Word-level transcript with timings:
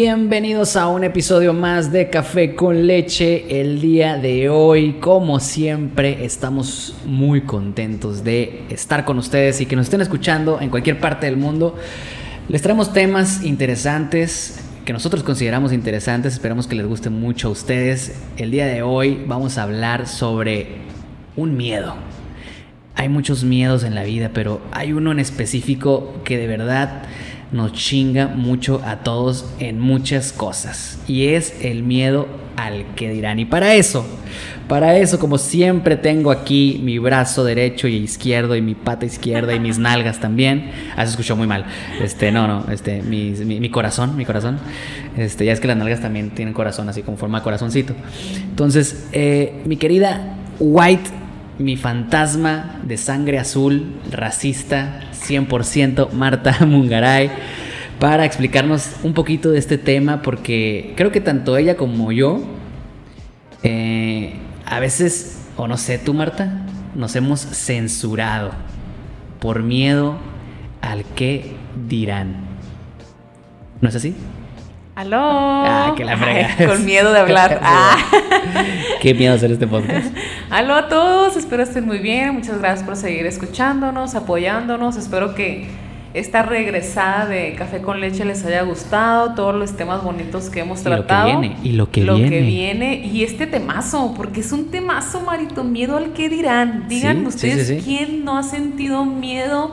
Bienvenidos 0.00 0.76
a 0.76 0.86
un 0.86 1.02
episodio 1.02 1.52
más 1.52 1.90
de 1.90 2.08
Café 2.08 2.54
con 2.54 2.86
Leche. 2.86 3.60
El 3.60 3.80
día 3.80 4.16
de 4.16 4.48
hoy, 4.48 4.92
como 5.00 5.40
siempre, 5.40 6.24
estamos 6.24 6.94
muy 7.04 7.40
contentos 7.40 8.22
de 8.22 8.62
estar 8.70 9.04
con 9.04 9.18
ustedes 9.18 9.60
y 9.60 9.66
que 9.66 9.74
nos 9.74 9.86
estén 9.86 10.00
escuchando 10.00 10.60
en 10.60 10.70
cualquier 10.70 11.00
parte 11.00 11.26
del 11.26 11.36
mundo. 11.36 11.74
Les 12.48 12.62
traemos 12.62 12.92
temas 12.92 13.42
interesantes 13.42 14.60
que 14.84 14.92
nosotros 14.92 15.24
consideramos 15.24 15.72
interesantes. 15.72 16.34
Esperamos 16.34 16.68
que 16.68 16.76
les 16.76 16.86
guste 16.86 17.10
mucho 17.10 17.48
a 17.48 17.50
ustedes. 17.50 18.22
El 18.36 18.52
día 18.52 18.66
de 18.66 18.82
hoy 18.82 19.24
vamos 19.26 19.58
a 19.58 19.64
hablar 19.64 20.06
sobre 20.06 20.76
un 21.34 21.56
miedo. 21.56 21.96
Hay 22.94 23.08
muchos 23.08 23.42
miedos 23.42 23.82
en 23.82 23.96
la 23.96 24.04
vida, 24.04 24.30
pero 24.32 24.60
hay 24.70 24.92
uno 24.92 25.10
en 25.10 25.18
específico 25.18 26.20
que 26.22 26.38
de 26.38 26.46
verdad 26.46 27.02
nos 27.52 27.72
chinga 27.72 28.28
mucho 28.28 28.82
a 28.84 28.98
todos 28.98 29.46
en 29.58 29.80
muchas 29.80 30.32
cosas. 30.32 30.98
Y 31.06 31.28
es 31.28 31.54
el 31.64 31.82
miedo 31.82 32.26
al 32.56 32.94
que 32.96 33.10
dirán. 33.10 33.38
Y 33.38 33.44
para 33.44 33.74
eso, 33.74 34.04
para 34.68 34.98
eso, 34.98 35.18
como 35.18 35.38
siempre, 35.38 35.96
tengo 35.96 36.30
aquí 36.30 36.80
mi 36.82 36.98
brazo 36.98 37.44
derecho 37.44 37.88
y 37.88 37.96
izquierdo 37.96 38.56
y 38.56 38.60
mi 38.60 38.74
pata 38.74 39.06
izquierda 39.06 39.54
y 39.54 39.60
mis 39.60 39.78
nalgas 39.78 40.20
también. 40.20 40.70
Ah, 40.96 41.04
se 41.06 41.12
escuchó 41.12 41.36
muy 41.36 41.46
mal. 41.46 41.64
Este, 42.02 42.30
no, 42.32 42.46
no, 42.46 42.70
este, 42.70 43.02
mi, 43.02 43.30
mi, 43.30 43.70
corazón, 43.70 44.16
mi 44.16 44.24
corazón. 44.24 44.58
Este, 45.16 45.44
ya 45.44 45.52
es 45.52 45.60
que 45.60 45.68
las 45.68 45.76
nalgas 45.76 46.00
también 46.00 46.30
tienen 46.30 46.52
corazón, 46.52 46.88
así 46.88 47.02
como 47.02 47.16
forma 47.16 47.38
de 47.38 47.44
corazoncito. 47.44 47.94
Entonces, 48.50 49.08
eh, 49.12 49.62
mi 49.64 49.76
querida 49.76 50.36
White, 50.60 51.10
mi 51.58 51.76
fantasma 51.76 52.80
de 52.84 52.96
sangre 52.96 53.38
azul, 53.38 53.96
racista, 54.10 55.00
100% 55.12 56.12
Marta 56.12 56.56
Mungaray 56.66 57.30
para 57.98 58.24
explicarnos 58.24 58.96
un 59.02 59.12
poquito 59.12 59.50
de 59.50 59.58
este 59.58 59.76
tema 59.76 60.22
porque 60.22 60.92
creo 60.96 61.10
que 61.10 61.20
tanto 61.20 61.56
ella 61.56 61.76
como 61.76 62.12
yo 62.12 62.42
eh, 63.62 64.34
a 64.64 64.78
veces, 64.80 65.48
o 65.56 65.66
no 65.66 65.76
sé 65.76 65.98
tú 65.98 66.14
Marta, 66.14 66.66
nos 66.94 67.16
hemos 67.16 67.40
censurado 67.40 68.52
por 69.40 69.62
miedo 69.62 70.16
al 70.80 71.04
que 71.04 71.56
dirán. 71.88 72.36
¿No 73.80 73.88
es 73.88 73.96
así? 73.96 74.14
¡Aló! 74.98 75.20
Ah, 75.22 75.94
que 75.96 76.04
la 76.04 76.16
frega. 76.16 76.56
con 76.66 76.84
miedo 76.84 77.12
de 77.12 77.20
hablar. 77.20 77.60
ah. 77.62 77.96
Qué 79.00 79.14
miedo 79.14 79.32
hacer 79.32 79.52
este 79.52 79.68
podcast. 79.68 80.12
¡Aló 80.50 80.74
a 80.74 80.88
todos! 80.88 81.36
Espero 81.36 81.62
estén 81.62 81.86
muy 81.86 81.98
bien. 81.98 82.34
Muchas 82.34 82.58
gracias 82.58 82.84
por 82.84 82.96
seguir 82.96 83.24
escuchándonos, 83.24 84.16
apoyándonos. 84.16 84.96
Espero 84.96 85.36
que 85.36 85.68
esta 86.14 86.42
regresada 86.42 87.26
de 87.26 87.54
Café 87.54 87.80
con 87.80 88.00
Leche 88.00 88.24
les 88.24 88.44
haya 88.44 88.62
gustado, 88.62 89.36
todos 89.36 89.54
los 89.54 89.76
temas 89.76 90.02
bonitos 90.02 90.50
que 90.50 90.60
hemos 90.60 90.82
tratado. 90.82 91.28
Y 91.28 91.32
lo 91.32 91.40
que 91.42 91.46
viene, 91.48 91.56
y 91.62 91.72
lo 91.74 91.90
que 91.92 92.00
lo 92.00 92.14
viene. 92.16 92.30
que 92.30 92.40
viene, 92.40 92.94
y 93.06 93.22
este 93.22 93.46
temazo, 93.46 94.14
porque 94.16 94.40
es 94.40 94.50
un 94.50 94.72
temazo, 94.72 95.20
Marito, 95.20 95.62
miedo 95.62 95.96
al 95.96 96.12
que 96.12 96.28
dirán. 96.28 96.88
Digan 96.88 97.18
Sí, 97.20 97.26
ustedes, 97.26 97.68
sí, 97.68 97.74
sí, 97.76 97.80
sí. 97.82 97.86
¿quién 97.86 98.24
no 98.24 98.36
ha 98.36 98.42
sentido 98.42 99.04
miedo 99.04 99.72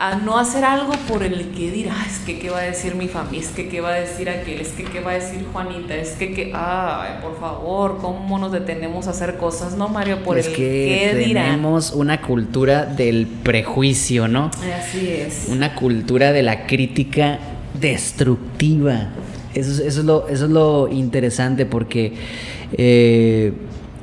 a 0.00 0.14
no 0.16 0.38
hacer 0.38 0.64
algo 0.64 0.92
por 1.08 1.22
el 1.24 1.48
que 1.50 1.70
dirá? 1.72 1.94
Es 2.06 2.20
que 2.20 2.38
qué 2.38 2.50
va 2.50 2.58
a 2.58 2.62
decir 2.62 2.94
mi 2.94 3.08
familia, 3.08 3.40
es 3.40 3.48
que 3.48 3.68
qué 3.68 3.80
va 3.80 3.90
a 3.94 4.00
decir 4.00 4.30
aquel, 4.30 4.60
es 4.60 4.68
que 4.68 4.84
qué 4.84 5.00
va 5.00 5.10
a 5.10 5.14
decir 5.14 5.44
Juanita, 5.52 5.94
es 5.96 6.10
que 6.10 6.32
qué, 6.32 6.52
ay, 6.54 7.14
por 7.20 7.38
favor, 7.40 7.98
¿cómo 8.00 8.38
nos 8.38 8.52
detenemos 8.52 9.08
a 9.08 9.10
hacer 9.10 9.36
cosas, 9.38 9.76
no, 9.76 9.88
Mario? 9.88 10.22
Por 10.22 10.38
es 10.38 10.46
el 10.46 10.52
que 10.54 11.14
dirán. 11.26 11.46
tenemos 11.46 11.92
una 11.92 12.20
cultura 12.22 12.84
del 12.86 13.26
prejuicio, 13.26 14.28
¿no? 14.28 14.50
Así 14.78 15.08
es. 15.10 15.46
Una 15.48 15.74
cultura 15.74 16.32
de 16.32 16.42
la 16.44 16.66
crítica 16.66 17.40
destructiva. 17.80 19.08
Eso, 19.54 19.70
es- 19.72 19.78
eso, 19.80 20.00
es, 20.00 20.06
lo, 20.06 20.28
eso 20.28 20.44
es 20.44 20.50
lo 20.50 20.88
interesante 20.88 21.66
porque 21.66 22.12
eh, 22.72 23.52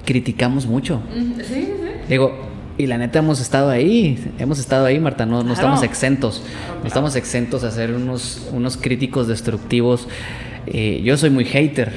criticamos 0.05 0.66
mucho. 0.66 0.97
Mm, 1.16 1.39
Sí, 1.41 1.44
sí. 1.53 1.67
Digo, 2.09 2.44
y 2.77 2.87
la 2.87 2.97
neta 2.97 3.19
hemos 3.19 3.39
estado 3.41 3.69
ahí, 3.69 4.31
hemos 4.39 4.59
estado 4.59 4.85
ahí, 4.85 4.99
Marta, 4.99 5.25
no, 5.25 5.37
no 5.37 5.41
Claro. 5.43 5.53
estamos 5.53 5.83
exentos, 5.83 6.41
no 6.81 6.87
estamos 6.87 7.15
exentos 7.15 7.63
a 7.63 7.71
ser 7.71 7.91
unos, 7.93 8.47
unos 8.51 8.77
críticos 8.77 9.27
destructivos. 9.27 10.07
Eh, 10.67 11.01
yo 11.03 11.15
soy 11.17 11.29
muy 11.29 11.45
hater. 11.45 11.91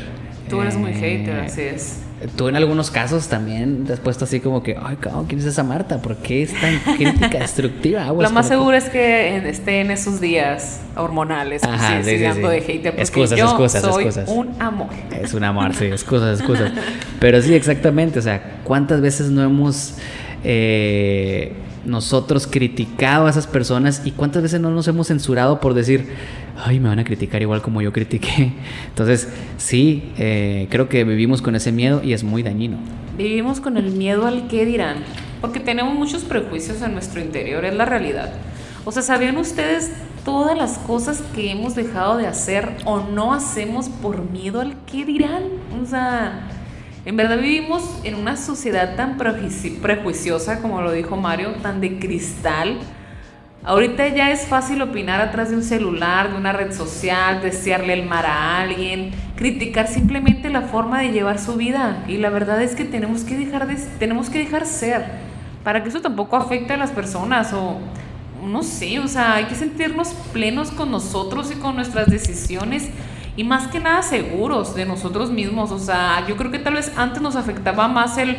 Tú 0.48 0.60
eres 0.62 0.76
muy 0.76 0.92
Eh, 0.92 0.94
hater, 0.94 1.40
así 1.40 1.62
es. 1.62 2.00
Tú 2.36 2.48
en 2.48 2.56
algunos 2.56 2.90
casos 2.90 3.28
también 3.28 3.84
te 3.84 3.92
has 3.92 4.00
puesto 4.00 4.24
así 4.24 4.40
como 4.40 4.62
que, 4.62 4.76
ay, 4.82 4.96
cabrón, 4.96 5.26
¿quién 5.26 5.38
es 5.38 5.46
esa 5.46 5.62
Marta? 5.62 6.02
¿Por 6.02 6.16
qué 6.16 6.42
es 6.42 6.52
tan 6.60 6.76
crítica 6.96 7.38
destructiva? 7.38 8.06
Lo 8.06 8.30
más 8.30 8.46
que- 8.46 8.54
seguro 8.54 8.76
es 8.76 8.88
que 8.88 9.36
en- 9.36 9.46
esté 9.46 9.80
en 9.80 9.92
esos 9.92 10.20
días 10.20 10.80
hormonales, 10.96 11.62
Ajá, 11.62 11.98
sí, 12.02 12.10
sí, 12.10 12.18
sí, 12.18 12.40
de 12.40 12.60
hater, 12.60 12.82
porque 12.92 13.02
Excusas, 13.02 13.38
yo 13.38 13.44
excusas, 13.44 13.82
soy 13.82 14.04
excusas. 14.06 14.28
un 14.28 14.50
amor. 14.60 14.88
Es 15.20 15.32
un 15.32 15.44
amor, 15.44 15.74
sí, 15.74 15.84
excusas, 15.84 16.38
excusas. 16.40 16.72
Pero 17.20 17.40
sí, 17.40 17.54
exactamente. 17.54 18.18
O 18.18 18.22
sea, 18.22 18.58
¿cuántas 18.64 19.00
veces 19.00 19.30
no 19.30 19.42
hemos 19.44 19.94
eh, 20.44 21.52
nosotros 21.84 22.46
criticado 22.46 23.26
a 23.26 23.30
esas 23.30 23.46
personas 23.46 24.02
y 24.04 24.12
cuántas 24.12 24.42
veces 24.42 24.60
no 24.60 24.70
nos 24.70 24.86
hemos 24.88 25.08
censurado 25.08 25.60
por 25.60 25.74
decir, 25.74 26.08
ay, 26.56 26.80
me 26.80 26.88
van 26.88 26.98
a 26.98 27.04
criticar 27.04 27.42
igual 27.42 27.62
como 27.62 27.82
yo 27.82 27.92
critiqué? 27.92 28.52
Entonces, 28.88 29.28
sí, 29.56 30.12
eh, 30.18 30.66
creo 30.70 30.88
que 30.88 31.04
vivimos 31.04 31.42
con 31.42 31.54
ese 31.54 31.72
miedo 31.72 32.02
y 32.02 32.12
es 32.12 32.24
muy 32.24 32.42
dañino. 32.42 32.78
Vivimos 33.16 33.60
con 33.60 33.76
el 33.76 33.90
miedo 33.92 34.26
al 34.26 34.48
qué 34.48 34.64
dirán, 34.64 34.98
porque 35.40 35.60
tenemos 35.60 35.94
muchos 35.94 36.22
prejuicios 36.24 36.82
en 36.82 36.92
nuestro 36.92 37.20
interior, 37.20 37.64
es 37.64 37.74
la 37.74 37.84
realidad. 37.84 38.32
O 38.84 38.92
sea, 38.92 39.02
¿sabían 39.02 39.36
ustedes 39.36 39.90
todas 40.24 40.56
las 40.56 40.78
cosas 40.78 41.22
que 41.34 41.50
hemos 41.50 41.74
dejado 41.74 42.16
de 42.16 42.26
hacer 42.26 42.76
o 42.84 43.00
no 43.00 43.34
hacemos 43.34 43.88
por 43.88 44.30
miedo 44.30 44.60
al 44.60 44.74
qué 44.86 45.04
dirán? 45.04 45.42
O 45.82 45.84
sea, 45.84 46.48
en 47.08 47.16
verdad 47.16 47.38
vivimos 47.38 47.82
en 48.04 48.16
una 48.16 48.36
sociedad 48.36 48.94
tan 48.94 49.16
prejuici- 49.16 49.78
prejuiciosa, 49.80 50.60
como 50.60 50.82
lo 50.82 50.92
dijo 50.92 51.16
Mario, 51.16 51.52
tan 51.62 51.80
de 51.80 51.98
cristal. 51.98 52.80
Ahorita 53.64 54.08
ya 54.08 54.30
es 54.30 54.42
fácil 54.46 54.82
opinar 54.82 55.22
atrás 55.22 55.48
de 55.48 55.56
un 55.56 55.62
celular, 55.62 56.30
de 56.30 56.36
una 56.36 56.52
red 56.52 56.70
social, 56.70 57.40
desearle 57.40 57.94
el 57.94 58.04
mal 58.04 58.26
a 58.26 58.60
alguien, 58.60 59.12
criticar 59.36 59.88
simplemente 59.88 60.50
la 60.50 60.60
forma 60.60 61.00
de 61.00 61.12
llevar 61.12 61.38
su 61.38 61.54
vida. 61.54 62.04
Y 62.08 62.18
la 62.18 62.28
verdad 62.28 62.60
es 62.60 62.74
que 62.74 62.84
tenemos 62.84 63.24
que 63.24 63.38
dejar 63.38 63.66
de, 63.66 63.76
tenemos 63.98 64.28
que 64.28 64.40
dejar 64.40 64.66
ser, 64.66 65.06
para 65.64 65.82
que 65.82 65.88
eso 65.88 66.02
tampoco 66.02 66.36
afecte 66.36 66.74
a 66.74 66.76
las 66.76 66.90
personas 66.90 67.54
o 67.54 67.78
no 68.44 68.62
sé, 68.62 68.98
o 69.00 69.08
sea, 69.08 69.36
hay 69.36 69.46
que 69.46 69.54
sentirnos 69.54 70.08
plenos 70.34 70.72
con 70.72 70.90
nosotros 70.90 71.50
y 71.50 71.54
con 71.54 71.74
nuestras 71.74 72.08
decisiones 72.08 72.90
y 73.38 73.44
más 73.44 73.68
que 73.68 73.80
nada 73.80 74.02
seguros 74.02 74.74
de 74.74 74.84
nosotros 74.84 75.30
mismos. 75.30 75.70
O 75.72 75.78
sea, 75.78 76.26
yo 76.28 76.36
creo 76.36 76.50
que 76.50 76.58
tal 76.58 76.74
vez 76.74 76.92
antes 76.96 77.22
nos 77.22 77.36
afectaba 77.36 77.88
más 77.88 78.18
el, 78.18 78.36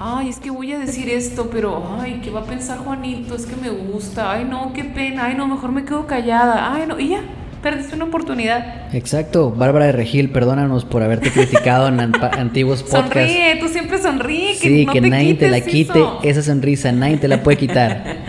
ay, 0.00 0.28
es 0.28 0.38
que 0.40 0.50
voy 0.50 0.72
a 0.72 0.78
decir 0.78 1.08
esto, 1.08 1.48
pero, 1.52 1.96
ay, 2.00 2.20
¿qué 2.24 2.30
va 2.30 2.40
a 2.40 2.44
pensar 2.44 2.78
Juanito? 2.78 3.34
Es 3.36 3.46
que 3.46 3.54
me 3.56 3.68
gusta, 3.70 4.32
ay, 4.32 4.44
no, 4.48 4.72
qué 4.72 4.82
pena, 4.84 5.26
ay, 5.26 5.34
no, 5.36 5.46
mejor 5.46 5.70
me 5.70 5.84
quedo 5.84 6.06
callada, 6.06 6.72
ay, 6.74 6.84
no, 6.88 6.98
y 6.98 7.08
ya, 7.10 7.20
perdiste 7.62 7.94
una 7.96 8.04
oportunidad. 8.06 8.94
Exacto, 8.94 9.50
Bárbara 9.50 9.86
de 9.86 9.92
Regil, 9.92 10.30
perdónanos 10.30 10.84
por 10.84 11.02
haberte 11.02 11.30
criticado 11.32 11.88
en 11.88 12.00
an- 12.00 12.12
antiguos 12.38 12.82
podcasts. 12.84 13.12
Sonríe, 13.32 13.56
tú 13.60 13.68
siempre 13.68 13.98
sonríe, 13.98 14.52
que 14.52 14.68
Sí, 14.68 14.86
no 14.86 14.92
que 14.92 15.00
te 15.02 15.10
nadie 15.10 15.34
te 15.34 15.50
la 15.50 15.60
quite 15.60 15.98
eso. 15.98 16.20
esa 16.22 16.42
sonrisa, 16.42 16.92
nadie 16.92 17.16
te 17.18 17.28
la 17.28 17.42
puede 17.42 17.58
quitar. 17.58 18.04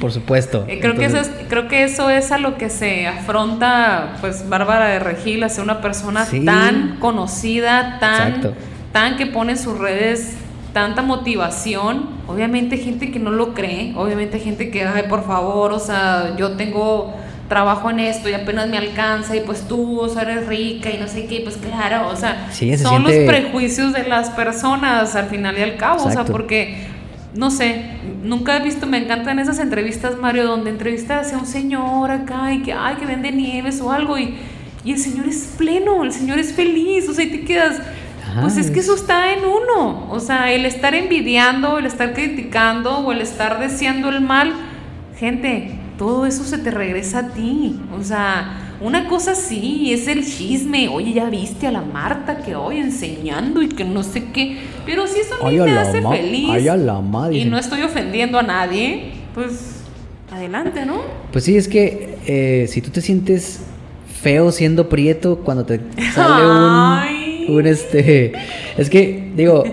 Por 0.00 0.12
supuesto. 0.12 0.64
Eh, 0.68 0.78
creo, 0.80 0.94
que 0.96 1.04
eso 1.04 1.18
es, 1.18 1.30
creo 1.48 1.68
que 1.68 1.84
eso 1.84 2.08
es 2.10 2.32
a 2.32 2.38
lo 2.38 2.56
que 2.56 2.70
se 2.70 3.06
afronta 3.06 4.16
pues 4.20 4.48
Bárbara 4.48 4.86
de 4.86 4.98
Regil, 4.98 5.42
a 5.44 5.48
ser 5.48 5.62
una 5.64 5.80
persona 5.80 6.24
Sí. 6.24 6.44
tan 6.44 6.96
conocida, 6.98 7.98
tan, 8.00 8.28
Exacto. 8.28 8.54
tan 8.92 9.16
que 9.16 9.26
pone 9.26 9.52
en 9.52 9.58
sus 9.58 9.78
redes 9.78 10.36
tanta 10.72 11.02
motivación. 11.02 12.08
Obviamente 12.28 12.78
gente 12.78 13.10
que 13.10 13.18
no 13.18 13.30
lo 13.30 13.54
cree, 13.54 13.92
obviamente 13.96 14.38
gente 14.38 14.70
que, 14.70 14.84
ay, 14.84 15.04
por 15.08 15.24
favor, 15.26 15.72
o 15.72 15.78
sea, 15.80 16.34
yo 16.36 16.52
tengo 16.52 17.14
trabajo 17.48 17.90
en 17.90 17.98
esto 17.98 18.28
y 18.28 18.32
apenas 18.32 18.68
me 18.68 18.78
alcanza 18.78 19.34
y 19.34 19.40
pues 19.40 19.66
tú, 19.66 19.98
o 20.00 20.08
sea, 20.08 20.22
eres 20.22 20.46
rica 20.46 20.88
y 20.90 20.98
no 20.98 21.08
sé 21.08 21.26
qué, 21.26 21.40
pues 21.42 21.56
claro, 21.56 22.08
o 22.08 22.14
sea, 22.14 22.46
Sí, 22.52 22.70
se 22.76 22.84
son 22.84 23.02
siente- 23.04 23.26
los 23.26 23.34
prejuicios 23.34 23.92
de 23.92 24.04
las 24.04 24.30
personas 24.30 25.16
al 25.16 25.26
final 25.26 25.58
y 25.58 25.62
al 25.62 25.76
cabo, 25.76 26.04
o 26.04 26.10
sea, 26.12 26.24
porque 26.24 26.86
no 27.34 27.50
sé, 27.50 27.84
nunca 28.24 28.56
he 28.56 28.60
visto, 28.62 28.86
me 28.86 28.98
encantan 28.98 29.38
esas 29.38 29.58
entrevistas, 29.60 30.16
Mario, 30.18 30.46
donde 30.46 30.70
entrevistas 30.70 31.32
a 31.32 31.38
un 31.38 31.46
señor 31.46 32.10
acá 32.10 32.52
y 32.52 32.62
que, 32.62 32.72
ay, 32.72 32.96
que 32.96 33.06
vende 33.06 33.30
nieves 33.32 33.80
o 33.80 33.92
algo 33.92 34.18
y, 34.18 34.34
y 34.84 34.92
el 34.92 34.98
señor 34.98 35.26
es 35.28 35.54
pleno, 35.56 36.02
el 36.04 36.12
señor 36.12 36.38
es 36.38 36.52
feliz, 36.52 37.08
o 37.08 37.14
sea, 37.14 37.24
y 37.24 37.30
te 37.30 37.44
quedas, 37.44 37.78
Ajá, 38.28 38.40
pues 38.42 38.56
es 38.56 38.70
que 38.70 38.80
es- 38.80 38.86
eso 38.86 38.94
está 38.94 39.32
en 39.32 39.40
uno, 39.44 40.08
o 40.10 40.18
sea, 40.20 40.50
el 40.52 40.64
estar 40.66 40.94
envidiando, 40.94 41.78
el 41.78 41.86
estar 41.86 42.14
criticando 42.14 42.98
o 42.98 43.12
el 43.12 43.20
estar 43.20 43.60
deseando 43.60 44.08
el 44.08 44.20
mal, 44.20 44.52
gente, 45.18 45.78
todo 45.98 46.26
eso 46.26 46.44
se 46.44 46.58
te 46.58 46.70
regresa 46.70 47.18
a 47.20 47.28
ti, 47.28 47.78
o 47.98 48.02
sea, 48.02 48.69
una 48.80 49.08
cosa 49.08 49.34
sí, 49.34 49.92
es 49.92 50.08
el 50.08 50.24
chisme. 50.24 50.88
Oye, 50.88 51.12
ya 51.12 51.28
viste 51.28 51.66
a 51.66 51.70
la 51.70 51.82
Marta 51.82 52.38
que 52.38 52.54
hoy 52.54 52.78
enseñando 52.78 53.62
y 53.62 53.68
que 53.68 53.84
no 53.84 54.02
sé 54.02 54.24
qué. 54.32 54.58
Pero 54.86 55.06
si 55.06 55.20
eso 55.20 55.34
a 55.44 55.50
te 55.50 55.56
la 55.56 55.82
hace 55.82 56.00
ma- 56.00 56.12
feliz 56.12 56.68
a 56.68 56.76
la 56.76 57.02
y 57.32 57.44
no 57.44 57.58
estoy 57.58 57.82
ofendiendo 57.82 58.38
a 58.38 58.42
nadie, 58.42 59.12
pues 59.34 59.82
adelante, 60.32 60.86
¿no? 60.86 61.02
Pues 61.32 61.44
sí, 61.44 61.56
es 61.56 61.68
que 61.68 62.18
eh, 62.26 62.66
si 62.68 62.80
tú 62.80 62.90
te 62.90 63.00
sientes 63.00 63.60
feo 64.22 64.52
siendo 64.52 64.88
prieto 64.88 65.38
cuando 65.38 65.64
te 65.64 65.80
sale 66.14 66.46
un, 67.48 67.56
un 67.56 67.66
este. 67.66 68.32
Es 68.76 68.88
que, 68.88 69.32
digo, 69.36 69.64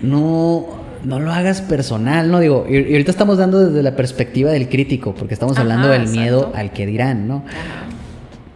no, 0.00 0.66
no 1.04 1.20
lo 1.20 1.32
hagas 1.32 1.60
personal, 1.62 2.30
¿no? 2.30 2.40
Digo, 2.40 2.66
y, 2.68 2.76
ahorita 2.76 3.10
estamos 3.10 3.38
dando 3.38 3.66
desde 3.66 3.82
la 3.82 3.96
perspectiva 3.96 4.50
del 4.50 4.68
crítico, 4.68 5.14
porque 5.14 5.34
estamos 5.34 5.58
hablando 5.58 5.88
del 5.88 6.08
miedo 6.08 6.52
al 6.54 6.72
que 6.72 6.86
dirán, 6.86 7.26
¿no? 7.26 7.44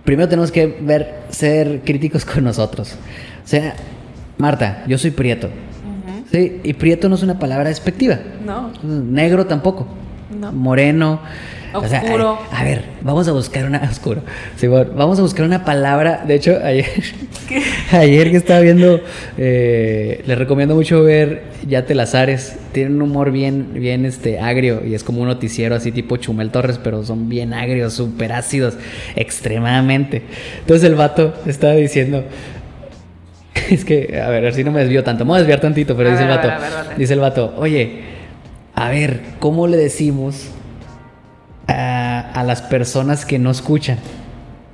Primero 0.07 0.29
tenemos 0.29 0.53
que 0.53 0.67
ver, 0.81 1.25
ser 1.31 1.83
críticos 1.85 2.25
con 2.25 2.45
nosotros. 2.45 2.95
O 3.45 3.49
sea, 3.49 3.75
Marta, 4.39 4.85
yo 4.87 4.97
soy 4.97 5.11
prieto. 5.11 5.51
Sí, 6.31 6.61
y 6.63 6.73
prieto 6.75 7.09
no 7.09 7.17
es 7.17 7.23
una 7.23 7.39
palabra 7.39 7.69
despectiva. 7.69 8.19
No. 8.45 8.73
Negro 8.83 9.47
tampoco. 9.47 9.87
No. 10.31 10.53
Moreno. 10.53 11.21
Oscuro. 11.79 12.39
a, 12.51 12.65
ver, 12.65 12.85
vamos 13.03 13.29
a 13.29 13.33
buscar 13.33 13.65
una. 13.65 13.79
Oscuro. 13.91 14.23
Sí, 14.57 14.67
vamos 14.67 15.19
a 15.19 15.23
buscar 15.23 15.45
una 15.45 15.65
palabra. 15.65 16.25
De 16.27 16.35
hecho, 16.35 16.59
ayer. 16.63 16.87
Ayer 17.93 18.31
que 18.31 18.37
estaba 18.37 18.61
viendo. 18.61 19.01
Eh, 19.39 20.23
les 20.27 20.39
recomiendo 20.39 20.75
mucho 20.75 21.03
ver 21.03 21.45
Yate 21.67 21.95
Lazares. 21.95 22.57
Tienen 22.73 22.97
un 22.97 23.03
humor 23.03 23.31
bien, 23.31 23.75
bien 23.75 24.05
este, 24.05 24.41
agrio. 24.41 24.85
Y 24.85 24.95
es 24.95 25.05
como 25.05 25.21
un 25.21 25.29
noticiero 25.29 25.75
así 25.75 25.93
tipo 25.93 26.17
Chumel 26.17 26.51
Torres. 26.51 26.79
Pero 26.83 27.05
son 27.05 27.29
bien 27.29 27.55
agrios, 27.55 27.95
súper 27.95 28.33
ácidos. 28.33 28.75
Extremadamente. 29.15 30.23
Entonces 30.61 30.89
el 30.89 30.95
vato 30.95 31.35
estaba 31.47 31.75
diciendo. 31.75 32.25
Es 33.71 33.85
que, 33.85 34.21
a 34.21 34.29
ver, 34.29 34.39
a 34.39 34.47
ver 34.47 34.55
si 34.55 34.65
no 34.65 34.71
me 34.71 34.81
desvío 34.81 35.03
tanto. 35.03 35.25
Me 35.25 35.31
voy 35.31 35.37
a 35.37 35.39
desviar 35.41 35.61
tantito, 35.61 35.97
pero 35.97 36.11
dice 36.11 36.23
el 36.23 36.29
vato. 36.29 36.49
dice 36.97 37.15
el 37.15 37.21
vato, 37.21 37.55
oye, 37.57 38.03
a 38.75 38.91
ver, 38.91 39.21
¿cómo 39.41 39.67
le 39.67 39.77
decimos 39.77 40.51
a, 42.37 42.45
las 42.45 42.63
personas 42.63 43.25
que 43.25 43.39
no 43.39 43.51
escuchan. 43.51 43.99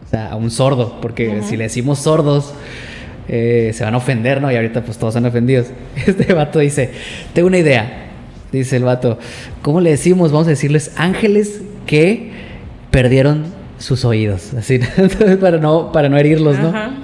O 0.06 0.08
sea, 0.08 0.32
a 0.32 0.36
un 0.36 0.50
sordo, 0.50 1.00
porque 1.00 1.42
si 1.42 1.56
le 1.56 1.64
decimos 1.64 2.00
sordos, 2.00 2.52
eh, 3.28 3.70
se 3.74 3.84
van 3.84 3.94
a 3.94 3.96
ofender, 3.96 4.42
¿no? 4.42 4.50
Y 4.52 4.56
ahorita 4.56 4.82
pues 4.82 4.98
todos 4.98 5.14
están 5.14 5.26
ofendidos. 5.26 5.68
Este 6.06 6.32
vato 6.34 6.58
dice, 6.58 6.90
tengo 7.32 7.48
una 7.48 7.58
idea, 7.58 8.10
dice 8.50 8.76
el 8.76 8.84
vato, 8.84 9.18
¿cómo 9.62 9.80
le 9.80 9.90
decimos? 9.90 10.32
Vamos 10.32 10.46
a 10.48 10.50
decirles 10.50 10.92
ángeles 10.96 11.62
que 11.86 12.32
perdieron 12.90 13.46
sus 13.78 14.04
oídos, 14.04 14.54
así, 14.54 14.78
para 15.40 15.58
no, 15.58 15.90
para 15.92 16.08
no 16.08 16.18
herirlos, 16.18 16.58
¿no? 16.58 17.01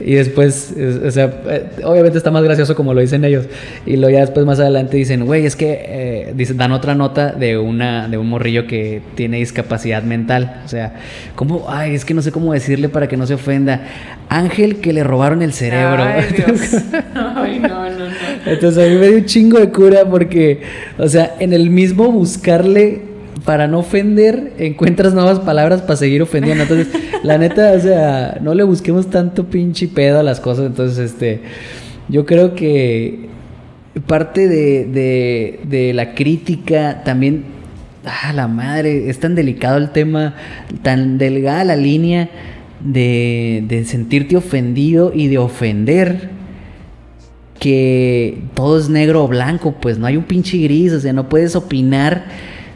Y 0.00 0.14
después, 0.14 0.74
o 1.04 1.10
sea, 1.10 1.42
eh, 1.48 1.66
obviamente 1.84 2.18
está 2.18 2.30
más 2.30 2.42
gracioso 2.42 2.74
como 2.74 2.92
lo 2.92 3.00
dicen 3.00 3.24
ellos. 3.24 3.46
Y 3.86 3.96
luego 3.96 4.10
ya 4.10 4.20
después 4.20 4.44
más 4.44 4.60
adelante 4.60 4.96
dicen, 4.96 5.24
güey, 5.24 5.46
es 5.46 5.56
que 5.56 5.84
eh, 5.86 6.32
dicen, 6.34 6.56
dan 6.56 6.72
otra 6.72 6.94
nota 6.94 7.32
de 7.32 7.56
una 7.56 8.08
de 8.08 8.18
un 8.18 8.28
morrillo 8.28 8.66
que 8.66 9.00
tiene 9.14 9.38
discapacidad 9.38 10.02
mental. 10.02 10.62
O 10.64 10.68
sea, 10.68 10.94
¿cómo? 11.34 11.66
Ay, 11.68 11.94
es 11.94 12.04
que 12.04 12.14
no 12.14 12.22
sé 12.22 12.32
cómo 12.32 12.52
decirle 12.52 12.88
para 12.88 13.08
que 13.08 13.16
no 13.16 13.26
se 13.26 13.34
ofenda. 13.34 13.82
Ángel 14.28 14.76
que 14.76 14.92
le 14.92 15.04
robaron 15.04 15.40
el 15.42 15.52
cerebro. 15.52 16.02
Ay, 16.02 16.24
Dios. 16.36 16.82
Ay, 17.14 17.58
no, 17.60 17.68
no, 17.68 17.98
no. 17.98 18.06
Entonces 18.44 18.84
a 18.84 18.88
mí 18.88 18.96
me 18.96 19.08
dio 19.08 19.16
un 19.18 19.24
chingo 19.24 19.58
de 19.58 19.70
cura 19.70 20.04
porque, 20.04 20.60
o 20.98 21.08
sea, 21.08 21.36
en 21.38 21.52
el 21.52 21.70
mismo 21.70 22.10
buscarle 22.10 23.05
para 23.46 23.68
no 23.68 23.78
ofender, 23.78 24.52
encuentras 24.58 25.14
nuevas 25.14 25.38
palabras 25.38 25.80
para 25.80 25.96
seguir 25.96 26.20
ofendiendo. 26.20 26.64
Entonces, 26.64 26.88
la 27.22 27.38
neta, 27.38 27.72
o 27.76 27.80
sea, 27.80 28.38
no 28.42 28.54
le 28.54 28.64
busquemos 28.64 29.08
tanto 29.08 29.44
pinche 29.44 29.86
pedo 29.86 30.18
a 30.18 30.24
las 30.24 30.40
cosas. 30.40 30.66
Entonces, 30.66 31.12
este, 31.12 31.42
yo 32.08 32.26
creo 32.26 32.56
que 32.56 33.28
parte 34.08 34.48
de, 34.48 35.60
de, 35.64 35.94
la 35.94 36.14
crítica 36.14 37.04
también, 37.04 37.44
ah, 38.04 38.32
la 38.32 38.48
madre, 38.48 39.08
es 39.08 39.20
tan 39.20 39.36
delicado 39.36 39.78
el 39.78 39.90
tema, 39.90 40.34
tan 40.82 41.16
delgada 41.16 41.64
la 41.64 41.76
línea 41.76 42.28
de, 42.80 43.64
de 43.68 43.84
sentirte 43.84 44.36
ofendido 44.36 45.12
y 45.14 45.28
de 45.28 45.38
ofender 45.38 46.30
que 47.60 48.42
todo 48.54 48.78
es 48.78 48.88
negro 48.88 49.22
o 49.22 49.28
blanco, 49.28 49.76
pues 49.80 49.98
no 49.98 50.06
hay 50.06 50.16
un 50.16 50.24
pinche 50.24 50.58
gris, 50.58 50.92
o 50.92 51.00
sea, 51.00 51.12
no 51.12 51.28
puedes 51.28 51.54
opinar 51.54 52.24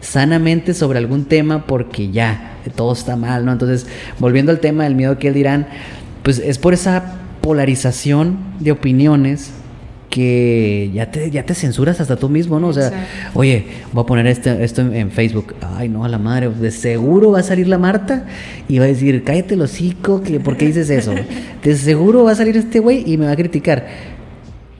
sanamente 0.01 0.75
sobre 0.75 0.99
algún 0.99 1.25
tema 1.25 1.67
porque 1.67 2.11
ya, 2.11 2.59
todo 2.75 2.93
está 2.93 3.17
mal, 3.17 3.45
¿no? 3.45 3.53
Entonces, 3.53 3.87
volviendo 4.19 4.53
al 4.53 4.61
tema 4.61 4.85
del 4.85 4.95
miedo 4.95 5.19
que 5.19 5.29
él 5.29 5.35
dirán, 5.35 5.67
pues 6.23 6.39
es 6.39 6.59
por 6.59 6.75
esa 6.75 7.17
polarización 7.41 8.39
de 8.61 8.73
opiniones 8.73 9.53
que 10.11 10.91
ya 10.93 11.11
te, 11.11 11.31
ya 11.31 11.45
te 11.45 11.55
censuras 11.55 12.01
hasta 12.01 12.17
tú 12.17 12.29
mismo, 12.29 12.59
¿no? 12.59 12.69
O 12.69 12.73
sea, 12.73 13.07
oye, 13.33 13.67
voy 13.93 14.03
a 14.03 14.07
poner 14.07 14.27
este, 14.27 14.63
esto 14.65 14.83
en, 14.83 15.11
Facebook. 15.13 15.55
Ay, 15.77 15.89
no, 15.89 16.05
a 16.05 16.09
la 16.09 16.19
madre, 16.19 16.51
de 16.51 16.73
seguro 16.73 17.31
va 17.31 17.39
a 17.39 17.43
salir 17.45 17.69
la 17.69 17.79
Marta 17.79 18.27
y 18.69 18.79
va 18.81 18.87
a 18.87 18.89
decir, 18.89 19.23
cállate 19.23 19.55
el 19.55 19.63
hocico, 19.63 20.21
que, 20.21 20.41
¿por 20.41 20.57
qué 20.57 20.67
dices 20.67 20.91
eso? 20.91 21.15
De 21.63 21.77
seguro 21.77 22.25
va 22.25 22.33
a 22.33 22.35
salir 22.35 22.57
este 22.57 22.81
güey 22.81 23.05
y 23.07 23.17
me 23.17 23.27
va 23.27 23.33
a 23.33 23.37
criticar. 23.37 23.87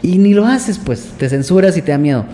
Y 0.03 0.19
ni 0.19 0.35
lo 0.35 0.47
haces, 0.47 0.79
pues, 0.79 1.13
te 1.17 1.29
censuras 1.29 1.77
y 1.77 1.83
te 1.83 1.93
da 1.93 1.99
miedo. 1.99 2.25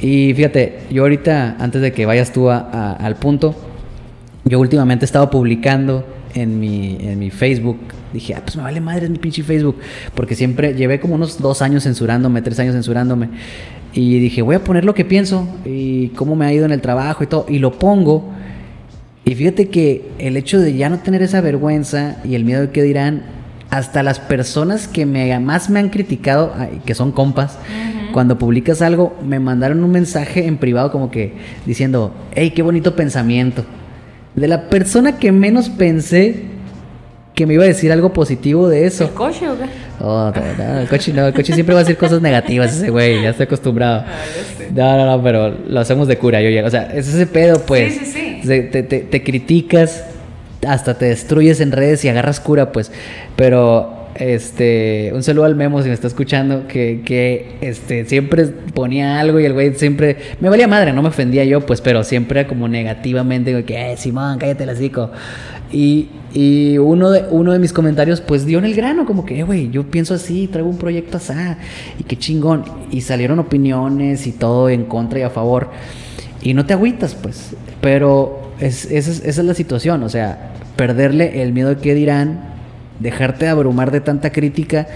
Y 0.00 0.32
fíjate, 0.34 0.80
yo 0.90 1.02
ahorita, 1.02 1.56
antes 1.58 1.82
de 1.82 1.92
que 1.92 2.06
vayas 2.06 2.32
tú 2.32 2.50
al 2.50 3.16
punto, 3.16 3.54
yo 4.44 4.58
últimamente 4.58 5.04
he 5.04 5.06
estado 5.06 5.30
publicando 5.30 6.04
en 6.34 6.58
mi, 6.58 6.96
en 7.00 7.18
mi 7.18 7.30
Facebook. 7.30 7.78
Dije, 8.12 8.34
ah, 8.34 8.40
pues 8.42 8.56
me 8.56 8.62
vale 8.62 8.80
madre 8.80 9.08
mi 9.08 9.18
pinche 9.18 9.42
Facebook. 9.42 9.76
Porque 10.14 10.34
siempre 10.34 10.74
llevé 10.74 11.00
como 11.00 11.14
unos 11.14 11.38
dos 11.38 11.60
años 11.60 11.84
censurándome, 11.84 12.40
tres 12.40 12.58
años 12.60 12.74
censurándome. 12.74 13.28
Y 13.92 14.18
dije, 14.20 14.40
voy 14.40 14.54
a 14.54 14.64
poner 14.64 14.84
lo 14.84 14.94
que 14.94 15.04
pienso 15.04 15.46
y 15.64 16.08
cómo 16.08 16.34
me 16.34 16.46
ha 16.46 16.52
ido 16.52 16.64
en 16.64 16.72
el 16.72 16.80
trabajo 16.80 17.22
y 17.22 17.26
todo. 17.26 17.46
Y 17.48 17.58
lo 17.58 17.72
pongo. 17.78 18.30
Y 19.24 19.34
fíjate 19.34 19.68
que 19.68 20.10
el 20.18 20.36
hecho 20.36 20.58
de 20.60 20.74
ya 20.74 20.88
no 20.88 21.00
tener 21.00 21.22
esa 21.22 21.40
vergüenza 21.40 22.16
y 22.24 22.36
el 22.36 22.44
miedo 22.44 22.62
de 22.62 22.70
que 22.70 22.82
dirán, 22.82 23.22
hasta 23.70 24.02
las 24.02 24.18
personas 24.18 24.88
que 24.88 25.06
me, 25.06 25.38
más 25.38 25.70
me 25.70 25.78
han 25.78 25.90
criticado, 25.90 26.52
que 26.84 26.94
son 26.94 27.12
compas, 27.12 27.58
cuando 28.12 28.38
publicas 28.38 28.82
algo, 28.82 29.16
me 29.24 29.38
mandaron 29.38 29.84
un 29.84 29.92
mensaje 29.92 30.46
en 30.46 30.58
privado 30.58 30.90
como 30.90 31.10
que 31.10 31.34
diciendo, 31.66 32.12
hey, 32.34 32.52
qué 32.54 32.62
bonito 32.62 32.96
pensamiento. 32.96 33.64
De 34.34 34.48
la 34.48 34.68
persona 34.68 35.18
que 35.18 35.30
menos 35.30 35.68
pensé 35.68 36.44
que 37.34 37.46
me 37.46 37.54
iba 37.54 37.64
a 37.64 37.68
decir 37.68 37.92
algo 37.92 38.12
positivo 38.12 38.68
de 38.68 38.86
eso. 38.86 39.04
¿El 39.04 39.10
coche 39.10 39.48
o 39.48 39.56
qué? 39.56 39.64
Oh, 40.00 40.32
no, 40.58 40.80
el 40.80 40.88
coche 40.88 41.12
no, 41.12 41.26
el 41.26 41.34
coche 41.34 41.52
siempre 41.52 41.74
va 41.74 41.80
a 41.80 41.84
decir 41.84 41.96
cosas 41.96 42.20
negativas 42.20 42.74
ese 42.74 42.90
güey, 42.90 43.22
ya 43.22 43.30
estoy 43.30 43.44
acostumbrado. 43.44 44.04
Ah, 44.06 44.66
no, 44.74 44.96
no, 44.96 45.06
no, 45.06 45.22
pero 45.22 45.50
lo 45.50 45.80
hacemos 45.80 46.08
de 46.08 46.18
cura, 46.18 46.40
yo 46.42 46.50
ya, 46.50 46.64
o 46.64 46.70
sea, 46.70 46.92
es 46.92 47.08
ese 47.08 47.26
pedo, 47.26 47.60
pues. 47.60 47.94
Sí, 47.94 48.04
sí, 48.06 48.40
sí. 48.42 48.48
Te, 48.48 48.82
te, 48.82 49.00
te 49.00 49.22
criticas, 49.22 50.04
hasta 50.66 50.98
te 50.98 51.06
destruyes 51.06 51.60
en 51.60 51.72
redes 51.72 52.04
y 52.04 52.08
agarras 52.08 52.40
cura, 52.40 52.72
pues. 52.72 52.92
Pero 53.36 54.00
este, 54.14 55.12
un 55.14 55.22
saludo 55.22 55.44
al 55.46 55.56
Memo 55.56 55.80
si 55.82 55.88
me 55.88 55.94
está 55.94 56.06
escuchando, 56.06 56.66
que, 56.66 57.02
que 57.04 57.56
este, 57.60 58.04
siempre 58.04 58.46
ponía 58.74 59.20
algo 59.20 59.40
y 59.40 59.44
el 59.44 59.52
güey 59.52 59.74
siempre, 59.74 60.16
me 60.40 60.48
valía 60.48 60.68
madre, 60.68 60.92
no 60.92 61.02
me 61.02 61.08
ofendía 61.08 61.44
yo, 61.44 61.64
pues, 61.64 61.80
pero 61.80 62.04
siempre 62.04 62.46
como 62.46 62.68
negativamente, 62.68 63.64
que, 63.64 63.92
eh, 63.92 63.96
Simón, 63.96 64.38
cállate 64.38 64.64
el 64.64 64.70
hocico. 64.70 65.10
Y, 65.72 66.08
y 66.34 66.78
uno, 66.78 67.10
de, 67.10 67.24
uno 67.30 67.52
de 67.52 67.60
mis 67.60 67.72
comentarios, 67.72 68.20
pues, 68.20 68.44
dio 68.44 68.58
en 68.58 68.64
el 68.64 68.74
grano, 68.74 69.06
como 69.06 69.24
que, 69.24 69.38
eh, 69.40 69.42
güey, 69.44 69.70
yo 69.70 69.84
pienso 69.84 70.14
así, 70.14 70.48
traigo 70.48 70.68
un 70.68 70.78
proyecto 70.78 71.16
así, 71.16 71.32
y 71.98 72.02
qué 72.02 72.18
chingón. 72.18 72.64
Y 72.90 73.02
salieron 73.02 73.38
opiniones 73.38 74.26
y 74.26 74.32
todo 74.32 74.68
en 74.68 74.84
contra 74.84 75.20
y 75.20 75.22
a 75.22 75.30
favor. 75.30 75.70
Y 76.42 76.54
no 76.54 76.66
te 76.66 76.72
agüitas, 76.72 77.14
pues, 77.14 77.54
pero 77.80 78.52
es, 78.58 78.84
es, 78.90 79.08
esa 79.08 79.40
es 79.40 79.44
la 79.44 79.54
situación, 79.54 80.02
o 80.02 80.08
sea, 80.08 80.49
perderle 80.80 81.42
el 81.42 81.52
miedo 81.52 81.76
qué 81.78 81.94
dirán 81.94 82.40
dejarte 83.00 83.48
abrumar 83.48 83.90
de 83.90 84.00
tanta 84.00 84.32
crítica 84.32 84.86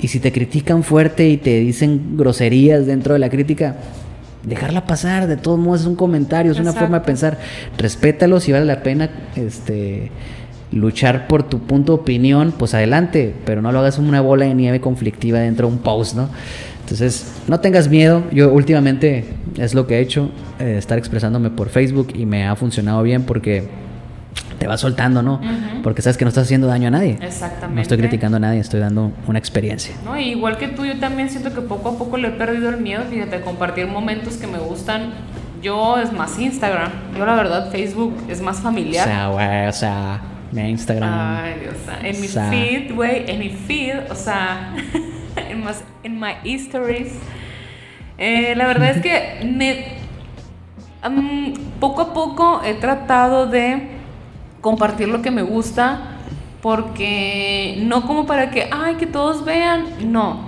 y 0.00 0.08
si 0.08 0.18
te 0.18 0.32
critican 0.32 0.82
fuerte 0.82 1.28
y 1.28 1.36
te 1.36 1.60
dicen 1.60 2.16
groserías 2.16 2.86
dentro 2.86 3.12
de 3.12 3.18
la 3.18 3.28
crítica, 3.28 3.76
dejarla 4.44 4.86
pasar, 4.86 5.26
de 5.26 5.36
todos 5.36 5.58
modos 5.58 5.82
es 5.82 5.86
un 5.86 5.94
comentario, 5.94 6.52
es 6.52 6.58
una 6.58 6.72
forma 6.72 7.00
de 7.00 7.04
pensar, 7.04 7.38
respétalo 7.76 8.40
si 8.40 8.50
vale 8.50 8.64
la 8.64 8.82
pena 8.82 9.10
este 9.36 10.10
luchar 10.72 11.28
por 11.28 11.42
tu 11.42 11.58
punto 11.58 11.96
de 11.96 12.00
opinión, 12.00 12.54
pues 12.58 12.72
adelante, 12.72 13.34
pero 13.44 13.60
no 13.60 13.72
lo 13.72 13.80
hagas 13.80 13.98
una 13.98 14.22
bola 14.22 14.46
de 14.46 14.54
nieve 14.54 14.80
conflictiva 14.80 15.40
dentro 15.40 15.68
de 15.68 15.74
un 15.74 15.80
post, 15.80 16.16
¿no? 16.16 16.30
Entonces, 16.80 17.34
no 17.46 17.60
tengas 17.60 17.90
miedo. 17.90 18.22
Yo 18.32 18.52
últimamente 18.52 19.24
es 19.58 19.74
lo 19.74 19.86
que 19.86 19.96
he 19.98 20.00
hecho, 20.00 20.30
eh, 20.60 20.76
estar 20.78 20.96
expresándome 20.96 21.50
por 21.50 21.68
Facebook 21.68 22.08
y 22.14 22.24
me 22.24 22.46
ha 22.46 22.56
funcionado 22.56 23.02
bien 23.02 23.24
porque 23.24 23.68
te 24.58 24.66
va 24.66 24.76
soltando, 24.76 25.22
¿no? 25.22 25.40
Porque 25.82 26.02
sabes 26.02 26.16
que 26.16 26.24
no 26.24 26.28
estás 26.28 26.44
haciendo 26.44 26.66
daño 26.66 26.88
a 26.88 26.90
nadie. 26.90 27.18
Exactamente. 27.20 27.74
No 27.74 27.80
estoy 27.80 27.98
criticando 27.98 28.36
a 28.36 28.40
nadie, 28.40 28.60
estoy 28.60 28.80
dando 28.80 29.12
una 29.26 29.38
experiencia. 29.38 29.94
No, 30.04 30.18
igual 30.18 30.58
que 30.58 30.68
tú, 30.68 30.84
yo 30.84 30.98
también 30.98 31.30
siento 31.30 31.54
que 31.54 31.60
poco 31.60 31.90
a 31.90 31.98
poco 31.98 32.16
le 32.16 32.28
he 32.28 32.32
perdido 32.32 32.68
el 32.70 32.78
miedo, 32.78 33.04
fíjate, 33.08 33.40
compartir 33.40 33.86
momentos 33.86 34.36
que 34.36 34.46
me 34.46 34.58
gustan. 34.58 35.12
Yo 35.62 35.98
es 35.98 36.12
más 36.12 36.38
Instagram. 36.38 36.90
Yo 37.16 37.26
la 37.26 37.34
verdad 37.34 37.70
Facebook 37.70 38.16
es 38.28 38.40
más 38.40 38.60
familiar. 38.60 39.06
O 39.06 39.10
sea, 39.10 39.28
güey, 39.28 39.66
o 39.66 39.72
sea, 39.72 40.20
mi 40.52 40.70
Instagram. 40.70 41.10
Ay, 41.12 41.54
Dios, 41.60 41.74
en 42.02 42.20
mi 42.20 42.28
feed, 42.28 42.94
güey, 42.94 43.30
en 43.30 43.38
mi 43.38 43.50
feed, 43.50 44.10
o 44.10 44.14
sea, 44.14 44.74
en 45.50 45.64
más 45.64 45.82
en 46.02 46.20
my 46.20 46.34
stories. 46.44 47.12
Eh, 48.18 48.54
la 48.56 48.66
verdad 48.66 48.90
es 48.90 49.02
que 49.02 49.44
me 49.44 50.06
poco 51.80 52.02
a 52.02 52.14
poco 52.14 52.62
he 52.64 52.74
tratado 52.74 53.46
de 53.46 53.95
compartir 54.66 55.06
lo 55.06 55.22
que 55.22 55.30
me 55.30 55.42
gusta, 55.42 56.00
porque 56.60 57.78
no 57.84 58.04
como 58.04 58.26
para 58.26 58.50
que, 58.50 58.68
ay, 58.72 58.96
que 58.96 59.06
todos 59.06 59.44
vean, 59.44 59.84
no. 60.10 60.40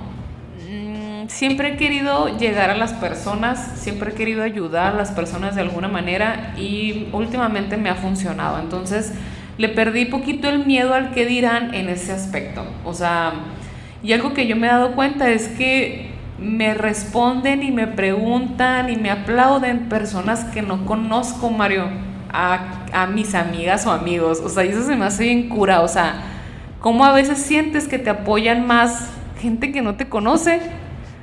Mm, 0.69 1.29
siempre 1.29 1.75
he 1.75 1.77
querido 1.77 2.37
llegar 2.37 2.69
a 2.69 2.77
las 2.77 2.95
personas, 2.95 3.75
siempre 3.77 4.11
he 4.11 4.15
querido 4.15 4.43
ayudar 4.43 4.95
a 4.95 4.97
las 4.97 5.13
personas 5.13 5.55
de 5.55 5.61
alguna 5.61 5.87
manera 5.87 6.53
y 6.59 7.07
últimamente 7.13 7.77
me 7.77 7.91
ha 7.91 7.95
funcionado. 7.95 8.59
Entonces 8.59 9.13
le 9.57 9.69
perdí 9.69 10.07
poquito 10.07 10.49
el 10.49 10.67
miedo 10.67 10.95
al 10.95 11.13
que 11.13 11.25
dirán 11.25 11.73
en 11.73 11.89
ese 11.89 12.11
aspecto. 12.11 12.67
O 12.85 12.95
sea, 12.95 13.35
y 14.03 14.15
algo 14.15 14.35
que 14.35 14.49
yo 14.49 14.57
me 14.57 14.67
he 14.67 14.71
dado 14.71 14.97
cuenta 14.97 15.31
es 15.31 15.47
que 15.47 16.11
me 16.41 16.75
responden 16.75 17.63
y 17.63 17.71
me 17.71 17.87
preguntan 17.87 18.91
y 18.91 18.97
me 18.97 19.13
aplauden 19.13 19.89
personas 19.89 20.45
que 20.47 20.61
no 20.63 20.87
conozco, 20.87 21.51
Mario, 21.51 22.08
a, 22.33 22.87
a 22.93 23.07
mis 23.07 23.35
amigas 23.35 23.87
o 23.87 23.93
amigos. 23.93 24.41
O 24.45 24.49
sea, 24.49 24.65
y 24.65 24.69
eso 24.69 24.85
se 24.85 24.97
me 24.97 25.05
hace 25.05 25.25
bien 25.25 25.49
cura. 25.49 25.81
O 25.83 25.89
sea, 25.89 26.23
cómo 26.81 27.05
a 27.05 27.13
veces 27.13 27.39
sientes 27.39 27.89
que 27.89 27.99
te 27.99 28.11
apoyan 28.11 28.67
más 28.67 29.11
gente 29.41 29.73
que 29.73 29.83
no 29.83 29.97
te 29.97 30.09
conoce 30.09 30.61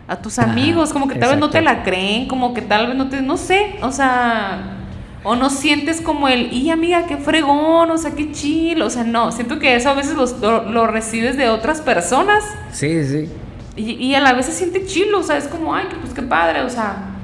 a 0.08 0.18
tus 0.18 0.38
amigos, 0.40 0.94
como 0.94 1.08
que 1.08 1.16
tal 1.16 1.32
vez 1.32 1.40
no 1.40 1.50
te 1.50 1.62
la 1.62 1.84
creen, 1.84 2.28
como 2.28 2.54
que 2.54 2.62
tal 2.62 2.88
vez 2.88 2.96
no 2.96 3.10
te, 3.10 3.22
no 3.22 3.38
sé, 3.38 3.76
o 3.82 3.92
sea, 3.92 4.78
o 5.24 5.36
no 5.36 5.50
sientes 5.50 6.00
como 6.00 6.28
el, 6.28 6.54
y 6.54 6.70
amiga, 6.70 7.08
qué 7.08 7.18
fregón, 7.18 7.90
o 7.90 7.98
sea, 7.98 8.12
qué 8.12 8.32
chill, 8.32 8.82
o 8.84 8.90
sea, 8.90 9.04
no, 9.04 9.32
siento 9.32 9.58
que 9.58 9.76
eso 9.76 9.90
a 9.90 9.94
veces 9.94 10.16
lo, 10.16 10.70
lo 10.70 10.88
recibes 10.88 11.38
de 11.38 11.50
otras 11.50 11.82
personas. 11.82 12.44
Sí, 12.72 13.04
sí. 13.04 13.30
Y, 13.78 14.14
a 14.14 14.22
la 14.22 14.32
vez 14.32 14.46
se 14.46 14.54
siente 14.54 14.86
chilo, 14.86 15.20
o 15.20 15.24
sea, 15.24 15.36
es 15.36 15.48
como, 15.48 15.76
ay, 15.76 15.86
pues 16.00 16.14
qué 16.14 16.22
padre, 16.22 16.62
o 16.62 16.70
sea, 16.70 17.15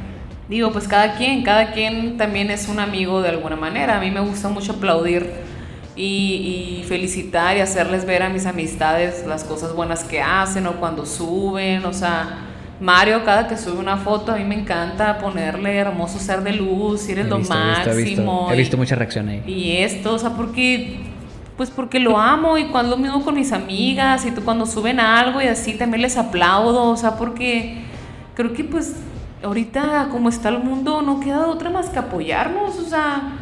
digo, 0.51 0.72
pues 0.72 0.88
cada 0.88 1.15
quien, 1.15 1.43
cada 1.43 1.72
quien 1.72 2.17
también 2.17 2.51
es 2.51 2.67
un 2.67 2.79
amigo 2.79 3.22
de 3.22 3.29
alguna 3.29 3.55
manera. 3.55 3.98
A 3.98 4.00
mí 4.01 4.12
me 4.12 4.20
gusta 4.20 4.50
mucho 4.50 4.74
aplaudir 4.74 5.31
y, 5.96 6.81
y, 6.81 6.84
felicitar 6.84 7.55
y 7.55 7.62
hacerles 7.62 8.05
ver 8.05 8.22
a 8.22 8.29
mis 8.29 8.46
amistades 8.46 9.25
las 9.25 9.46
cosas 9.46 9.74
buenas 9.74 10.03
que 10.03 10.22
hacen 10.22 10.67
o 10.67 10.74
cuando 10.74 11.05
suben, 11.05 11.86
o 11.86 11.93
sea, 11.93 12.48
Mario 12.81 13.24
cada 13.24 13.48
que 13.48 13.58
sube 13.58 13.77
una 13.77 13.96
foto 13.98 14.31
a 14.31 14.38
mí 14.38 14.43
me 14.43 14.55
encanta 14.55 15.20
ponerle 15.20 15.77
hermoso 15.77 16.20
ser 16.20 16.41
de 16.41 16.53
luz, 16.53 17.08
eres 17.08 17.27
lo 17.27 17.39
máximo. 17.39 17.86
He 17.86 18.03
visto, 18.03 18.51
he 18.51 18.55
visto 18.58 18.77
mucha 18.77 18.96
reacción 18.96 19.29
ahí. 19.29 19.43
Y 19.48 19.77
esto, 19.77 20.15
o 20.15 20.20
sea, 20.20 20.31
porque 20.31 21.00
pues 21.55 21.70
porque 21.70 22.00
lo 22.00 22.17
amo 22.17 22.58
y 22.58 22.65
cuando 22.65 22.98
lo 22.98 23.01
mismo 23.01 23.24
con 23.24 23.36
mis 23.36 23.51
amigas 23.51 24.25
y 24.25 24.31
cuando 24.31 24.65
suben 24.65 25.00
algo 25.00 25.41
y 25.41 25.48
así 25.48 25.75
también 25.75 26.01
les 26.01 26.17
aplaudo, 26.17 26.89
o 26.89 26.98
sea, 26.98 27.17
porque 27.17 27.84
creo 28.36 28.51
que 28.53 28.63
pues 28.63 28.96
ahorita 29.43 30.10
como 30.12 30.29
está 30.29 30.50
el 30.50 30.60
mundo 30.60 31.01
no 31.01 31.19
queda 31.19 31.48
otra 31.48 31.69
más 31.69 31.89
que 31.89 32.00
apoyarnos, 32.00 32.77
o 32.77 32.86
sea, 32.86 33.38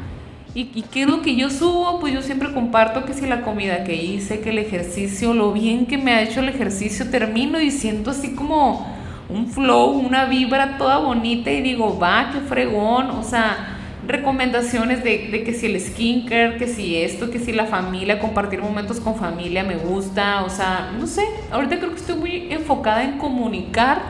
y, 0.55 0.71
y 0.73 0.83
qué 0.91 1.03
es 1.03 1.07
lo 1.07 1.21
que 1.21 1.35
yo 1.35 1.49
subo, 1.49 1.99
pues 1.99 2.13
yo 2.13 2.21
siempre 2.21 2.51
comparto 2.53 3.05
que 3.05 3.13
si 3.13 3.25
la 3.25 3.41
comida 3.41 3.83
que 3.83 3.95
hice, 3.95 4.41
que 4.41 4.49
el 4.49 4.59
ejercicio, 4.59 5.33
lo 5.33 5.53
bien 5.53 5.85
que 5.85 5.97
me 5.97 6.11
ha 6.11 6.21
hecho 6.21 6.39
el 6.39 6.49
ejercicio, 6.49 7.09
termino 7.09 7.61
y 7.61 7.71
siento 7.71 8.11
así 8.11 8.33
como 8.33 8.87
un 9.29 9.47
flow, 9.47 9.91
una 9.91 10.25
vibra 10.25 10.77
toda 10.77 10.97
bonita 10.97 11.51
y 11.51 11.61
digo, 11.61 11.99
va, 11.99 12.31
qué 12.33 12.39
fregón, 12.41 13.11
o 13.11 13.23
sea, 13.23 13.77
recomendaciones 14.07 15.03
de, 15.03 15.43
que 15.45 15.53
si 15.53 15.67
el 15.67 15.79
skincare, 15.79 16.57
que 16.57 16.67
si 16.67 16.97
esto, 16.97 17.29
que 17.29 17.37
si 17.37 17.51
la 17.51 17.67
familia, 17.67 18.19
compartir 18.19 18.59
momentos 18.59 18.99
con 18.99 19.15
familia 19.15 19.63
me 19.63 19.75
gusta, 19.75 20.43
o 20.43 20.49
sea, 20.49 20.91
no 20.99 21.05
sé, 21.05 21.23
ahorita 21.51 21.77
creo 21.77 21.91
que 21.91 21.97
estoy 21.97 22.15
muy 22.15 22.51
enfocada 22.51 23.03
en 23.03 23.19
comunicar, 23.19 24.01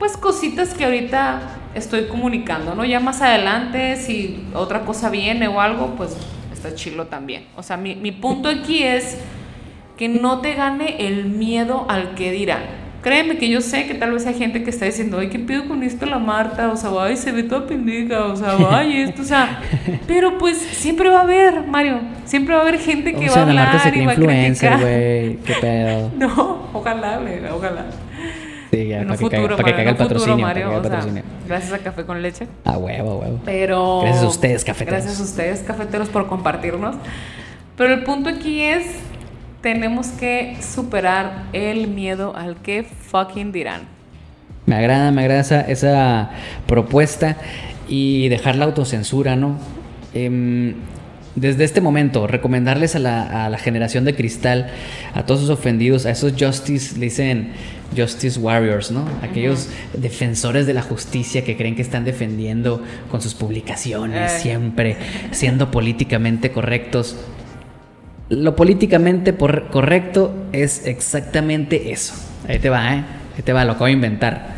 pues 0.00 0.16
cositas 0.16 0.74
que 0.74 0.84
ahorita 0.84 1.42
estoy 1.74 2.08
comunicando, 2.08 2.74
¿no? 2.74 2.84
Ya 2.84 2.98
más 2.98 3.22
adelante, 3.22 3.94
si 3.94 4.44
otra 4.52 4.80
cosa 4.80 5.10
viene 5.10 5.46
o 5.46 5.60
algo, 5.60 5.94
pues 5.94 6.16
está 6.52 6.74
chilo 6.74 7.06
también. 7.06 7.46
O 7.56 7.62
sea, 7.62 7.76
mi, 7.76 7.94
mi 7.94 8.10
punto 8.10 8.48
aquí 8.48 8.82
es 8.82 9.18
que 9.96 10.08
no 10.08 10.40
te 10.40 10.54
gane 10.54 11.06
el 11.06 11.26
miedo 11.26 11.86
al 11.88 12.16
que 12.16 12.32
dirán 12.32 12.80
Créeme 13.02 13.38
que 13.38 13.48
yo 13.48 13.62
sé 13.62 13.86
que 13.86 13.94
tal 13.94 14.12
vez 14.12 14.26
hay 14.26 14.34
gente 14.34 14.62
que 14.62 14.68
está 14.68 14.84
diciendo, 14.84 15.18
ay, 15.18 15.30
¿qué 15.30 15.38
pido 15.38 15.66
con 15.66 15.82
esto 15.82 16.04
la 16.04 16.18
Marta? 16.18 16.70
O 16.70 16.76
sea, 16.76 16.90
ay, 17.00 17.16
se 17.16 17.32
ve 17.32 17.44
toda 17.44 17.66
pendeja, 17.66 18.26
o 18.26 18.36
sea, 18.36 18.56
ay, 18.70 19.00
esto, 19.00 19.22
o 19.22 19.24
sea, 19.24 19.60
pero 20.06 20.36
pues 20.36 20.58
siempre 20.58 21.08
va 21.08 21.20
a 21.20 21.22
haber, 21.22 21.66
Mario, 21.66 22.00
siempre 22.26 22.54
va 22.54 22.60
a 22.60 22.62
haber 22.64 22.78
gente 22.78 23.14
que 23.14 23.30
va 23.30 23.36
a 23.36 23.42
hablar 23.42 23.68
Marta 23.68 23.90
se 23.90 23.98
y 23.98 24.04
va 24.04 24.12
a 24.12 24.14
criticar. 24.16 24.80
güey, 24.80 25.36
qué 25.36 25.54
pedo. 25.60 26.10
No, 26.18 26.68
ojalá, 26.74 27.20
ojalá. 27.54 27.86
Sí, 28.70 28.86
ya, 28.86 28.98
para, 29.02 29.16
futuro, 29.16 29.56
que, 29.56 29.62
para, 29.62 29.64
que 29.64 29.74
caiga 29.74 29.90
el 29.90 29.96
patrocinio. 29.96 30.38
Mario, 30.38 30.78
o 30.78 30.82
sea, 30.82 31.04
gracias 31.48 31.72
a 31.72 31.78
Café 31.78 32.04
con 32.04 32.22
Leche. 32.22 32.46
A 32.64 32.78
huevo, 32.78 33.10
a 33.10 33.16
huevo. 33.16 33.40
Pero... 33.44 34.02
Gracias 34.02 34.24
a 34.24 34.28
ustedes, 34.28 34.64
cafeteros. 34.64 35.02
Gracias 35.02 35.20
a 35.20 35.24
ustedes, 35.24 35.60
cafeteros, 35.60 36.08
por 36.08 36.28
compartirnos. 36.28 36.94
Pero 37.76 37.94
el 37.94 38.04
punto 38.04 38.28
aquí 38.28 38.62
es 38.62 38.84
tenemos 39.60 40.08
que 40.08 40.56
superar 40.60 41.44
el 41.52 41.88
miedo 41.88 42.34
al 42.36 42.56
que 42.56 42.84
fucking 42.84 43.52
dirán. 43.52 43.82
Me 44.66 44.76
agrada, 44.76 45.10
me 45.10 45.22
agrada 45.22 45.62
esa, 45.62 46.30
propuesta 46.66 47.36
y 47.88 48.28
dejar 48.28 48.56
la 48.56 48.66
autocensura, 48.66 49.36
¿no? 49.36 49.58
Em, 50.14 50.74
desde 51.36 51.64
este 51.64 51.80
momento, 51.80 52.26
recomendarles 52.26 52.96
a 52.96 52.98
la, 52.98 53.58
generación 53.58 54.04
de 54.04 54.14
cristal, 54.14 54.70
a 55.14 55.24
todos 55.24 55.42
esos 55.42 55.58
ofendidos, 55.58 56.06
a 56.06 56.10
esos 56.10 56.32
justice, 56.38 56.98
le 56.98 57.06
dicen 57.06 57.52
justice 57.96 58.38
warriors, 58.38 58.90
¿no? 58.90 59.04
Aquellos 59.22 59.68
defensores 59.94 60.66
de 60.66 60.74
la 60.74 60.82
justicia 60.82 61.44
que 61.44 61.56
creen 61.56 61.76
que 61.76 61.82
están 61.82 62.04
defendiendo 62.04 62.82
con 63.10 63.20
sus 63.20 63.34
publicaciones, 63.34 64.32
eh. 64.32 64.38
siempre 64.40 64.96
siendo 65.30 65.70
políticamente 65.70 66.50
correctos. 66.50 67.16
Lo 68.28 68.54
políticamente 68.54 69.34
correcto 69.34 70.34
es 70.52 70.86
exactamente 70.86 71.92
eso. 71.92 72.14
Ahí 72.48 72.58
te 72.58 72.70
va, 72.70 72.94
¿eh? 72.94 73.04
Ahí 73.36 73.42
te 73.44 73.52
va, 73.52 73.64
lo 73.64 73.72
acabo 73.72 73.86
de 73.86 73.92
inventar. 73.92 74.56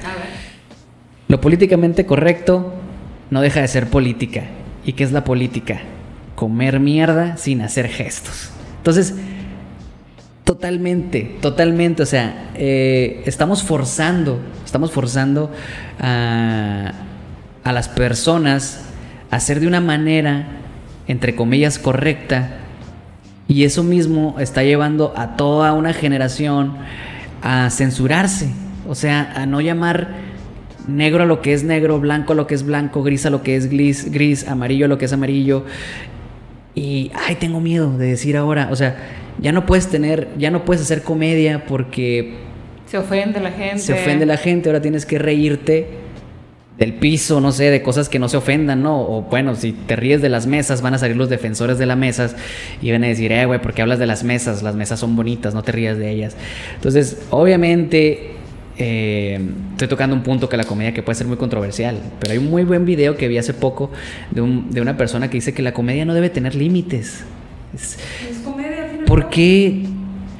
Lo 1.28 1.40
políticamente 1.40 2.04
correcto 2.04 2.74
no 3.30 3.40
deja 3.40 3.60
de 3.60 3.68
ser 3.68 3.88
política. 3.88 4.44
¿Y 4.84 4.92
qué 4.92 5.04
es 5.04 5.12
la 5.12 5.24
política? 5.24 5.80
Comer 6.42 6.80
mierda 6.80 7.36
sin 7.36 7.60
hacer 7.60 7.86
gestos. 7.86 8.50
Entonces, 8.78 9.14
totalmente, 10.42 11.36
totalmente, 11.40 12.02
o 12.02 12.06
sea, 12.06 12.50
eh, 12.56 13.22
estamos 13.26 13.62
forzando, 13.62 14.40
estamos 14.64 14.90
forzando 14.90 15.52
a, 16.00 16.94
a 17.62 17.72
las 17.72 17.88
personas 17.88 18.80
a 19.30 19.36
hacer 19.36 19.60
de 19.60 19.68
una 19.68 19.80
manera, 19.80 20.48
entre 21.06 21.36
comillas, 21.36 21.78
correcta, 21.78 22.56
y 23.46 23.62
eso 23.62 23.84
mismo 23.84 24.34
está 24.40 24.64
llevando 24.64 25.14
a 25.16 25.36
toda 25.36 25.72
una 25.74 25.92
generación 25.92 26.74
a 27.40 27.70
censurarse, 27.70 28.50
o 28.88 28.96
sea, 28.96 29.32
a 29.36 29.46
no 29.46 29.60
llamar 29.60 30.08
negro 30.88 31.22
a 31.22 31.26
lo 31.26 31.40
que 31.40 31.52
es 31.52 31.62
negro, 31.62 32.00
blanco 32.00 32.32
a 32.32 32.36
lo 32.36 32.48
que 32.48 32.56
es 32.56 32.64
blanco, 32.64 33.04
gris 33.04 33.26
a 33.26 33.30
lo 33.30 33.44
que 33.44 33.54
es 33.54 33.70
gris, 33.70 34.10
gris, 34.10 34.48
amarillo 34.48 34.86
a 34.86 34.88
lo 34.88 34.98
que 34.98 35.04
es 35.04 35.12
amarillo. 35.12 35.64
Y, 36.74 37.10
ay, 37.14 37.36
tengo 37.36 37.60
miedo 37.60 37.96
de 37.98 38.06
decir 38.06 38.36
ahora, 38.36 38.68
o 38.70 38.76
sea, 38.76 38.96
ya 39.40 39.52
no 39.52 39.66
puedes 39.66 39.88
tener, 39.88 40.28
ya 40.38 40.50
no 40.50 40.64
puedes 40.64 40.82
hacer 40.82 41.02
comedia 41.02 41.64
porque... 41.66 42.34
Se 42.86 42.98
ofende 42.98 43.40
la 43.40 43.52
gente. 43.52 43.78
Se 43.78 43.92
ofende 43.94 44.26
la 44.26 44.36
gente, 44.36 44.68
ahora 44.68 44.80
tienes 44.82 45.06
que 45.06 45.18
reírte 45.18 45.86
del 46.78 46.94
piso, 46.94 47.40
no 47.40 47.52
sé, 47.52 47.70
de 47.70 47.82
cosas 47.82 48.08
que 48.08 48.18
no 48.18 48.28
se 48.28 48.36
ofendan, 48.36 48.82
¿no? 48.82 49.00
O 49.00 49.22
bueno, 49.22 49.54
si 49.54 49.72
te 49.72 49.96
ríes 49.96 50.22
de 50.22 50.28
las 50.28 50.46
mesas, 50.46 50.82
van 50.82 50.94
a 50.94 50.98
salir 50.98 51.16
los 51.16 51.28
defensores 51.28 51.78
de 51.78 51.86
las 51.86 51.96
mesas 51.98 52.34
y 52.80 52.90
van 52.90 53.04
a 53.04 53.08
decir, 53.08 53.30
eh, 53.32 53.44
güey, 53.46 53.60
¿por 53.60 53.74
qué 53.74 53.82
hablas 53.82 53.98
de 53.98 54.06
las 54.06 54.24
mesas? 54.24 54.62
Las 54.62 54.74
mesas 54.74 54.98
son 54.98 55.14
bonitas, 55.14 55.54
no 55.54 55.62
te 55.62 55.72
rías 55.72 55.98
de 55.98 56.10
ellas. 56.10 56.36
Entonces, 56.74 57.22
obviamente, 57.30 58.32
eh, 58.84 59.40
estoy 59.72 59.88
tocando 59.88 60.16
un 60.16 60.22
punto 60.22 60.48
que 60.48 60.56
la 60.56 60.64
comedia 60.64 60.92
que 60.92 61.02
puede 61.02 61.16
ser 61.16 61.26
muy 61.26 61.36
controversial, 61.36 61.98
pero 62.18 62.32
hay 62.32 62.38
un 62.38 62.50
muy 62.50 62.64
buen 62.64 62.84
video 62.84 63.16
que 63.16 63.28
vi 63.28 63.38
hace 63.38 63.54
poco 63.54 63.90
de, 64.30 64.42
de 64.70 64.80
una 64.80 64.96
persona 64.96 65.30
que 65.30 65.36
dice 65.36 65.54
que 65.54 65.62
la 65.62 65.72
comedia 65.72 66.04
no 66.04 66.14
debe 66.14 66.30
tener 66.30 66.54
límites. 66.54 67.24
Es, 67.74 67.96
comedia. 68.44 69.04
¿Por 69.06 69.30
qué? 69.30 69.84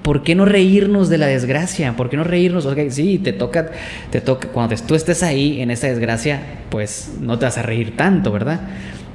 ¿por 0.02 0.24
qué 0.24 0.34
no 0.34 0.44
reírnos 0.44 1.08
de 1.08 1.18
la 1.18 1.26
desgracia? 1.26 1.94
¿Por 1.96 2.10
qué 2.10 2.16
no 2.16 2.24
reírnos? 2.24 2.66
Okay, 2.66 2.90
sí, 2.90 3.18
te 3.18 3.32
toca, 3.32 3.70
te 4.10 4.20
toca, 4.20 4.48
cuando 4.48 4.74
tú 4.76 4.94
estés 4.94 5.22
ahí 5.22 5.60
en 5.60 5.70
esa 5.70 5.86
desgracia, 5.86 6.42
pues 6.70 7.12
no 7.20 7.38
te 7.38 7.44
vas 7.44 7.58
a 7.58 7.62
reír 7.62 7.96
tanto, 7.96 8.32
¿verdad? 8.32 8.60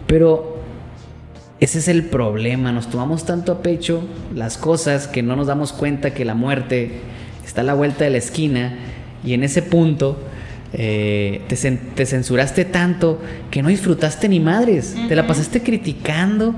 Pero 0.08 0.62
ese 1.60 1.80
es 1.80 1.88
el 1.88 2.04
problema, 2.04 2.72
nos 2.72 2.90
tomamos 2.90 3.26
tanto 3.26 3.52
a 3.52 3.62
pecho 3.62 4.02
las 4.34 4.58
cosas 4.58 5.08
que 5.08 5.22
no 5.22 5.36
nos 5.36 5.48
damos 5.48 5.74
cuenta 5.74 6.14
que 6.14 6.24
la 6.24 6.36
muerte 6.36 7.02
está 7.46 7.62
a 7.62 7.64
la 7.66 7.74
vuelta 7.74 8.06
de 8.06 8.12
la 8.12 8.18
esquina 8.18 8.78
y 9.24 9.34
en 9.34 9.44
ese 9.44 9.62
punto 9.62 10.18
eh, 10.74 11.42
te, 11.48 12.06
censuraste 12.06 12.66
tanto 12.66 13.22
que 13.50 13.62
no 13.62 13.70
disfrutaste 13.70 14.28
ni 14.28 14.40
madres, 14.40 14.96
te 15.08 15.16
la 15.16 15.26
pasaste 15.26 15.62
criticando 15.62 16.56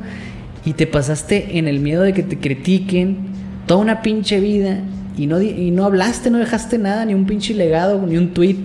y 0.65 0.73
te 0.73 0.87
pasaste 0.87 1.57
en 1.57 1.67
el 1.67 1.79
miedo 1.79 2.01
de 2.01 2.13
que 2.13 2.23
te 2.23 2.37
critiquen 2.37 3.17
toda 3.67 3.81
una 3.81 4.01
pinche 4.01 4.39
vida 4.39 4.79
y 5.15 5.27
no, 5.27 5.41
y 5.41 5.69
no 5.71 5.85
hablaste, 5.85 6.31
no 6.31 6.37
dejaste 6.37 6.77
nada, 6.77 7.05
ni 7.05 7.13
un 7.13 7.25
pinche 7.25 7.53
legado, 7.53 8.05
ni 8.07 8.17
un 8.17 8.33
tweet, 8.33 8.57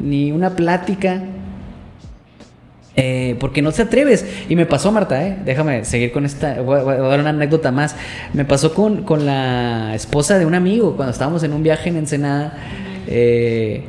ni 0.00 0.32
una 0.32 0.56
plática. 0.56 1.22
Eh, 3.00 3.36
porque 3.38 3.62
no 3.62 3.70
te 3.70 3.82
atreves. 3.82 4.24
Y 4.48 4.56
me 4.56 4.66
pasó, 4.66 4.90
Marta, 4.90 5.24
¿eh? 5.24 5.38
déjame 5.44 5.84
seguir 5.84 6.10
con 6.12 6.24
esta. 6.24 6.60
Voy, 6.62 6.78
a 6.78 6.82
dar 6.82 7.20
una 7.20 7.30
anécdota 7.30 7.70
más. 7.70 7.94
Me 8.32 8.44
pasó 8.44 8.74
con, 8.74 9.04
con, 9.04 9.26
la 9.26 9.94
esposa 9.94 10.38
de 10.38 10.46
un 10.46 10.54
amigo 10.54 10.96
cuando 10.96 11.12
estábamos 11.12 11.42
en 11.44 11.52
un 11.52 11.62
viaje 11.62 11.90
en 11.90 11.96
Ensenada. 11.96 12.54
Eh, 13.08 13.82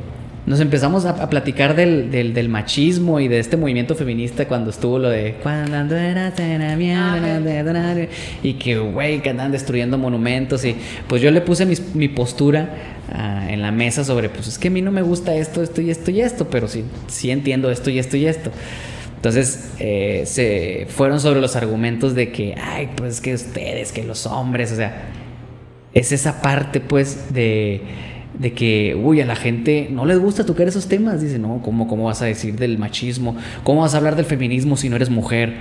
nos 0.46 0.58
empezamos 0.58 1.04
a, 1.04 1.28
platicar 1.28 1.76
del, 1.76 2.10
del, 2.10 2.48
machismo 2.48 3.20
y 3.20 3.28
de 3.28 3.38
este 3.38 3.58
movimiento 3.58 3.94
feminista 3.94 4.48
cuando 4.48 4.70
estuvo 4.70 4.98
lo 4.98 5.10
de 5.10 5.36
cuando 5.42 5.94
era 5.94 6.32
y 8.42 8.54
que 8.54 8.78
güey 8.78 9.20
que 9.20 9.30
andan 9.30 9.52
destruyendo 9.52 9.98
monumentos 9.98 10.64
y 10.64 10.74
pues 11.06 11.20
yo 11.20 11.30
le 11.30 11.42
puse 11.42 11.66
mi, 11.94 12.08
postura 12.08 12.70
ah, 13.12 13.46
en 13.50 13.60
la 13.60 13.70
mesa 13.70 14.02
sobre 14.02 14.30
pues 14.30 14.48
es 14.48 14.58
que 14.58 14.68
a 14.68 14.70
mí 14.70 14.80
no 14.80 14.90
me 14.90 15.02
gusta 15.02 15.34
esto, 15.36 15.62
esto 15.62 15.82
y 15.82 15.90
esto 15.90 16.10
y 16.10 16.22
esto, 16.22 16.48
pero 16.48 16.66
sí, 16.66 16.84
sí 17.06 17.30
entiendo 17.30 17.70
esto 17.70 17.90
y 17.90 17.98
esto 17.98 18.16
y 18.16 18.26
esto. 18.26 18.50
Entonces 19.16 19.72
eh, 19.78 20.22
se 20.24 20.86
fueron 20.88 21.20
sobre 21.20 21.42
los 21.42 21.54
argumentos 21.54 22.14
de 22.14 22.32
que, 22.32 22.54
ay, 22.58 22.88
pues 22.96 23.20
que 23.20 23.34
ustedes, 23.34 23.92
que 23.92 24.02
los 24.02 24.24
hombres, 24.26 24.72
o 24.72 24.76
sea, 24.76 25.10
es 25.92 26.10
esa 26.10 26.40
parte 26.40 26.80
pues 26.80 27.32
de, 27.34 27.82
de 28.40 28.52
que, 28.54 28.94
uy, 28.94 29.20
a 29.20 29.26
la 29.26 29.36
gente 29.36 29.88
no 29.90 30.06
les 30.06 30.18
gusta 30.18 30.46
tocar 30.46 30.66
esos 30.66 30.88
temas. 30.88 31.20
Dice, 31.20 31.38
no, 31.38 31.60
¿cómo, 31.62 31.86
¿cómo 31.86 32.04
vas 32.04 32.22
a 32.22 32.24
decir 32.24 32.56
del 32.56 32.78
machismo? 32.78 33.36
¿Cómo 33.62 33.82
vas 33.82 33.94
a 33.94 33.98
hablar 33.98 34.16
del 34.16 34.24
feminismo 34.24 34.76
si 34.76 34.88
no 34.88 34.96
eres 34.96 35.10
mujer? 35.10 35.54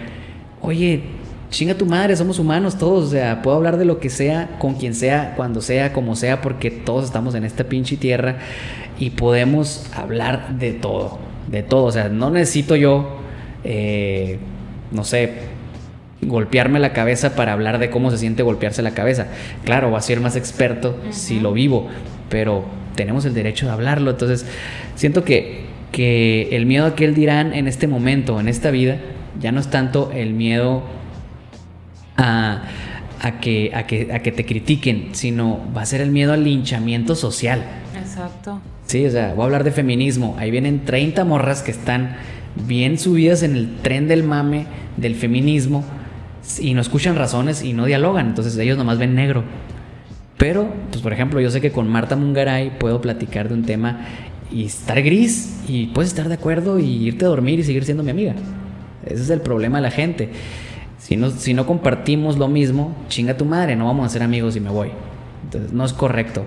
Oye, 0.62 1.02
chinga 1.50 1.76
tu 1.76 1.86
madre, 1.86 2.16
somos 2.16 2.40
humanos 2.40 2.78
todos, 2.78 3.08
o 3.08 3.12
sea, 3.12 3.42
puedo 3.42 3.58
hablar 3.58 3.78
de 3.78 3.86
lo 3.86 4.00
que 4.00 4.10
sea, 4.10 4.58
con 4.60 4.76
quien 4.76 4.94
sea, 4.94 5.34
cuando 5.36 5.62
sea, 5.62 5.94
como 5.94 6.16
sea, 6.16 6.42
porque 6.42 6.72
todos 6.72 7.06
estamos 7.06 7.36
en 7.36 7.44
esta 7.44 7.66
pinche 7.66 7.98
tierra 7.98 8.38
y 8.98 9.12
podemos 9.12 9.90
hablar 9.94 10.58
de 10.58 10.74
todo, 10.74 11.20
de 11.48 11.64
todo, 11.64 11.86
o 11.86 11.92
sea, 11.92 12.10
no 12.10 12.30
necesito 12.30 12.76
yo 12.76 13.20
eh, 13.64 14.40
no 14.92 15.04
sé, 15.04 15.34
golpearme 16.22 16.80
la 16.80 16.94
cabeza 16.94 17.36
para 17.36 17.54
hablar 17.54 17.80
de 17.80 17.90
cómo 17.90 18.12
se 18.12 18.18
siente 18.18 18.44
golpearse 18.44 18.82
la 18.82 18.92
cabeza. 18.92 19.28
Claro, 19.64 19.92
va 19.92 20.00
a 20.00 20.02
ser 20.02 20.20
más 20.20 20.36
experto 20.36 20.98
si 21.12 21.40
lo 21.40 21.54
vivo, 21.54 21.88
pero 22.30 22.66
tenemos 22.96 23.26
el 23.26 23.34
derecho 23.34 23.66
de 23.66 23.72
hablarlo. 23.72 24.12
Entonces, 24.12 24.46
siento 24.96 25.24
que, 25.24 25.66
que 25.92 26.50
el 26.52 26.66
miedo 26.66 26.86
a 26.86 26.96
que 26.96 27.06
él 27.06 27.16
dirán 27.16 27.54
en 27.54 27.68
este 27.68 27.88
momento, 27.88 28.40
en 28.40 28.48
esta 28.48 28.72
vida, 28.72 28.98
ya 29.40 29.52
no 29.52 29.60
es 29.60 29.70
tanto 29.70 30.12
el 30.12 30.34
miedo 30.34 30.84
a, 32.18 32.64
a, 33.22 33.40
que, 33.40 33.72
a, 33.74 33.88
que, 33.88 34.14
a 34.14 34.20
que 34.20 34.32
te 34.32 34.46
critiquen, 34.46 35.10
sino 35.14 35.60
va 35.76 35.82
a 35.82 35.86
ser 35.86 36.02
el 36.02 36.12
miedo 36.12 36.34
al 36.34 36.44
linchamiento 36.44 37.16
social. 37.16 37.64
Exacto. 37.98 38.62
Sí, 38.86 39.06
o 39.06 39.12
sea, 39.12 39.34
voy 39.34 39.44
a 39.44 39.46
hablar 39.46 39.64
de 39.64 39.72
feminismo. 39.72 40.36
Ahí 40.40 40.52
vienen 40.52 40.86
30 40.86 41.24
morras 41.26 41.62
que 41.62 41.72
están 41.72 42.16
bien 42.68 42.98
subidas 42.98 43.44
en 43.44 43.56
el 43.56 43.78
tren 43.78 44.08
del 44.08 44.24
mame 44.24 44.66
del 44.98 45.16
feminismo 45.16 45.84
y 46.60 46.74
no 46.74 46.82
escuchan 46.82 47.16
razones 47.16 47.64
y 47.64 47.74
no 47.74 47.86
dialogan, 47.86 48.28
entonces 48.28 48.58
ellos 48.58 48.78
nomás 48.78 48.98
ven 48.98 49.16
negro. 49.16 49.44
Pero, 50.40 50.74
pues 50.90 51.04
por 51.04 51.14
ejemplo, 51.14 51.40
yo 51.40 51.52
sé 51.52 51.62
que 51.62 51.72
con 51.72 51.88
Marta 51.88 52.16
Mungaray 52.16 52.80
puedo 52.80 53.00
platicar 53.00 53.48
de 53.48 53.54
un 53.54 53.64
tema 53.64 54.08
y 54.52 54.66
estar 54.66 55.00
gris 55.04 55.62
y 55.68 55.88
puedes 55.88 56.10
estar 56.10 56.28
de 56.28 56.34
acuerdo 56.34 56.80
y 56.80 56.86
irte 56.86 57.26
a 57.26 57.28
dormir 57.28 57.60
y 57.60 57.64
seguir 57.64 57.86
siendo 57.86 58.02
mi 58.02 58.10
amiga. 58.10 58.34
Ese 59.06 59.22
es 59.22 59.30
el 59.30 59.42
problema 59.42 59.78
de 59.78 59.84
la 59.84 59.92
gente. 59.92 60.30
Si 60.98 61.16
no, 61.16 61.30
si 61.30 61.54
no 61.54 61.68
compartimos 61.68 62.38
lo 62.38 62.48
mismo, 62.48 62.96
chinga 63.10 63.38
tu 63.38 63.46
madre, 63.46 63.76
no 63.76 63.86
vamos 63.86 64.08
a 64.08 64.10
ser 64.10 64.24
amigos 64.24 64.56
y 64.56 64.60
me 64.60 64.72
voy. 64.72 64.90
Entonces, 65.44 65.72
no 65.72 65.86
es 65.86 65.94
correcto. 65.94 66.46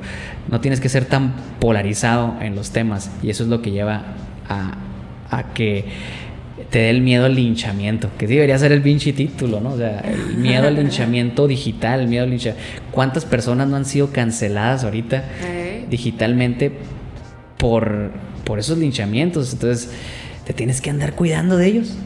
No 0.50 0.60
tienes 0.60 0.80
que 0.80 0.88
ser 0.88 1.04
tan 1.04 1.34
polarizado 1.60 2.34
en 2.40 2.56
los 2.56 2.70
temas 2.70 3.12
y 3.22 3.30
eso 3.30 3.44
es 3.44 3.48
lo 3.48 3.62
que 3.62 3.70
lleva 3.70 4.02
a 4.48 4.78
a 5.32 5.54
que 5.54 5.86
te 6.70 6.80
dé 6.80 6.90
el 6.90 7.00
miedo 7.00 7.24
al 7.24 7.34
linchamiento, 7.34 8.08
que 8.18 8.26
sí 8.26 8.34
debería 8.34 8.58
ser 8.58 8.72
el 8.72 8.82
pinche 8.82 9.12
título, 9.12 9.60
¿no? 9.60 9.72
O 9.72 9.76
sea, 9.76 10.00
el 10.00 10.36
miedo 10.36 10.68
al 10.68 10.76
linchamiento 10.76 11.46
digital, 11.46 12.00
el 12.00 12.08
miedo 12.08 12.24
al 12.24 12.30
linchamiento. 12.30 12.62
¿Cuántas 12.90 13.24
personas 13.24 13.68
no 13.68 13.76
han 13.76 13.84
sido 13.84 14.10
canceladas 14.10 14.84
ahorita 14.84 15.24
digitalmente 15.88 16.72
por, 17.58 18.10
por 18.44 18.58
esos 18.58 18.78
linchamientos? 18.78 19.52
Entonces, 19.52 19.90
te 20.44 20.52
tienes 20.52 20.80
que 20.80 20.90
andar 20.90 21.14
cuidando 21.14 21.56
de 21.56 21.66
ellos. 21.66 21.96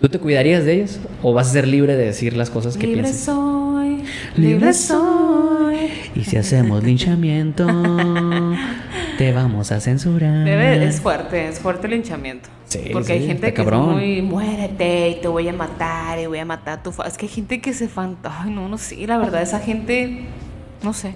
¿Tú 0.00 0.08
te 0.08 0.18
cuidarías 0.18 0.64
de 0.64 0.74
ellos? 0.74 1.00
¿O 1.22 1.32
vas 1.32 1.48
a 1.48 1.52
ser 1.52 1.66
libre 1.66 1.96
de 1.96 2.04
decir 2.04 2.36
las 2.36 2.50
cosas 2.50 2.76
que 2.76 2.86
libre 2.86 3.02
piensas? 3.02 3.24
Soy, 3.24 4.02
libre 4.36 4.72
soy. 4.72 5.76
Y 6.14 6.24
si 6.24 6.36
hacemos 6.36 6.84
linchamiento, 6.84 7.66
te 9.18 9.32
vamos 9.32 9.72
a 9.72 9.80
censurar. 9.80 10.46
es 10.46 11.00
fuerte, 11.00 11.48
es 11.48 11.58
fuerte 11.58 11.86
el 11.86 11.94
linchamiento. 11.94 12.48
Sí, 12.84 12.90
Porque 12.92 13.14
hay 13.14 13.26
gente 13.26 13.52
que 13.52 13.62
es 13.62 13.72
muy, 13.72 14.22
muérete 14.22 15.10
y 15.10 15.14
te 15.16 15.28
voy 15.28 15.48
a 15.48 15.52
matar 15.52 16.18
y 16.18 16.26
voy 16.26 16.38
a 16.38 16.44
matar 16.44 16.78
a 16.78 16.82
tu... 16.82 16.90
Es 17.02 17.16
que 17.16 17.26
hay 17.26 17.32
gente 17.32 17.60
que 17.60 17.72
se 17.72 17.88
fanta... 17.88 18.42
Ay, 18.42 18.50
no, 18.50 18.68
no 18.68 18.78
sé, 18.78 19.06
la 19.06 19.18
verdad, 19.18 19.42
esa 19.42 19.60
gente, 19.60 20.24
no 20.82 20.92
sé, 20.92 21.14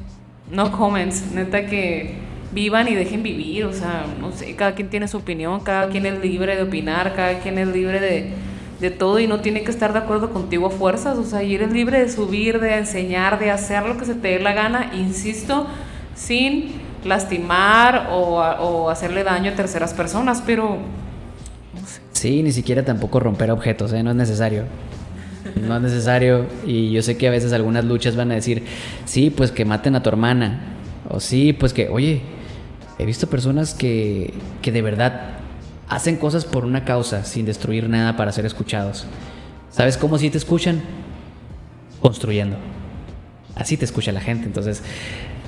no 0.51 0.73
comments, 0.73 1.33
neta 1.33 1.67
que 1.67 2.15
vivan 2.53 2.89
y 2.89 2.95
dejen 2.95 3.23
vivir, 3.23 3.65
o 3.65 3.73
sea, 3.73 4.05
no 4.21 4.33
sé, 4.33 4.57
cada 4.57 4.75
quien 4.75 4.91
tiene 4.91 5.07
su 5.09 5.19
opinión, 5.19 5.61
cada 5.61 5.89
quien 5.89 6.07
es 6.07 6.21
libre 6.21 6.57
de 6.57 6.63
opinar, 6.63 7.15
cada 7.15 7.39
quien 7.39 7.59
es 7.59 7.69
libre 7.69 8.01
de 8.01 8.33
de 8.81 8.91
todo 8.91 9.19
y 9.21 9.27
no 9.27 9.41
tiene 9.41 9.63
que 9.63 9.71
estar 9.71 9.93
de 9.93 9.99
acuerdo 9.99 10.31
contigo 10.31 10.67
a 10.67 10.71
fuerzas, 10.71 11.19
o 11.19 11.25
sea, 11.25 11.43
y 11.43 11.55
eres 11.55 11.71
libre 11.71 12.01
de 12.01 12.09
subir, 12.09 12.61
de 12.61 12.79
enseñar, 12.79 13.39
de 13.39 13.51
hacer 13.51 13.85
lo 13.85 13.99
que 13.99 14.07
se 14.07 14.15
te 14.15 14.29
dé 14.29 14.41
la 14.41 14.55
gana, 14.55 14.93
insisto, 14.95 15.67
sin 16.15 16.81
lastimar 17.05 18.09
o, 18.11 18.89
hacerle 18.91 19.23
daño 19.23 19.53
a 19.53 19.55
terceras 19.55 19.95
personas, 19.95 20.43
pero... 20.45 20.79
Sí, 22.21 22.43
ni 22.43 22.53
siquiera 22.53 22.85
tampoco 22.85 23.19
romper 23.19 23.51
objetos, 23.51 23.95
¿eh? 23.95 24.03
no 24.03 24.11
es 24.11 24.17
necesario. 24.17 24.65
No 25.67 25.77
es 25.77 25.81
necesario 25.81 26.45
y 26.67 26.91
yo 26.91 27.01
sé 27.01 27.17
que 27.17 27.27
a 27.27 27.31
veces 27.31 27.55
algunas 27.55 27.87
luchas 27.87 28.15
van 28.15 28.31
a 28.31 28.35
decir, 28.35 28.63
sí, 29.07 29.31
pues 29.31 29.51
que 29.53 29.65
maten 29.65 29.97
a 29.97 30.03
tu 30.03 30.11
hermana, 30.11 30.61
o 31.09 31.19
sí, 31.19 31.55
pues 31.55 31.73
que, 31.73 31.89
oye, 31.89 32.21
he 32.99 33.07
visto 33.07 33.27
personas 33.27 33.73
que, 33.73 34.35
que 34.61 34.71
de 34.71 34.83
verdad 34.83 35.39
hacen 35.89 36.17
cosas 36.17 36.45
por 36.45 36.67
una 36.67 36.85
causa 36.85 37.25
sin 37.25 37.47
destruir 37.47 37.89
nada 37.89 38.19
para 38.19 38.33
ser 38.33 38.45
escuchados. 38.45 39.07
¿Sabes 39.71 39.97
cómo 39.97 40.19
si 40.19 40.29
te 40.29 40.37
escuchan? 40.37 40.83
Construyendo. 42.03 42.59
Así 43.55 43.79
te 43.79 43.87
escucha 43.87 44.13
la 44.13 44.21
gente. 44.21 44.45
Entonces, 44.45 44.83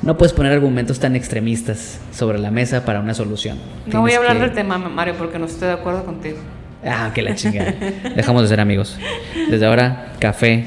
no 0.00 0.16
puedes 0.16 0.32
poner 0.32 0.52
argumentos 0.52 0.98
tan 1.00 1.16
extremistas 1.16 2.00
sobre 2.12 2.38
la 2.38 2.50
mesa 2.50 2.86
para 2.86 3.00
una 3.00 3.12
solución. 3.12 3.58
No 3.88 4.00
voy 4.00 4.12
a 4.12 4.16
hablar 4.16 4.40
del 4.40 4.54
tema, 4.54 4.78
Mario, 4.78 5.16
porque 5.18 5.38
no 5.38 5.44
estoy 5.44 5.68
de 5.68 5.74
acuerdo 5.74 6.06
contigo. 6.06 6.38
Ah, 6.84 7.10
que 7.14 7.22
la 7.22 7.34
chingada. 7.34 7.74
Dejamos 8.16 8.42
de 8.42 8.48
ser 8.48 8.60
amigos. 8.60 8.98
Desde 9.50 9.66
ahora, 9.66 10.14
café 10.18 10.66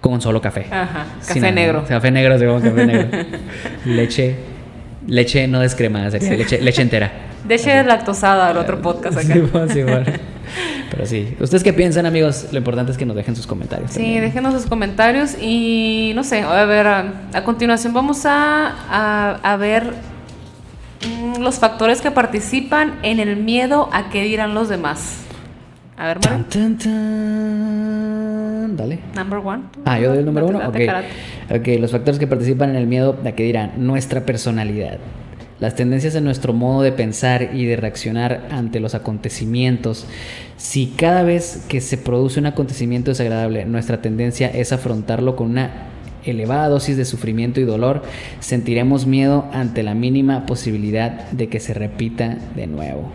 con 0.00 0.20
solo 0.20 0.40
café. 0.40 0.66
Ajá, 0.70 1.06
café 1.26 1.52
negro. 1.52 1.84
Café 1.86 2.10
negro, 2.10 2.38
café 2.60 2.86
negro. 2.86 3.18
leche, 3.84 4.36
leche 5.06 5.46
no 5.46 5.60
descremada, 5.60 6.10
sería 6.10 6.36
leche, 6.36 6.60
leche 6.60 6.82
entera. 6.82 7.12
Deje 7.44 7.82
lactosada 7.82 8.48
al 8.48 8.56
otro 8.56 8.80
podcast 8.80 9.18
acá. 9.18 9.34
Sí, 9.34 9.42
sí, 9.72 9.82
Pero 10.90 11.06
sí, 11.06 11.36
¿ustedes 11.40 11.64
qué 11.64 11.72
piensan, 11.72 12.06
amigos? 12.06 12.48
Lo 12.52 12.58
importante 12.58 12.92
es 12.92 12.98
que 12.98 13.06
nos 13.06 13.16
dejen 13.16 13.34
sus 13.34 13.46
comentarios. 13.46 13.90
Sí, 13.90 14.20
déjenos 14.20 14.54
sus 14.54 14.66
comentarios 14.66 15.36
y 15.40 16.12
no 16.14 16.22
sé, 16.22 16.42
a 16.42 16.64
ver, 16.66 16.86
a, 16.86 17.44
continuación 17.44 17.94
vamos 17.94 18.26
a, 18.26 19.38
a, 19.42 19.56
ver 19.56 19.92
los 21.40 21.58
factores 21.58 22.00
que 22.00 22.10
participan 22.10 22.98
en 23.02 23.20
el 23.20 23.36
miedo 23.36 23.88
a 23.92 24.10
qué 24.10 24.24
dirán 24.24 24.54
los 24.54 24.68
demás. 24.68 25.18
A 25.96 26.06
ver, 26.06 26.18
Mario. 26.18 26.44
Dale. 28.76 28.98
Number 29.14 29.38
one. 29.38 29.64
Ah, 29.84 29.98
yo 30.00 30.08
doy 30.10 30.18
el 30.18 30.24
número 30.24 30.46
uno. 30.48 30.68
Okay. 30.68 30.88
ok, 30.88 31.80
los 31.80 31.92
factores 31.92 32.18
que 32.18 32.26
participan 32.26 32.70
en 32.70 32.76
el 32.76 32.86
miedo 32.86 33.18
a 33.24 33.32
qué 33.32 33.44
dirán 33.44 33.72
nuestra 33.76 34.24
personalidad. 34.24 34.98
Las 35.60 35.76
tendencias 35.76 36.14
en 36.16 36.24
nuestro 36.24 36.52
modo 36.52 36.82
de 36.82 36.90
pensar 36.90 37.50
y 37.54 37.66
de 37.66 37.76
reaccionar 37.76 38.48
ante 38.50 38.80
los 38.80 38.96
acontecimientos. 38.96 40.06
Si 40.56 40.88
cada 40.88 41.22
vez 41.22 41.64
que 41.68 41.80
se 41.80 41.98
produce 41.98 42.40
un 42.40 42.46
acontecimiento 42.46 43.12
desagradable, 43.12 43.64
nuestra 43.64 44.02
tendencia 44.02 44.48
es 44.48 44.72
afrontarlo 44.72 45.36
con 45.36 45.50
una 45.50 45.70
elevada 46.24 46.68
dosis 46.68 46.96
de 46.96 47.04
sufrimiento 47.04 47.60
y 47.60 47.64
dolor, 47.64 48.02
sentiremos 48.40 49.06
miedo 49.06 49.46
ante 49.52 49.82
la 49.82 49.94
mínima 49.94 50.46
posibilidad 50.46 51.30
de 51.30 51.48
que 51.48 51.60
se 51.60 51.74
repita 51.74 52.38
de 52.54 52.66
nuevo. 52.66 53.10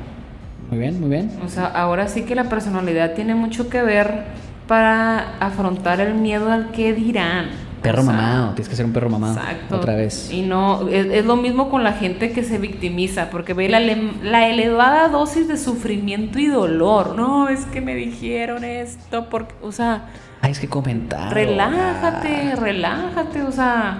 Muy 0.70 0.80
bien, 0.80 1.00
muy 1.00 1.10
bien. 1.10 1.32
O 1.46 1.50
sea, 1.50 1.65
ahora 1.65 2.08
sí 2.08 2.24
que 2.24 2.36
la 2.36 2.46
personalidad 2.46 3.13
tiene 3.13 3.36
mucho 3.36 3.70
que 3.70 3.82
ver 3.82 4.26
para 4.67 5.38
afrontar 5.39 6.02
el 6.02 6.15
miedo 6.15 6.52
al 6.52 6.72
que 6.72 6.93
dirán. 6.93 7.67
Perro 7.82 8.04
mamado, 8.04 8.50
tienes 8.50 8.67
que 8.67 8.76
ser 8.76 8.86
un 8.86 8.91
perro 8.91 9.10
mamado. 9.10 9.38
Exacto. 9.38 9.78
Otra 9.78 9.96
vez. 9.96 10.30
Y 10.32 10.41
no, 10.41 10.89
es, 10.89 11.26
lo 11.26 11.38
mismo 11.38 11.70
con 11.70 11.84
la 11.84 11.93
gente 11.93 12.32
que 12.32 12.43
se 12.43 12.58
victimiza, 12.58 13.30
porque 13.30 13.54
ve 13.54 13.70
la, 13.70 13.80
la, 13.80 14.50
elevada 14.50 15.08
dosis 15.08 15.48
de 15.48 15.58
sufrimiento 15.58 16.39
y 16.39 16.48
dolor. 16.48 17.15
No, 17.15 17.48
es 17.50 17.65
que 17.65 17.80
me 17.80 17.96
dijeron 17.96 18.63
esto, 18.63 19.30
porque, 19.30 19.56
o 19.62 19.72
sea. 19.72 20.06
Ay, 20.41 20.52
es 20.52 20.60
que 20.60 20.67
comentar. 20.67 21.34
Relájate, 21.34 22.56
relájate, 22.56 23.41
o 23.43 23.52
sea. 23.52 23.97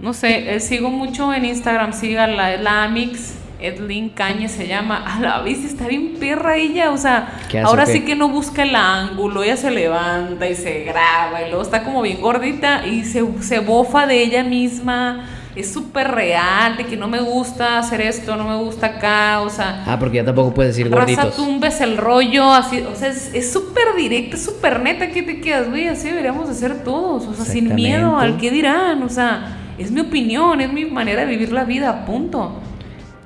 No 0.00 0.12
sé, 0.12 0.54
eh, 0.54 0.60
sigo 0.60 0.90
mucho 0.90 1.32
en 1.32 1.44
Instagram, 1.44 1.92
siga 1.92 2.26
la, 2.26 2.56
la 2.56 2.84
Amix 2.84 3.36
Edlin 3.62 4.10
Cañe 4.10 4.48
se 4.48 4.66
llama. 4.66 5.04
A 5.06 5.20
la 5.20 5.40
vez 5.40 5.64
está 5.64 5.86
bien 5.86 6.16
perra 6.18 6.56
ella. 6.56 6.90
O 6.90 6.98
sea, 6.98 7.32
¿Qué 7.48 7.60
hace, 7.60 7.68
ahora 7.68 7.84
qué? 7.84 7.92
sí 7.92 8.00
que 8.04 8.16
no 8.16 8.28
busca 8.28 8.62
el 8.64 8.74
ángulo. 8.74 9.42
Ella 9.42 9.56
se 9.56 9.70
levanta 9.70 10.48
y 10.48 10.54
se 10.54 10.84
graba. 10.84 11.42
Y 11.42 11.46
luego 11.48 11.62
está 11.62 11.84
como 11.84 12.02
bien 12.02 12.20
gordita 12.20 12.86
y 12.86 13.04
se, 13.04 13.24
se 13.40 13.60
bofa 13.60 14.06
de 14.06 14.22
ella 14.22 14.42
misma. 14.42 15.26
Es 15.54 15.70
súper 15.70 16.10
real, 16.10 16.78
de 16.78 16.86
que 16.86 16.96
no 16.96 17.08
me 17.08 17.20
gusta 17.20 17.78
hacer 17.78 18.00
esto, 18.00 18.36
no 18.36 18.44
me 18.48 18.56
gusta 18.64 18.86
acá. 18.86 19.40
O 19.42 19.50
sea, 19.50 19.84
Ah, 19.86 19.98
porque 19.98 20.16
ya 20.16 20.24
tampoco 20.24 20.54
puedes 20.54 20.74
decir 20.76 20.90
raza 20.90 21.00
gorditos. 21.14 21.36
tumbes 21.36 21.80
el 21.82 21.98
rollo, 21.98 22.50
así, 22.52 22.80
o 22.80 22.96
sea, 22.96 23.08
es 23.10 23.52
súper 23.52 23.94
directa, 23.96 24.36
súper 24.38 24.80
neta 24.80 25.10
que 25.10 25.22
te 25.22 25.40
quedas, 25.40 25.68
güey, 25.68 25.88
así 25.88 26.08
deberíamos 26.08 26.48
hacer 26.48 26.82
todos, 26.84 27.26
o 27.26 27.34
sea, 27.34 27.44
sin 27.44 27.74
miedo 27.74 28.16
al 28.16 28.38
que 28.38 28.50
dirán, 28.50 29.02
o 29.02 29.08
sea, 29.10 29.58
es 29.78 29.90
mi 29.90 30.00
opinión, 30.00 30.60
es 30.62 30.72
mi 30.72 30.86
manera 30.86 31.26
de 31.26 31.26
vivir 31.26 31.52
la 31.52 31.64
vida, 31.64 32.06
punto. 32.06 32.58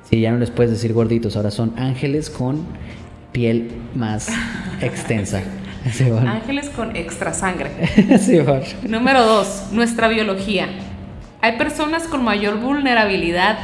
Sí, 0.09 0.19
ya 0.19 0.31
no 0.31 0.37
les 0.37 0.51
puedes 0.51 0.71
decir 0.71 0.91
gorditos, 0.93 1.35
ahora 1.37 1.51
son 1.51 1.73
ángeles 1.77 2.29
con 2.29 2.65
piel 3.31 3.71
más 3.95 4.27
extensa. 4.81 5.41
Sí, 5.93 6.03
bueno. 6.03 6.29
Ángeles 6.29 6.69
con 6.69 6.97
extra 6.97 7.33
sangre. 7.33 7.69
Sí, 8.19 8.37
bueno. 8.41 8.65
Número 8.89 9.23
dos, 9.23 9.67
nuestra 9.71 10.09
biología. 10.09 10.67
Hay 11.47 11.57
personas 11.57 12.09
con 12.09 12.25
mayor 12.25 12.59
vulnerabilidad 12.59 13.57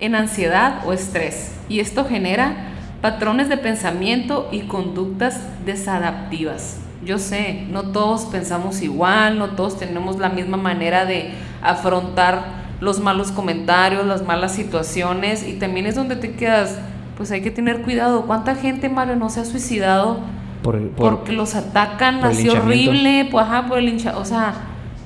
en 0.00 0.14
ansiedad 0.14 0.76
o 0.86 0.94
estrés 0.94 1.54
y 1.68 1.80
esto 1.80 2.06
genera 2.06 2.54
patrones 3.02 3.50
de 3.50 3.58
pensamiento 3.58 4.48
y 4.50 4.60
conductas 4.60 5.38
desadaptivas. 5.66 6.78
Yo 7.04 7.18
sé, 7.18 7.66
no 7.68 7.82
todos 7.82 8.22
pensamos 8.24 8.80
igual, 8.80 9.38
no 9.38 9.48
todos 9.50 9.78
tenemos 9.78 10.16
la 10.18 10.30
misma 10.30 10.56
manera 10.56 11.04
de 11.04 11.32
afrontar 11.60 12.44
los 12.80 12.98
malos 13.00 13.30
comentarios, 13.30 14.06
las 14.06 14.24
malas 14.24 14.54
situaciones 14.54 15.46
y 15.46 15.58
también 15.58 15.84
es 15.84 15.94
donde 15.94 16.16
te 16.16 16.32
quedas, 16.32 16.78
pues 17.18 17.30
hay 17.30 17.42
que 17.42 17.50
tener 17.50 17.82
cuidado. 17.82 18.22
¿Cuánta 18.22 18.54
gente, 18.54 18.88
Mario, 18.88 19.16
no 19.16 19.28
se 19.28 19.40
ha 19.40 19.44
suicidado 19.44 20.20
Por, 20.62 20.80
por- 20.92 21.10
porque 21.18 21.32
los 21.32 21.54
atacan 21.56 22.20
por 22.20 22.30
así 22.30 22.48
horrible, 22.48 23.28
pues 23.30 23.44
ajá, 23.44 23.66
por 23.68 23.76
el 23.76 23.90
hincha, 23.90 24.16
o 24.16 24.24
sea, 24.24 24.54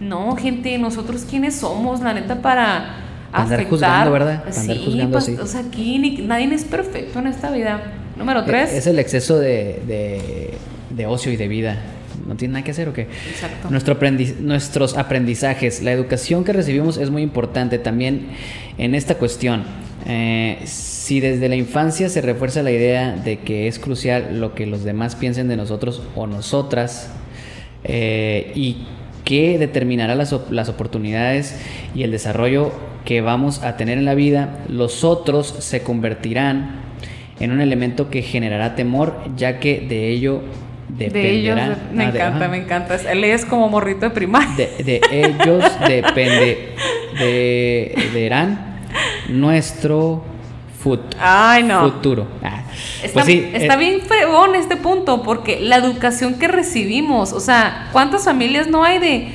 no, 0.01 0.37
gente, 0.37 0.77
nosotros 0.79 1.25
quiénes 1.29 1.57
somos, 1.57 2.01
la 2.01 2.13
neta, 2.15 2.43
para 2.43 2.97
andar 3.33 3.55
afectar. 3.61 3.67
juzgando, 3.71 4.13
¿verdad? 4.13 4.45
Para 4.45 4.61
andar 4.61 4.77
sí, 4.77 4.83
juzgando 4.85 5.13
pues, 5.19 5.29
o 5.39 5.47
sea, 5.47 5.61
aquí 5.61 5.99
ni- 5.99 6.19
nadie 6.19 6.53
es 6.55 6.65
perfecto 6.65 7.19
en 7.19 7.27
esta 7.29 7.51
vida. 7.51 7.81
Número 8.17 8.41
Eh, 8.41 8.45
tres. 8.47 8.73
Es 8.73 8.87
el 8.87 8.99
exceso 8.99 9.39
de, 9.39 9.83
de- 9.87 10.55
de 10.91 11.07
ocio 11.07 11.33
y 11.33 11.37
de 11.37 11.49
vida. 11.49 11.77
¿No 12.27 12.35
tiene 12.35 12.53
nada 12.55 12.65
que 12.65 12.71
hacer 12.73 12.89
o 12.89 12.93
qué? 12.93 13.03
Exacto. 13.31 13.69
Nuestro 13.71 13.99
aprendiz- 14.01 14.39
nuestros 14.39 14.97
aprendizajes. 14.97 15.83
La 15.83 15.93
educación 15.93 16.43
que 16.45 16.53
recibimos 16.53 16.97
es 16.97 17.11
muy 17.11 17.23
importante 17.23 17.79
también 17.79 18.29
en 18.79 18.95
esta 18.95 19.17
cuestión. 19.17 19.65
Eh, 20.07 20.59
si 20.65 21.21
desde 21.21 21.49
la 21.49 21.57
infancia 21.57 22.09
se 22.09 22.21
refuerza 22.21 22.63
la 22.63 22.71
idea 22.71 23.13
de 23.13 23.41
que 23.41 23.69
es 23.69 23.79
crucial 23.79 24.41
lo 24.41 24.55
que 24.55 24.67
los 24.67 24.83
demás 24.85 25.15
piensen 25.17 25.47
de 25.49 25.57
nosotros 25.57 26.03
o 26.15 26.27
nosotras 26.27 27.11
eh, 27.85 28.53
y 28.55 28.87
que 29.27 29.59
determinará 29.59 30.15
las, 30.15 30.33
las 30.51 30.69
oportunidades 30.69 31.61
y 31.97 32.05
el 32.05 32.13
desarrollo 32.13 32.71
que 33.05 33.21
vamos 33.23 33.65
a 33.65 33.77
tener 33.77 33.99
en 33.99 34.05
la 34.05 34.15
vida, 34.15 34.61
los 34.69 35.03
otros 35.03 35.49
se 35.49 35.83
convertirán 35.83 36.77
en 37.41 37.51
un 37.51 37.61
elemento 37.61 38.09
que 38.09 38.23
generará 38.23 38.77
temor, 38.77 39.17
ya 39.37 39.59
que 39.59 39.81
de 39.81 40.11
ello 40.11 40.43
de 40.89 41.07
ellos, 41.07 41.57
dependerá. 41.57 41.91
me 41.93 42.05
ah, 42.05 42.13
de- 42.13 42.19
encanta, 42.19 42.49
me 42.49 42.57
encanta. 42.59 42.95
Él 43.11 43.25
es 43.25 43.45
como 43.45 43.69
morrito 43.69 44.03
de 44.03 44.11
primaria. 44.11 44.69
De, 44.79 44.85
de 44.85 45.01
ellos 45.11 45.65
depende, 45.89 46.75
dependerán 47.19 48.77
nuestro 49.29 50.23
fut- 50.87 51.17
Ay, 51.21 51.63
no. 51.65 51.81
futuro. 51.91 52.27
Ah, 52.43 52.63
Está, 53.03 53.13
pues 53.15 53.27
sí, 53.27 53.51
está 53.53 53.75
eh, 53.75 53.79
bien 53.79 54.01
fregón 54.03 54.55
este 54.55 54.77
punto, 54.77 55.23
porque 55.23 55.61
la 55.61 55.77
educación 55.77 56.35
que 56.39 56.49
recibimos, 56.49 57.33
o 57.33 57.41
sea, 57.41 57.89
¿cuántas 57.93 58.25
familias 58.25 58.69
no 58.69 58.85
hay 58.85 58.99
de 58.99 59.33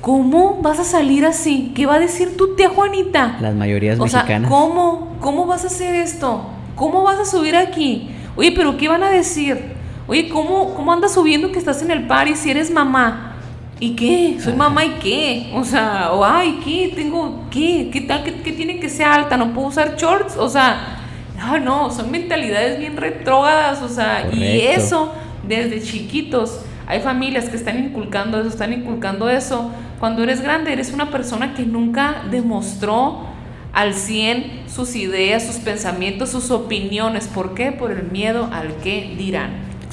cómo 0.00 0.60
vas 0.62 0.78
a 0.78 0.84
salir 0.84 1.24
así? 1.26 1.72
¿Qué 1.74 1.86
va 1.86 1.94
a 1.94 1.98
decir 1.98 2.36
tu 2.36 2.54
tía 2.56 2.68
Juanita? 2.68 3.36
Las 3.40 3.54
mayorías 3.54 3.98
o 3.98 4.06
sea, 4.06 4.20
mexicanas. 4.20 4.50
¿cómo? 4.50 5.16
¿Cómo 5.20 5.46
vas 5.46 5.64
a 5.64 5.68
hacer 5.68 5.94
esto? 5.94 6.42
¿Cómo 6.76 7.02
vas 7.02 7.18
a 7.18 7.24
subir 7.24 7.56
aquí? 7.56 8.10
Oye, 8.36 8.52
pero 8.52 8.76
¿qué 8.76 8.88
van 8.88 9.02
a 9.02 9.10
decir? 9.10 9.74
Oye, 10.06 10.28
¿cómo, 10.28 10.74
cómo 10.74 10.92
andas 10.92 11.14
subiendo 11.14 11.50
que 11.52 11.58
estás 11.58 11.80
en 11.82 11.90
el 11.90 12.06
party 12.06 12.34
si 12.36 12.50
eres 12.50 12.70
mamá? 12.70 13.33
¿Y 13.80 13.96
qué? 13.96 14.38
¿Soy 14.40 14.52
mamá 14.52 14.84
y 14.84 14.90
qué? 15.02 15.50
O 15.54 15.64
sea, 15.64 16.12
o 16.12 16.24
ay, 16.24 16.60
¿qué? 16.64 16.92
¿Tengo 16.94 17.44
qué? 17.50 17.90
¿Qué 17.92 18.02
tal 18.02 18.22
que 18.22 18.52
tiene 18.52 18.78
que 18.78 18.88
ser 18.88 19.06
alta? 19.06 19.36
¿No 19.36 19.52
puedo 19.52 19.68
usar 19.68 19.96
shorts? 19.96 20.36
O 20.36 20.48
sea, 20.48 21.00
no, 21.36 21.58
no, 21.58 21.90
son 21.90 22.10
mentalidades 22.10 22.78
bien 22.78 22.96
retrógradas, 22.96 23.82
o 23.82 23.88
sea, 23.88 24.28
y 24.32 24.60
eso 24.60 25.12
desde 25.46 25.82
chiquitos. 25.82 26.60
Hay 26.86 27.00
familias 27.00 27.48
que 27.48 27.56
están 27.56 27.82
inculcando 27.82 28.38
eso, 28.38 28.48
están 28.48 28.72
inculcando 28.72 29.28
eso. 29.28 29.70
Cuando 29.98 30.22
eres 30.22 30.42
grande, 30.42 30.72
eres 30.72 30.92
una 30.92 31.10
persona 31.10 31.54
que 31.54 31.64
nunca 31.64 32.22
demostró 32.30 33.26
al 33.72 33.94
100 33.94 34.64
sus 34.68 34.94
ideas, 34.94 35.44
sus 35.44 35.56
pensamientos, 35.56 36.30
sus 36.30 36.50
opiniones. 36.50 37.26
¿Por 37.26 37.54
qué? 37.54 37.72
Por 37.72 37.90
el 37.90 38.04
miedo 38.04 38.48
al 38.52 38.76
que 38.76 39.14
dirán. 39.16 39.50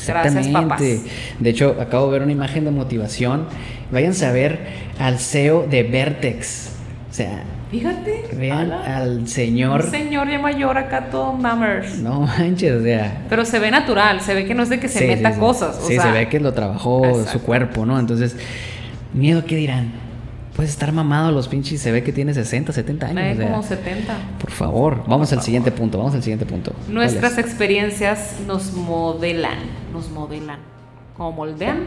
Gracias, 0.07 0.47
papás. 0.47 0.81
Exactamente. 0.81 1.11
De 1.39 1.49
hecho, 1.49 1.77
acabo 1.79 2.07
de 2.07 2.11
ver 2.13 2.21
una 2.23 2.31
imagen 2.31 2.65
de 2.65 2.71
motivación. 2.71 3.45
Váyanse 3.91 4.25
a 4.25 4.31
ver 4.31 4.59
al 4.99 5.19
CEO 5.19 5.67
de 5.69 5.83
Vertex. 5.83 6.69
O 7.09 7.13
sea, 7.13 7.43
Fíjate. 7.71 8.23
vean 8.37 8.71
ala, 8.71 8.97
al 8.97 9.27
señor. 9.27 9.81
Un 9.85 9.91
señor 9.91 10.29
ya 10.29 10.39
mayor 10.39 10.77
acá 10.77 11.09
todo 11.11 11.33
mammers. 11.33 11.99
No 11.99 12.21
manches, 12.21 12.73
o 12.73 12.83
sea. 12.83 13.21
Pero 13.29 13.45
se 13.45 13.59
ve 13.59 13.69
natural, 13.71 14.21
se 14.21 14.33
ve 14.33 14.45
que 14.45 14.53
no 14.53 14.63
es 14.63 14.69
de 14.69 14.79
que 14.79 14.87
se 14.87 14.99
sí, 14.99 15.05
meta 15.07 15.33
sí. 15.33 15.39
cosas. 15.39 15.77
o 15.77 15.87
Sí, 15.87 15.93
sea, 15.95 16.03
se 16.03 16.11
ve 16.11 16.27
que 16.29 16.39
lo 16.39 16.53
trabajó 16.53 17.05
Exacto. 17.05 17.31
su 17.31 17.41
cuerpo, 17.41 17.85
¿no? 17.85 17.99
Entonces, 17.99 18.35
miedo, 19.13 19.43
¿qué 19.45 19.55
dirán? 19.57 19.91
Puedes 20.55 20.71
estar 20.71 20.91
mamado 20.91 21.29
a 21.29 21.31
los 21.31 21.47
pinches. 21.47 21.79
Se 21.81 21.91
ve 21.91 22.03
que 22.03 22.11
tiene 22.11 22.33
60, 22.33 22.73
70 22.73 23.05
años. 23.05 23.15
nadie 23.15 23.33
o 23.33 23.37
sea, 23.37 23.47
como 23.51 23.63
70. 23.63 24.13
Por 24.39 24.51
favor, 24.51 25.03
vamos 25.07 25.31
al 25.33 25.41
siguiente 25.41 25.71
punto. 25.71 25.97
Vamos 25.97 26.13
al 26.13 26.21
siguiente 26.23 26.45
punto. 26.45 26.73
¿Cuál 26.73 26.93
Nuestras 26.93 27.33
es? 27.33 27.39
experiencias 27.39 28.35
nos 28.45 28.73
modelan, 28.73 29.57
nos 29.93 30.09
modelan. 30.11 30.59
¿Cómo 31.17 31.31
moldean? 31.31 31.85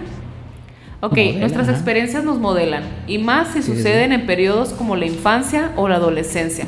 Ok, 1.00 1.12
Modelan, 1.16 1.40
nuestras 1.40 1.68
ajá. 1.68 1.76
experiencias 1.76 2.24
nos 2.24 2.38
modelan, 2.38 2.82
y 3.06 3.18
más 3.18 3.48
si 3.48 3.62
Sí, 3.62 3.70
sí, 3.72 3.76
suceden 3.76 4.12
en 4.12 4.24
periodos 4.26 4.70
como 4.70 4.96
la 4.96 5.04
infancia 5.04 5.72
o 5.76 5.86
la 5.88 5.96
adolescencia. 5.96 6.64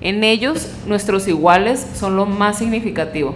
En 0.00 0.22
ellos, 0.22 0.68
nuestros 0.86 1.26
iguales 1.26 1.84
son 1.94 2.16
lo 2.16 2.26
más 2.26 2.58
significativo. 2.58 3.34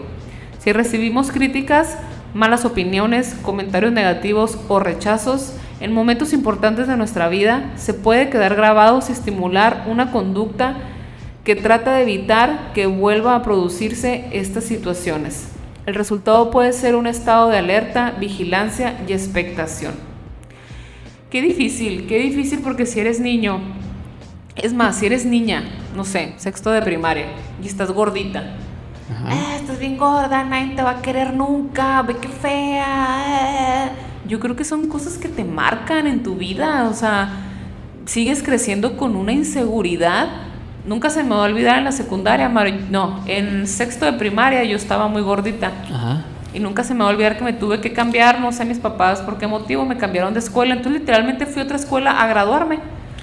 Si 0.61 0.73
recibimos 0.73 1.33
críticas, 1.33 1.97
malas 2.35 2.65
opiniones, 2.65 3.35
comentarios 3.43 3.93
negativos 3.93 4.59
o 4.69 4.79
rechazos, 4.79 5.55
en 5.81 5.93
momentos 5.93 6.33
importantes 6.33 6.89
de 6.89 6.97
nuestra 6.97 7.29
vida, 7.29 7.73
se 7.77 7.93
puede 7.95 8.31
quedar 8.31 8.55
grabados 8.55 9.09
y 9.09 9.13
estimular 9.13 9.85
una 9.87 10.11
conducta 10.11 10.77
que 11.45 11.55
trata 11.55 11.95
de 11.95 12.03
evitar 12.03 12.73
que 12.75 12.87
vuelva 12.87 13.35
a 13.37 13.43
producirse 13.43 14.27
estas 14.33 14.65
situaciones. 14.65 15.49
El 15.85 15.95
resultado 15.95 16.51
puede 16.51 16.73
ser 16.73 16.97
un 16.97 17.07
estado 17.07 17.49
de 17.49 17.59
alerta, 17.59 18.15
vigilancia 18.19 18.99
y 19.07 19.13
expectación. 19.13 19.95
Qué 21.31 21.43
difícil, 21.43 22.07
qué 22.09 22.19
difícil 22.19 22.61
porque 22.61 22.87
si 22.87 22.99
eres 23.01 23.21
niño, 23.21 23.61
es 24.57 24.73
más, 24.73 24.97
si 24.97 25.07
eres 25.07 25.27
niña, 25.27 25.63
no 25.95 26.05
sé, 26.05 26.33
sexto 26.39 26.71
de 26.71 26.83
primaria, 26.83 27.27
y 27.63 27.67
estás 27.67 27.91
gordita, 27.93 28.57
Ajá. 29.11 29.29
"Ah, 29.31 29.57
estás 29.57 29.79
bien 29.79 29.97
gorda, 29.97 30.43
nadie 30.45 30.75
te 30.75 30.83
va 30.83 30.91
a 30.91 31.03
querer 31.03 31.33
nunca, 31.35 32.03
ve 32.03 32.17
qué 32.17 32.29
fea. 32.29 33.93
Yo 34.29 34.41
creo 34.41 34.57
que 34.57 34.65
son 34.65 34.89
cosas 34.89 35.19
que 35.19 35.29
te 35.29 35.45
marcan 35.45 36.07
en 36.07 36.23
tu 36.23 36.37
vida, 36.37 36.89
o 36.89 36.95
sea, 36.95 37.31
sigues 38.07 38.43
creciendo 38.43 38.97
con 38.97 39.17
una 39.17 39.33
inseguridad. 39.33 40.29
Nunca 40.87 41.11
se 41.11 41.23
me 41.23 41.31
va 41.31 41.43
a 41.43 41.45
olvidar 41.45 41.79
en 41.79 41.85
la 41.85 41.93
secundaria, 41.93 42.49
Mario. 42.49 42.77
No, 42.91 43.21
en 43.27 43.67
sexto 43.67 44.07
de 44.07 44.13
primaria 44.15 44.65
yo 44.65 44.77
estaba 44.77 45.09
muy 45.09 45.23
gordita. 45.23 45.73
Ajá. 45.93 46.25
Y 46.55 46.61
nunca 46.61 46.85
se 46.85 46.95
me 46.95 47.01
va 47.01 47.11
a 47.11 47.13
olvidar 47.13 47.37
que 47.37 47.45
me 47.45 47.53
tuve 47.53 47.81
que 47.81 47.93
cambiar, 47.93 48.41
no 48.41 48.51
sé 48.53 48.65
mis 48.65 48.79
papás 48.79 49.21
por 49.21 49.37
qué 49.37 49.47
motivo, 49.47 49.85
me 49.85 49.97
cambiaron 49.97 50.33
de 50.33 50.41
escuela. 50.41 50.75
Entonces 50.75 51.01
literalmente 51.01 51.45
fui 51.47 51.61
a 51.63 51.65
otra 51.65 51.77
escuela 51.77 52.13
a 52.13 52.27
graduarme. 52.27 52.79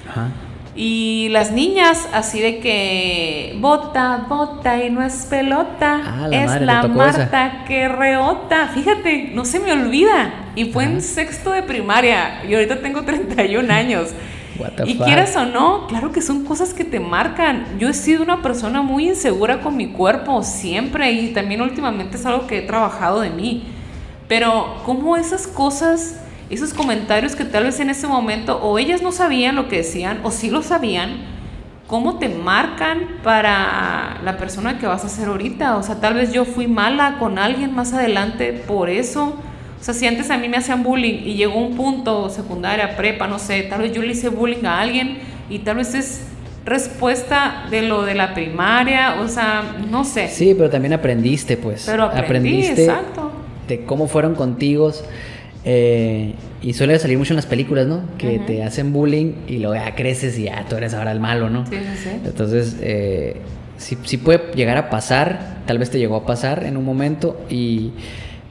Ajá. 0.08 0.28
Y 0.76 1.28
las 1.30 1.52
niñas, 1.52 2.08
así 2.12 2.40
de 2.40 2.58
que 2.58 3.56
bota, 3.60 4.26
bota 4.28 4.82
y 4.84 4.90
no 4.90 5.02
es 5.02 5.26
pelota, 5.30 6.02
Ah, 6.04 6.28
la 6.28 6.42
es 6.42 6.46
madre, 6.50 6.66
la 6.66 6.88
Marta 6.88 7.64
que 7.66 7.86
reota. 7.86 8.68
Fíjate, 8.74 9.30
no 9.34 9.44
se 9.44 9.60
me 9.60 9.72
olvida. 9.72 10.50
Y 10.56 10.66
fue 10.66 10.84
en 10.84 11.00
sexto 11.00 11.52
de 11.52 11.62
primaria. 11.62 12.44
Y 12.48 12.54
ahorita 12.54 12.80
tengo 12.80 13.02
31 13.02 13.72
años. 13.72 14.10
Y 14.86 14.94
fuck? 14.94 15.06
quieras 15.06 15.36
o 15.36 15.44
no, 15.44 15.86
claro 15.88 16.12
que 16.12 16.22
son 16.22 16.44
cosas 16.44 16.74
que 16.74 16.84
te 16.84 17.00
marcan. 17.00 17.66
Yo 17.78 17.88
he 17.88 17.94
sido 17.94 18.22
una 18.22 18.42
persona 18.42 18.82
muy 18.82 19.08
insegura 19.08 19.60
con 19.60 19.76
mi 19.76 19.88
cuerpo, 19.88 20.42
siempre, 20.42 21.10
y 21.12 21.32
también 21.32 21.60
últimamente 21.60 22.16
es 22.16 22.26
algo 22.26 22.46
que 22.46 22.58
he 22.58 22.62
trabajado 22.62 23.20
de 23.20 23.30
mí. 23.30 23.64
Pero, 24.28 24.76
¿cómo 24.86 25.16
esas 25.16 25.46
cosas, 25.46 26.20
esos 26.50 26.74
comentarios 26.74 27.34
que 27.36 27.44
tal 27.44 27.64
vez 27.64 27.80
en 27.80 27.90
ese 27.90 28.06
momento, 28.06 28.58
o 28.62 28.78
ellas 28.78 29.02
no 29.02 29.12
sabían 29.12 29.56
lo 29.56 29.68
que 29.68 29.78
decían, 29.78 30.20
o 30.22 30.30
sí 30.30 30.50
lo 30.50 30.62
sabían, 30.62 31.34
cómo 31.86 32.18
te 32.18 32.28
marcan 32.28 33.18
para 33.22 34.20
la 34.24 34.36
persona 34.36 34.78
que 34.78 34.86
vas 34.86 35.04
a 35.04 35.08
ser 35.08 35.28
ahorita. 35.28 35.76
O 35.76 35.82
sea, 35.82 36.00
tal 36.00 36.14
vez 36.14 36.32
yo 36.32 36.44
fui 36.44 36.66
mala 36.66 37.16
con 37.18 37.38
alguien 37.38 37.74
más 37.74 37.92
adelante 37.92 38.52
por 38.52 38.90
eso. 38.90 39.36
O 39.80 39.84
sea, 39.84 39.94
si 39.94 40.06
antes 40.06 40.30
a 40.30 40.38
mí 40.38 40.48
me 40.48 40.56
hacían 40.56 40.82
bullying 40.82 41.20
y 41.24 41.34
llegó 41.34 41.58
un 41.58 41.76
punto, 41.76 42.30
secundaria, 42.30 42.96
prepa, 42.96 43.26
no 43.26 43.38
sé, 43.38 43.62
tal 43.64 43.82
vez 43.82 43.92
yo 43.92 44.00
le 44.00 44.12
hice 44.12 44.28
bullying 44.28 44.64
a 44.64 44.80
alguien 44.80 45.18
y 45.50 45.58
tal 45.58 45.76
vez 45.76 45.94
es 45.94 46.26
respuesta 46.64 47.66
de 47.70 47.82
lo 47.82 48.02
de 48.02 48.14
la 48.14 48.32
primaria, 48.32 49.20
o 49.20 49.28
sea, 49.28 49.76
no 49.90 50.04
sé. 50.04 50.28
Sí, 50.28 50.54
pero 50.56 50.70
también 50.70 50.94
aprendiste, 50.94 51.58
pues. 51.58 51.84
Pero 51.84 52.04
aprendí, 52.04 52.24
aprendiste 52.24 52.84
exacto. 52.84 53.30
de 53.68 53.84
cómo 53.84 54.08
fueron 54.08 54.34
contigo. 54.34 54.90
Eh, 55.64 56.34
y 56.62 56.72
suele 56.74 56.98
salir 56.98 57.16
mucho 57.18 57.32
en 57.32 57.36
las 57.36 57.46
películas, 57.46 57.86
¿no? 57.86 58.02
Que 58.18 58.38
te 58.38 58.62
hacen 58.62 58.92
bullying 58.92 59.32
y 59.48 59.58
luego 59.58 59.74
ya 59.74 59.94
creces 59.94 60.38
y 60.38 60.44
ya 60.44 60.64
tú 60.68 60.76
eres 60.76 60.92
ahora 60.94 61.12
el 61.12 61.20
malo, 61.20 61.48
¿no? 61.50 61.66
Sí, 61.66 61.76
sí, 61.76 62.02
sí. 62.04 62.10
Entonces, 62.24 62.76
eh, 62.80 63.36
sí, 63.78 63.96
sí 64.04 64.16
puede 64.18 64.52
llegar 64.54 64.76
a 64.76 64.90
pasar, 64.90 65.58
tal 65.66 65.78
vez 65.78 65.90
te 65.90 65.98
llegó 65.98 66.16
a 66.16 66.26
pasar 66.26 66.64
en 66.64 66.76
un 66.76 66.84
momento, 66.84 67.40
y, 67.48 67.92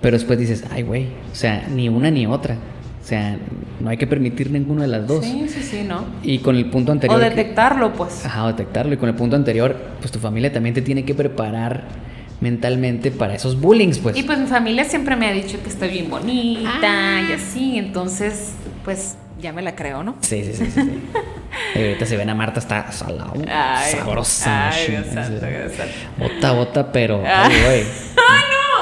pero 0.01 0.17
después 0.17 0.39
dices, 0.39 0.63
ay, 0.71 0.81
güey, 0.83 1.05
o 1.31 1.35
sea, 1.35 1.67
ni 1.73 1.87
una 1.89 2.09
ni 2.11 2.25
otra. 2.25 2.55
O 2.55 3.05
sea, 3.05 3.37
no 3.81 3.89
hay 3.89 3.97
que 3.97 4.07
permitir 4.07 4.49
ninguna 4.49 4.83
de 4.83 4.87
las 4.87 5.05
dos. 5.07 5.25
Sí, 5.25 5.45
sí, 5.49 5.61
sí, 5.61 5.85
¿no? 5.87 6.05
Y 6.23 6.37
con 6.39 6.55
el 6.55 6.67
punto 6.69 6.93
anterior. 6.93 7.19
O 7.19 7.21
que- 7.21 7.29
detectarlo, 7.29 7.93
pues. 7.93 8.25
Ajá, 8.25 8.47
detectarlo. 8.47 8.93
Y 8.93 8.97
con 8.97 9.09
el 9.09 9.15
punto 9.15 9.35
anterior, 9.35 9.75
pues 9.99 10.09
tu 10.09 10.19
familia 10.19 10.53
también 10.53 10.73
te 10.73 10.81
tiene 10.81 11.03
que 11.03 11.13
preparar 11.13 11.83
mentalmente 12.43 13.09
para 13.09 13.33
esos 13.33 13.59
bullings, 13.59 13.97
pues. 13.99 14.15
Y 14.17 14.23
pues 14.23 14.37
mi 14.37 14.47
familia 14.47 14.83
siempre 14.83 15.15
me 15.15 15.27
ha 15.27 15.31
dicho 15.31 15.57
que 15.63 15.69
estoy 15.69 15.89
bien 15.89 16.09
bonita 16.09 17.21
y 17.27 17.31
así, 17.31 17.77
entonces, 17.77 18.51
pues 18.83 19.15
ya 19.41 19.51
me 19.53 19.61
la 19.61 19.75
creo, 19.75 20.03
¿no? 20.03 20.15
Sí, 20.21 20.43
sí, 20.43 20.53
sí, 20.53 20.65
sí. 20.65 20.81
sí. 20.81 21.01
Y 21.75 21.79
ahorita 21.83 22.05
se 22.05 22.17
ven 22.17 22.29
a 22.29 22.35
Marta, 22.35 22.59
está 22.59 22.91
salado, 22.91 23.33
Ay, 23.49 23.91
sabrosa. 23.93 24.69
ay, 24.69 24.87
Dios 24.89 25.05
santo, 25.07 25.39
sí. 25.45 25.51
Dios 25.51 25.71
santo. 25.71 25.93
Bota, 26.17 26.51
bota, 26.51 26.91
pero. 26.91 27.23
Ah. 27.25 27.47
Ay, 27.49 27.61
güey. 27.65 27.83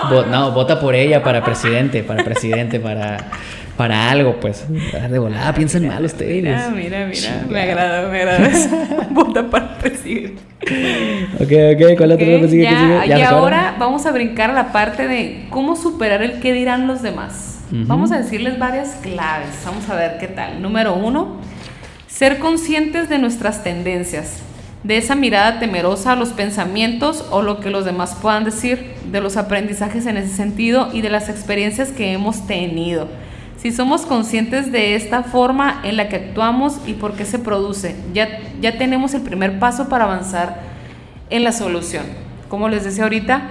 Vo- 0.10 0.26
no, 0.30 0.52
vota 0.52 0.80
por 0.80 0.96
ella 0.96 1.24
para 1.24 1.44
presidente, 1.44 2.04
para 2.04 2.24
presidente, 2.24 2.80
para, 2.80 3.18
para 3.82 4.12
algo, 4.12 4.40
pues. 4.40 4.66
De 5.10 5.18
volada, 5.20 5.54
piensen 5.54 5.88
mal 5.88 6.06
ustedes. 6.06 6.36
Mira, 6.44 6.70
mira, 6.70 7.00
mira, 7.06 7.12
Chingada. 7.14 7.44
me 7.50 7.62
agrada, 7.62 8.10
me 8.10 8.18
agrada 8.22 8.48
eso. 8.48 8.70
Vota 9.10 9.50
para 9.50 9.78
presidente. 9.80 10.40
Ok, 11.40 11.52
ok, 11.76 11.98
¿cuál 11.98 12.12
otro 12.12 12.26
Ok, 12.36 12.42
que 12.42 12.48
sigue? 12.50 12.64
ya, 12.64 12.70
¿Qué 12.70 12.76
sigue? 12.78 13.06
y 13.06 13.10
¿Ya 13.10 13.16
acabaron? 13.18 13.40
ahora 13.40 13.76
vamos 13.80 14.06
a 14.06 14.12
brincar 14.12 14.52
a 14.52 14.54
la 14.54 14.72
parte 14.72 15.08
de 15.08 15.48
cómo 15.50 15.76
superar 15.76 16.22
el 16.22 16.40
qué 16.40 16.54
dirán 16.54 16.86
los 16.86 17.02
demás. 17.02 17.60
Vamos 17.72 18.12
a 18.12 18.18
decirles 18.18 18.60
varias 18.60 18.90
claves. 19.02 19.50
Vamos 19.66 19.90
a 19.90 19.96
ver 19.96 20.18
qué 20.20 20.28
tal. 20.28 20.62
Número 20.62 20.94
uno, 20.94 21.38
ser 22.08 22.38
conscientes 22.38 23.08
de 23.10 23.18
nuestras 23.18 23.64
tendencias, 23.64 24.42
de 24.84 24.98
esa 24.98 25.16
mirada 25.16 25.58
temerosa 25.60 26.12
a 26.12 26.16
los 26.18 26.30
pensamientos 26.34 27.26
o 27.32 27.42
lo 27.42 27.60
que 27.62 27.70
los 27.70 27.86
demás 27.86 28.16
puedan 28.22 28.44
decir, 28.44 28.92
de 29.12 29.22
los 29.22 29.38
aprendizajes 29.38 30.06
en 30.06 30.18
ese 30.18 30.36
sentido 30.36 30.90
y 30.94 31.02
de 31.02 31.10
las 31.10 31.30
experiencias 31.30 31.92
que 31.92 32.12
hemos 32.12 32.46
tenido. 32.46 33.08
Si 33.62 33.72
somos 33.72 34.08
conscientes 34.08 34.72
de 34.72 34.96
esta 34.96 35.22
forma 35.22 35.82
en 35.84 35.96
la 35.96 36.10
que 36.10 36.16
actuamos 36.16 36.80
y 36.88 36.94
por 36.94 37.14
qué 37.14 37.26
se 37.26 37.38
produce, 37.38 37.96
ya, 38.12 38.40
ya 38.60 38.80
tenemos 38.80 39.14
el 39.14 39.22
primer 39.22 39.60
paso 39.60 39.88
para 39.88 40.06
avanzar 40.06 40.62
en 41.30 41.44
la 41.44 41.52
solución. 41.52 42.04
Como 42.50 42.70
les 42.70 42.84
decía 42.84 43.04
ahorita, 43.04 43.50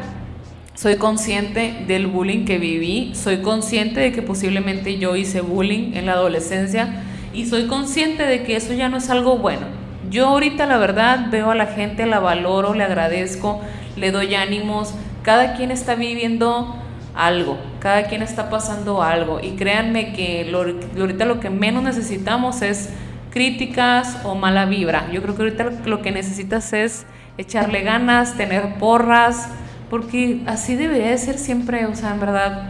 soy 0.75 0.97
consciente 0.97 1.85
del 1.87 2.09
bullying 2.09 2.45
que 2.45 2.59
viví, 2.59 3.13
soy 3.15 3.41
consciente 3.43 4.01
de 4.01 4.11
que 4.11 4.21
posiblemente 4.21 4.99
yo 4.99 5.15
hice 5.15 5.43
bullying 5.43 5.93
en 5.95 6.07
la 6.07 6.15
adolescencia 6.15 7.05
y 7.33 7.47
soy 7.47 7.69
consciente 7.69 8.25
de 8.25 8.43
que 8.43 8.57
eso 8.57 8.73
ya 8.73 8.89
no 8.89 8.97
es 8.97 9.11
algo 9.11 9.39
bueno. 9.39 9.69
Yo 10.11 10.27
ahorita 10.27 10.67
la 10.67 10.79
verdad 10.79 11.27
veo 11.31 11.53
a 11.53 11.55
la 11.55 11.67
gente, 11.67 12.05
la 12.07 12.19
valoro, 12.19 12.75
le 12.75 12.83
agradezco, 12.83 13.61
le 13.97 14.11
doy 14.11 14.35
ánimos, 14.35 14.93
cada 15.23 15.55
quien 15.55 15.71
está 15.71 15.95
viviendo 15.95 16.75
algo, 17.15 17.59
cada 17.81 18.05
quien 18.05 18.23
está 18.23 18.51
pasando 18.51 19.03
algo 19.03 19.41
y 19.41 19.53
créanme 19.53 20.13
que 20.13 20.45
lo, 20.51 20.65
ahorita 21.01 21.25
lo 21.25 21.41
que 21.41 21.51
menos 21.51 21.83
necesitamos 21.83 22.63
es 22.63 22.91
críticas 23.31 24.19
o 24.25 24.35
mala 24.35 24.67
vibra. 24.67 25.11
Yo 25.13 25.23
creo 25.23 25.35
que 25.35 25.43
ahorita 25.43 25.65
lo- 25.87 26.03
que 26.03 26.11
necesitas 26.13 26.73
es 26.73 27.07
echarle 27.39 27.83
ganas, 27.83 28.37
tener 28.37 28.75
porras, 28.75 29.49
porque 29.89 30.43
así 30.47 30.77
debería 30.77 31.11
de 31.11 31.19
ser 31.19 31.39
siempre, 31.39 31.87
o 31.87 31.95
sea, 31.95 32.11
en 32.13 32.21
verdad, 32.21 32.69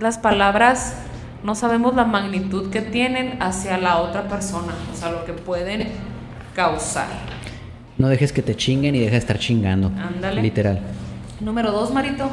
las 0.00 0.18
palabras 0.18 0.94
no 1.44 1.54
sabemos 1.54 1.94
la 1.94 2.04
magnitud 2.04 2.70
que 2.70 2.80
tienen 2.80 3.36
hacia 3.40 3.78
la 3.78 3.98
otra 3.98 4.22
persona, 4.28 4.72
o 4.92 4.96
sea, 4.96 5.10
lo 5.12 5.24
que 5.24 5.32
pueden 5.32 5.88
causar. 6.54 7.06
No 7.98 8.08
dejes 8.08 8.32
que 8.32 8.42
te 8.42 8.56
chinguen 8.56 8.94
y 8.94 9.00
deja 9.00 9.12
de 9.12 9.18
estar 9.18 9.38
chingando. 9.38 9.88
Ándale. 9.96 10.42
Literal. 10.42 10.80
Número 11.40 11.70
dos, 11.72 11.92
Marito. 11.92 12.28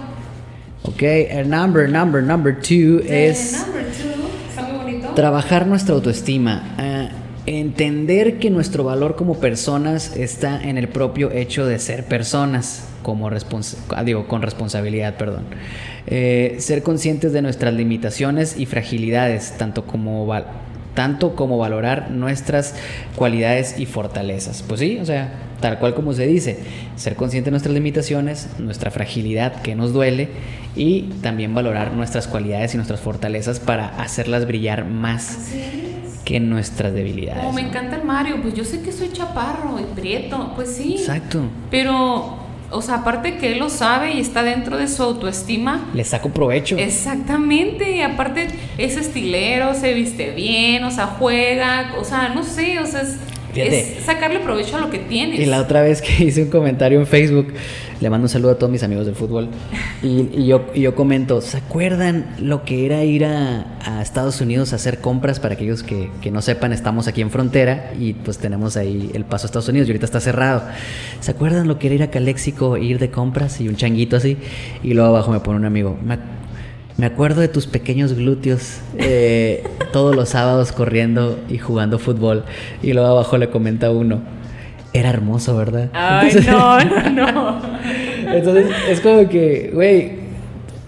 Ok, 0.88 1.02
el 1.02 1.50
number, 1.50 1.89
number, 1.89 2.21
number 2.21 2.56
two 2.60 3.00
es 3.08 3.63
number 3.65 3.84
two, 3.86 4.28
está 4.50 4.62
muy 4.63 4.78
bonito. 4.93 5.10
trabajar 5.15 5.65
nuestra 5.65 5.95
autoestima. 5.95 6.76
Ah, 6.78 7.10
entender 7.48 8.38
que 8.39 8.50
nuestro 8.50 8.84
valor 8.84 9.15
como 9.15 9.39
personas 9.39 10.15
está 10.15 10.62
en 10.62 10.78
el 10.78 10.88
propio 10.88 11.32
hecho 11.32 11.65
de 11.65 11.80
ser 11.80 12.06
personas, 12.06 12.88
como 13.04 13.30
respons- 13.30 13.78
ah, 13.95 14.04
digo, 14.04 14.28
con 14.28 14.41
responsabilidad, 14.41 15.15
perdón. 15.17 15.43
Eh, 16.08 16.58
ser 16.60 16.84
conscientes 16.84 17.34
de 17.34 17.41
nuestras 17.41 17.74
limitaciones 17.74 18.56
y 18.60 18.65
fragilidades, 18.67 19.54
tanto 19.58 19.86
como 19.86 20.26
val- 20.28 20.45
tanto 20.96 21.36
como 21.36 21.58
valorar 21.60 22.10
nuestras 22.10 22.76
cualidades 23.16 23.78
y 23.78 23.86
fortalezas. 23.86 24.64
Pues 24.64 24.80
sí, 24.80 24.98
o 25.00 25.06
sea, 25.06 25.34
tal 25.62 25.78
cual 25.78 25.94
como 25.94 26.14
se 26.14 26.26
dice, 26.26 26.60
ser 26.96 27.16
consciente 27.16 27.48
de 27.48 27.52
nuestras 27.52 27.76
limitaciones, 27.76 28.50
nuestra 28.58 28.90
fragilidad 28.90 29.62
que 29.62 29.76
nos 29.76 29.94
duele 29.94 30.30
y 30.76 31.04
también 31.22 31.54
valorar 31.54 31.94
nuestras 31.94 32.28
cualidades 32.28 32.74
y 32.74 32.78
nuestras 32.78 33.00
fortalezas 33.02 33.60
para 33.60 33.90
hacerlas 34.02 34.48
brillar 34.48 34.86
más 34.86 35.52
que 36.24 36.40
nuestras 36.40 36.94
debilidades. 36.94 37.44
Como 37.44 37.54
me 37.54 37.62
encanta 37.62 37.98
el 37.98 38.04
Mario, 38.04 38.42
pues 38.42 38.56
yo 38.56 38.66
sé 38.66 38.82
que 38.82 38.92
soy 38.92 39.12
chaparro 39.12 39.80
y 39.80 39.84
prieto, 39.96 40.54
pues 40.56 40.76
sí. 40.76 40.96
Exacto. 40.96 41.42
Pero, 41.70 42.38
o 42.71 42.82
sea, 42.82 42.95
aparte 42.95 43.38
que 43.38 43.54
él 43.54 43.60
lo 43.60 43.69
sabe 43.69 44.13
y 44.13 44.19
está 44.19 44.43
dentro 44.43 44.78
de 44.78 44.88
su 44.88 45.04
autoestima, 45.04 45.89
Le 45.93 46.04
saco 46.04 46.30
provecho. 46.30 46.78
Exactamente, 46.78 47.95
y 47.95 48.01
aparte 48.01 48.47
es 48.78 48.97
estilero, 48.97 49.73
se 49.73 49.93
viste 49.93 50.32
bien, 50.32 50.84
o 50.84 50.91
sea, 50.91 51.08
juega, 51.08 51.93
o 51.99 52.04
sea, 52.04 52.30
no 52.30 52.43
sé, 52.43 52.80
o 52.80 52.86
sea, 52.86 53.01
es, 53.01 53.17
Fíjate. 53.56 53.98
es 53.98 54.04
sacarle 54.06 54.39
provecho 54.39 54.78
a 54.78 54.82
lo 54.82 54.89
que 54.89 55.00
tienes. 55.00 55.39
Y 55.39 55.46
la 55.46 55.62
otra 55.62 55.82
vez 55.82 56.02
que 56.02 56.24
hice 56.26 56.44
un 56.44 56.50
comentario 56.50 57.00
en 57.00 57.08
Facebook, 57.08 57.54
le 58.02 58.10
mando 58.10 58.26
un 58.26 58.30
saludo 58.30 58.52
a 58.52 58.58
todos 58.58 58.72
mis 58.72 58.84
amigos 58.84 59.06
del 59.06 59.15
fútbol. 59.15 59.50
Y, 60.04 60.30
y 60.34 60.48
yo, 60.48 60.65
y 60.74 60.82
yo 60.82 60.96
comento, 60.96 61.41
¿se 61.41 61.58
acuerdan 61.58 62.36
lo 62.39 62.63
que 62.65 62.86
era 62.86 63.04
ir 63.04 63.26
a, 63.26 63.78
a 63.84 64.02
Estados 64.02 64.41
Unidos 64.41 64.74
a 64.74 64.76
hacer 64.76 65.00
compras? 65.00 65.39
Para 65.39 65.56
aquellos 65.56 65.84
que, 65.84 66.10
que 66.22 66.32
no 66.32 66.41
sepan, 66.41 66.74
estamos 66.74 67.08
aquí 67.08 67.22
en 67.22 67.32
frontera 67.32 67.94
y 68.00 68.13
pues 68.13 68.38
tenemos 68.38 68.78
ahí 68.78 69.10
el 69.13 69.26
paso 69.26 69.46
a 69.46 69.48
Estados 69.48 69.70
Unidos 69.70 69.88
y 69.88 69.91
ahorita 69.91 70.06
está 70.06 70.20
cerrado. 70.20 70.63
¿Se 71.22 71.32
acuerdan 71.32 71.68
lo 71.68 71.80
que 71.80 71.88
era 71.88 71.96
ir 71.96 72.04
a 72.04 72.12
Caléxico, 72.12 72.78
ir 72.78 73.00
de 73.00 73.10
compras 73.10 73.62
y 73.62 73.70
un 73.70 73.78
changuito 73.78 74.18
así? 74.18 74.38
Y 74.84 74.94
luego 74.94 75.10
abajo 75.10 75.32
me 75.32 75.39
pone 75.39 75.58
un 75.58 75.65
amigo, 75.65 75.98
me, 76.98 77.06
acuerdo 77.06 77.42
de 77.42 77.48
tus 77.48 77.68
pequeños 77.68 78.14
glúteos 78.14 78.78
eh, 78.98 79.64
todos 79.92 80.16
los 80.16 80.30
sábados 80.30 80.72
corriendo 80.72 81.38
y 81.50 81.58
jugando 81.58 82.00
fútbol. 82.00 82.44
Y 82.82 82.94
luego 82.94 83.10
abajo 83.10 83.38
le 83.38 83.50
comenta 83.50 83.92
uno, 83.92 84.22
era 84.94 85.10
hermoso, 85.10 85.56
¿verdad? 85.58 85.90
Ay, 85.94 86.30
Entonces- 86.30 86.52
no, 86.52 86.80
no, 87.12 87.32
no. 87.32 87.62
entonces 88.34 88.68
es 88.90 89.02
como 89.02 89.28
que, 89.30 89.72
güey, 89.74 90.26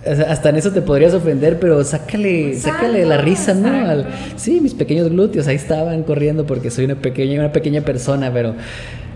hasta 0.05 0.49
en 0.49 0.55
eso 0.55 0.71
te 0.71 0.81
podrías 0.81 1.13
ofender, 1.13 1.59
pero 1.59 1.83
sácale, 1.83 2.49
Exacto, 2.53 2.77
sácale 2.79 3.05
la 3.05 3.17
risa, 3.17 3.53
¿no? 3.53 3.67
Al- 3.89 4.07
sí, 4.37 4.61
mis 4.61 4.73
pequeños 4.73 5.09
glúteos 5.09 5.47
ahí 5.47 5.57
estaban 5.57 6.03
corriendo 6.03 6.45
porque 6.45 6.71
soy 6.71 6.85
una 6.85 6.95
pequeña, 6.95 7.39
una 7.39 7.51
pequeña 7.51 7.81
persona, 7.81 8.31
pero 8.31 8.53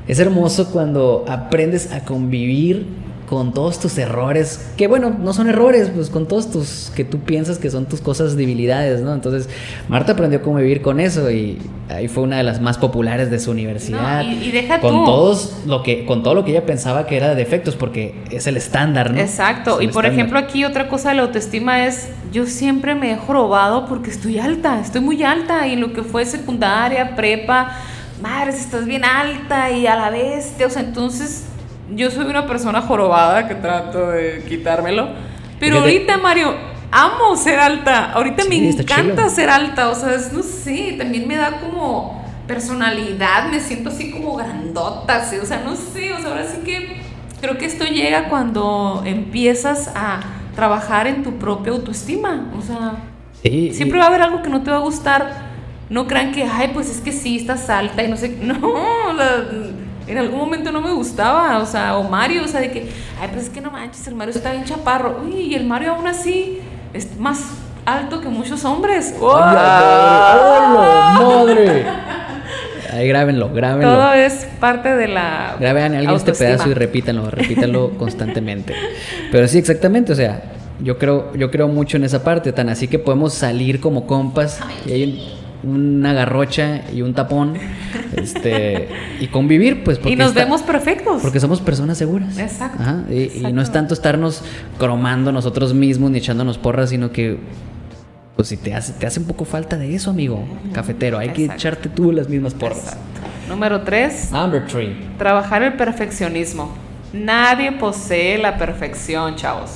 es 0.08 0.20
hermoso 0.20 0.70
cuando 0.72 1.24
aprendes 1.30 1.94
a 1.94 2.04
convivir 2.04 2.86
con 3.32 3.54
todos 3.54 3.80
tus 3.80 3.98
errores, 3.98 4.60
que 4.76 4.88
bueno, 4.88 5.10
no 5.17 5.32
son 5.32 5.48
errores, 5.48 5.89
pues 5.96 6.10
con 6.10 6.28
todos 6.28 6.52
tus, 6.52 6.91
que 6.94 7.06
tú 7.06 7.20
piensas 7.20 7.58
que 7.60 7.72
son 7.72 7.86
tus 7.86 8.02
cosas 8.02 8.36
debilidades, 8.36 9.00
¿no? 9.00 9.13
Entonces, 9.13 9.48
Marta 9.88 10.12
aprendió 10.12 10.39
a 10.39 10.41
convivir 10.41 10.82
con 10.82 11.00
eso 11.00 11.32
y 11.32 11.58
ahí 11.88 12.10
fue 12.10 12.24
una 12.24 12.36
de 12.36 12.44
las 12.44 12.60
más 12.60 12.78
populares 12.78 13.32
de 13.32 13.39
su 13.39 13.52
universidad. 13.52 14.26
No, 14.26 14.32
y- 14.34 14.50
y 14.50 14.52
deja 14.52 14.82
con 14.82 14.91
tú. 14.91 15.06
todos 15.06 15.54
lo 15.65 15.82
que, 15.82 16.06
con 16.06 16.24
todo 16.24 16.34
lo 16.36 16.44
que 16.44 16.52
ella 16.52 16.65
pensaba 16.65 17.06
que 17.08 17.15
era 17.15 17.30
de 17.30 17.36
defectos, 17.36 17.78
porque 17.78 18.15
es 18.32 18.48
el 18.48 18.58
estándar, 18.58 19.12
¿no? 19.12 19.22
Exacto, 19.22 19.80
Es 19.80 19.86
y 19.86 19.88
por 19.88 20.04
estándar. 20.04 20.12
ejemplo 20.13 20.38
aquí 20.39 20.65
otra 20.65 20.89
cosa 20.89 21.10
de 21.12 21.15
la 21.15 21.22
autoestima 21.22 21.86
es, 21.86 22.10
yo 22.34 22.46
siempre 22.46 22.96
me 22.96 23.13
he 23.13 23.15
jorobado 23.15 23.86
porque 23.88 24.10
estoy 24.10 24.39
alta, 24.39 24.82
estoy 24.82 25.00
muy 25.00 25.24
alta 25.24 25.67
y 25.67 25.78
lo 25.78 25.94
que 25.94 26.04
fue 26.04 26.26
secundaria, 26.26 27.15
prepa, 27.15 27.78
madre, 28.22 28.52
si 28.52 28.60
estás 28.60 28.86
bien 28.86 29.06
alta 29.06 29.72
y 29.72 29.88
a 29.88 29.96
la 29.96 30.10
vez, 30.10 30.52
o 30.65 30.70
sea, 30.70 30.82
entonces 30.82 31.46
yo 31.96 32.10
soy 32.12 32.26
una 32.26 32.46
persona 32.46 32.82
jorobada 32.82 33.48
que 33.48 33.56
trato 33.56 34.10
de 34.12 34.44
quitármelo, 34.48 35.10
pero 35.60 35.80
ahorita 35.80 36.18
Mario, 36.18 36.54
amo 36.92 37.36
ser 37.38 37.60
alta, 37.60 38.12
ahorita 38.14 38.44
Sí, 38.44 38.50
me 38.50 38.70
encanta 38.70 39.30
ser 39.30 39.50
alta, 39.50 39.90
o 39.90 39.96
sea, 39.96 40.14
es- 40.16 40.34
no 40.34 40.44
sé, 40.44 40.96
también 40.98 41.28
me 41.28 41.36
da 41.38 41.60
como 41.60 42.22
personalidad, 42.48 43.50
me 43.50 43.60
siento 43.60 43.90
así 43.90 44.12
como 44.12 44.36
grandota, 44.36 45.24
¿sí? 45.26 45.38
o 45.38 45.46
sea, 45.46 45.62
no 45.64 45.76
sé, 45.76 46.14
o 46.14 46.20
sea, 46.20 46.30
ahora 46.32 46.46
sí 46.46 46.62
que 46.66 47.02
creo 47.40 47.58
que 47.58 47.66
esto 47.66 47.86
llega 47.86 48.30
cuando 48.30 49.04
empiezas 49.06 49.92
a 49.96 50.20
trabajar 50.56 51.08
en 51.08 51.24
tu 51.24 51.34
propia 51.38 51.72
autoestima, 51.72 52.52
o 52.58 52.62
sea, 52.62 52.96
siempre 53.74 53.98
va 54.00 54.06
a 54.06 54.08
haber 54.08 54.22
algo 54.22 54.42
que 54.42 54.50
no 54.50 54.62
te 54.64 54.70
va 54.72 54.78
a 54.78 54.82
gustar, 54.82 55.32
no 55.90 56.08
crean 56.08 56.32
que, 56.32 56.44
ay, 56.44 56.72
pues 56.74 56.90
es 56.90 57.00
que 57.02 57.12
sí, 57.12 57.38
estás 57.38 57.70
alta 57.70 58.04
y 58.04 58.08
no 58.10 58.18
sé, 58.18 58.30
no, 58.42 58.58
o 58.60 59.16
sea, 59.18 59.46
en 60.08 60.18
algún 60.18 60.40
momento 60.40 60.72
no 60.72 60.82
me 60.82 60.92
gustaba, 60.92 61.60
o 61.60 61.66
sea, 61.66 61.98
o 61.98 62.04
Mario, 62.04 62.44
o 62.44 62.48
sea, 62.48 62.62
de 62.62 62.72
que, 62.72 62.90
ay, 63.20 63.30
pues 63.32 63.46
es 63.46 63.50
que 63.50 63.62
no 63.62 63.72
manches, 63.72 64.08
el 64.08 64.16
Mario 64.16 64.34
está 64.34 64.52
bien 64.52 64.66
chaparro, 64.66 65.22
uy, 65.24 65.36
y 65.36 65.56
el 65.56 65.66
Mario 65.66 65.94
aún 65.94 66.08
así 66.08 66.60
es 66.94 67.18
más 67.18 67.40
alto 67.86 68.22
que 68.22 68.28
muchos 68.30 68.64
hombres. 68.66 69.16
¡Oh! 69.20 69.40
madre! 71.16 71.86
Ahí 72.92 73.08
grábenlo, 73.08 73.50
grábenlo. 73.54 73.94
Todo 73.94 74.14
es 74.14 74.48
parte 74.60 74.94
de 74.94 75.08
la. 75.08 75.56
Graben 75.60 75.96
a 75.96 76.00
alguien 76.00 76.16
este 76.16 76.34
pedazo 76.34 76.70
y 76.70 76.74
repítanlo, 76.74 77.32
repítanlo 77.32 77.92
constantemente. 77.98 78.76
Pero 79.32 79.48
sí, 79.48 79.60
exactamente, 79.60 80.12
o 80.12 80.16
sea, 80.16 80.42
yo 80.82 80.98
creo, 80.98 81.34
yo 81.36 81.50
creo 81.52 81.70
mucho 81.70 81.96
en 81.96 82.04
esa 82.04 82.24
parte, 82.24 82.52
tan 82.52 82.68
así 82.68 82.90
que 82.90 83.00
podemos 83.00 83.34
salir 83.34 83.80
como 83.80 84.08
compas 84.08 84.60
y 84.86 84.92
hay 84.92 85.41
una 85.63 86.13
garrocha 86.13 86.82
y 86.91 87.02
un 87.02 87.13
tapón 87.13 87.54
este 88.15 88.89
y 89.19 89.28
convivir 89.28 89.84
pues 89.84 90.00
y 90.06 90.15
nos 90.15 90.34
vemos 90.34 90.62
perfectos. 90.63 91.21
porque 91.21 91.39
somos 91.39 91.62
personas 91.62 91.97
seguras. 91.97 92.38
Exacto, 92.38 92.84
y, 93.12 93.52
no 93.54 93.62
es 93.62 93.71
tanto 93.71 93.93
estarnos 93.93 94.43
cromando 94.78 95.32
nosotros 95.32 95.74
mismos 95.74 96.12
ni 96.12 96.17
echándonos 96.17 96.58
porras 96.58 96.89
sino 96.89 97.12
que 97.12 97.38
pues 98.36 98.47
si 98.47 98.58
te 98.58 98.74
hace 98.74 98.93
te 98.93 99.06
hace 99.06 99.19
un 99.19 99.28
poco 99.28 99.45
falta 99.45 99.78
de 99.78 99.93
eso 99.93 100.10
amigo 100.10 100.43
cafetero 100.74 101.19
hay 101.19 101.30
que 101.30 101.45
echarte 101.45 101.89
tú 101.89 102.12
las 102.12 102.28
mismas 102.28 102.54
porras. 102.54 102.80
Exacto. 102.80 103.21
número 103.47 103.82
tres 103.82 104.32
number 104.32 104.65
three. 104.67 104.95
trabajar 105.17 105.63
el 105.63 105.74
perfeccionismo. 105.74 106.71
Nadie 107.13 107.74
posee 107.74 108.38
la 108.38 108.58
perfección 108.58 109.36
chavos. 109.36 109.71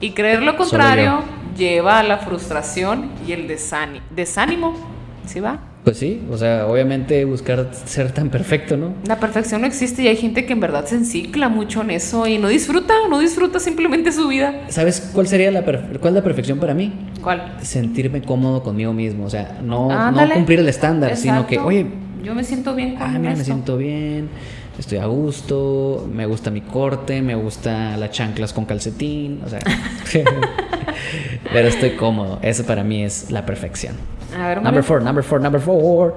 Y 0.00 0.10
creer 0.10 0.42
lo 0.42 0.56
contrario 0.56 1.22
lleva 1.56 1.98
a 1.98 2.02
la 2.02 2.18
frustración 2.18 3.10
y 3.26 3.32
el 3.32 3.48
desánimo 3.48 4.97
¿Sí 5.28 5.40
va? 5.40 5.58
Pues 5.84 5.98
sí, 5.98 6.22
o 6.30 6.38
sea, 6.38 6.66
obviamente 6.66 7.22
buscar 7.26 7.68
ser 7.72 8.12
tan 8.12 8.30
perfecto, 8.30 8.78
¿no? 8.78 8.94
La 9.06 9.20
perfección 9.20 9.60
no 9.60 9.66
existe 9.66 10.02
y 10.02 10.08
hay 10.08 10.16
gente 10.16 10.46
que 10.46 10.54
en 10.54 10.60
verdad 10.60 10.86
se 10.86 10.94
encicla 10.96 11.50
mucho 11.50 11.82
en 11.82 11.90
eso 11.90 12.26
y 12.26 12.38
no 12.38 12.48
disfruta, 12.48 12.94
no 13.10 13.18
disfruta 13.18 13.60
simplemente 13.60 14.10
su 14.10 14.28
vida. 14.28 14.64
¿Sabes 14.68 15.10
cuál 15.12 15.26
sería 15.28 15.50
la, 15.50 15.62
cuál 15.64 15.98
es 16.02 16.12
la 16.12 16.22
perfección 16.24 16.58
para 16.58 16.72
mí? 16.72 16.94
¿Cuál? 17.22 17.56
Sentirme 17.60 18.22
cómodo 18.22 18.62
conmigo 18.62 18.94
mismo, 18.94 19.26
o 19.26 19.30
sea, 19.30 19.58
no, 19.62 20.10
no 20.10 20.30
cumplir 20.32 20.60
el 20.60 20.68
estándar, 20.68 21.14
sino 21.14 21.46
que, 21.46 21.58
oye, 21.58 21.86
yo 22.24 22.34
me 22.34 22.42
siento 22.42 22.74
bien 22.74 22.94
con 22.94 23.02
Ah, 23.02 23.18
mira, 23.18 23.36
me 23.36 23.44
siento 23.44 23.76
bien 23.76 24.30
estoy 24.78 24.98
a 24.98 25.06
gusto, 25.06 26.08
me 26.10 26.24
gusta 26.24 26.50
mi 26.50 26.60
corte, 26.60 27.20
me 27.20 27.34
gusta 27.34 27.96
las 27.96 28.12
chanclas 28.12 28.52
con 28.52 28.64
calcetín, 28.64 29.42
o 29.44 29.48
sea, 29.48 29.58
pero 31.52 31.68
estoy 31.68 31.96
cómodo. 31.96 32.38
Eso 32.42 32.64
para 32.64 32.84
mí 32.84 33.02
es 33.02 33.30
la 33.30 33.44
perfección. 33.44 33.96
A 34.36 34.48
ver, 34.48 34.62
number 34.62 34.82
four, 34.82 35.02
number 35.02 35.24
four, 35.24 35.40
number 35.40 35.60
four. 35.60 36.14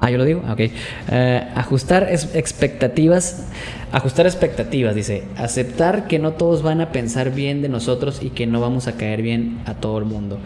Ah, 0.00 0.10
yo 0.10 0.18
lo 0.18 0.24
digo, 0.24 0.42
ok. 0.50 0.60
Eh, 0.60 1.48
ajustar 1.54 2.08
expectativas, 2.10 3.46
ajustar 3.90 4.26
expectativas, 4.26 4.94
dice, 4.94 5.22
aceptar 5.38 6.08
que 6.08 6.18
no 6.18 6.32
todos 6.32 6.62
van 6.62 6.82
a 6.82 6.92
pensar 6.92 7.30
bien 7.30 7.62
de 7.62 7.70
nosotros 7.70 8.22
y 8.22 8.28
que 8.28 8.46
no 8.46 8.60
vamos 8.60 8.86
a 8.86 8.98
caer 8.98 9.22
bien 9.22 9.60
a 9.64 9.72
todo 9.72 9.96
el 9.96 10.04
mundo. 10.04 10.38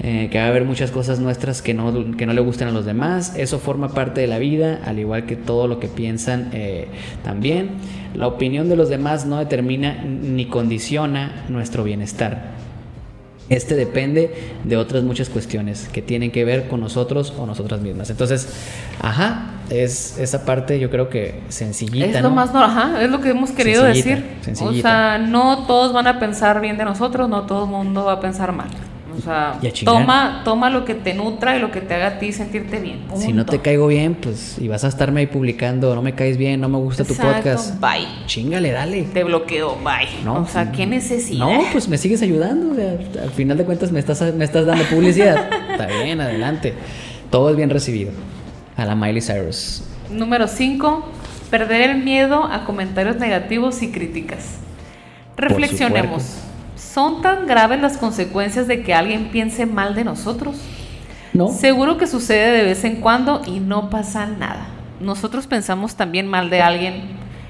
Eh, 0.00 0.28
que 0.30 0.38
va 0.38 0.44
a 0.44 0.48
haber 0.48 0.64
muchas 0.64 0.90
cosas 0.90 1.20
nuestras 1.20 1.62
que 1.62 1.72
no, 1.72 2.16
que 2.18 2.26
no 2.26 2.34
le 2.34 2.42
gusten 2.42 2.68
a 2.68 2.70
los 2.70 2.84
demás. 2.84 3.34
Eso 3.36 3.58
forma 3.58 3.88
parte 3.88 4.20
de 4.20 4.26
la 4.26 4.38
vida, 4.38 4.80
al 4.84 4.98
igual 4.98 5.24
que 5.24 5.36
todo 5.36 5.68
lo 5.68 5.80
que 5.80 5.88
piensan 5.88 6.50
eh, 6.52 6.88
también. 7.24 7.70
La 8.14 8.26
opinión 8.26 8.68
de 8.68 8.76
los 8.76 8.90
demás 8.90 9.24
no 9.24 9.38
determina 9.38 10.04
ni 10.04 10.44
condiciona 10.46 11.46
nuestro 11.48 11.82
bienestar. 11.82 12.67
Este 13.48 13.74
depende 13.74 14.52
de 14.64 14.76
otras 14.76 15.02
muchas 15.02 15.28
cuestiones 15.28 15.88
que 15.92 16.02
tienen 16.02 16.30
que 16.30 16.44
ver 16.44 16.68
con 16.68 16.80
nosotros 16.80 17.32
o 17.38 17.46
nosotras 17.46 17.80
mismas. 17.80 18.10
Entonces, 18.10 18.48
ajá, 19.00 19.52
es 19.70 20.18
esa 20.18 20.44
parte 20.44 20.78
yo 20.78 20.90
creo 20.90 21.08
que 21.08 21.40
sencillita. 21.48 22.18
Es 22.18 22.22
lo 22.22 22.30
más, 22.30 22.52
no, 22.52 22.62
ajá, 22.62 23.02
es 23.02 23.10
lo 23.10 23.20
que 23.20 23.30
hemos 23.30 23.50
querido 23.50 23.84
decir. 23.84 24.24
O 24.60 24.72
sea, 24.74 25.18
no 25.18 25.66
todos 25.66 25.92
van 25.92 26.06
a 26.06 26.18
pensar 26.18 26.60
bien 26.60 26.76
de 26.76 26.84
nosotros, 26.84 27.28
no 27.28 27.42
todo 27.42 27.64
el 27.64 27.70
mundo 27.70 28.04
va 28.04 28.14
a 28.14 28.20
pensar 28.20 28.52
mal. 28.52 28.68
O 29.18 29.22
sea, 29.22 29.58
toma, 29.84 30.42
toma 30.44 30.70
lo 30.70 30.84
que 30.84 30.94
te 30.94 31.12
nutra 31.12 31.56
y 31.56 31.60
lo 31.60 31.70
que 31.70 31.80
te 31.80 31.94
haga 31.94 32.06
a 32.06 32.18
ti 32.18 32.32
sentirte 32.32 32.78
bien. 32.78 33.00
Si 33.16 33.32
no 33.32 33.44
te 33.44 33.60
caigo 33.60 33.86
bien, 33.88 34.14
pues, 34.14 34.56
y 34.58 34.68
vas 34.68 34.84
a 34.84 34.88
estarme 34.88 35.20
ahí 35.20 35.26
publicando, 35.26 35.94
no 35.94 36.02
me 36.02 36.14
caes 36.14 36.36
bien, 36.36 36.60
no 36.60 36.68
me 36.68 36.78
gusta 36.78 37.04
tu 37.04 37.14
podcast. 37.14 37.80
Bye. 37.80 38.06
Chingale, 38.26 38.70
dale. 38.70 39.02
Te 39.02 39.24
bloqueo, 39.24 39.76
bye. 39.76 40.24
No, 40.24 40.42
o 40.42 40.46
sea, 40.46 40.70
¿qué 40.70 40.86
necesidad? 40.86 41.44
No, 41.44 41.62
pues 41.72 41.88
me 41.88 41.98
sigues 41.98 42.22
ayudando. 42.22 42.80
al 43.20 43.30
final 43.30 43.58
de 43.58 43.64
cuentas 43.64 43.90
me 43.90 43.98
estás, 43.98 44.22
me 44.34 44.44
estás 44.44 44.66
dando 44.66 44.84
publicidad. 44.84 45.48
Está 45.70 45.86
bien, 45.86 46.20
adelante. 46.20 46.74
Todo 47.30 47.50
es 47.50 47.56
bien 47.56 47.70
recibido. 47.70 48.12
A 48.76 48.84
la 48.84 48.94
Miley 48.94 49.20
Cyrus. 49.20 49.82
Número 50.10 50.46
5. 50.46 51.04
Perder 51.50 51.90
el 51.90 52.04
miedo 52.04 52.44
a 52.44 52.64
comentarios 52.64 53.16
negativos 53.16 53.82
y 53.82 53.90
críticas. 53.90 54.58
Reflexionemos. 55.36 56.47
¿Son 56.92 57.20
tan 57.20 57.46
graves 57.46 57.80
las 57.82 57.98
consecuencias 57.98 58.66
de 58.66 58.82
que 58.82 58.94
alguien 58.94 59.30
piense 59.30 59.66
mal 59.66 59.94
de 59.94 60.04
nosotros? 60.04 60.56
No. 61.34 61.48
Seguro 61.48 61.98
que 61.98 62.06
sucede 62.06 62.50
de 62.50 62.64
vez 62.64 62.82
en 62.84 62.96
cuando 63.02 63.42
y 63.46 63.60
no 63.60 63.90
pasa 63.90 64.26
nada. 64.26 64.68
Nosotros 64.98 65.46
pensamos 65.46 65.96
también 65.96 66.26
mal 66.26 66.48
de 66.48 66.62
alguien 66.62 67.02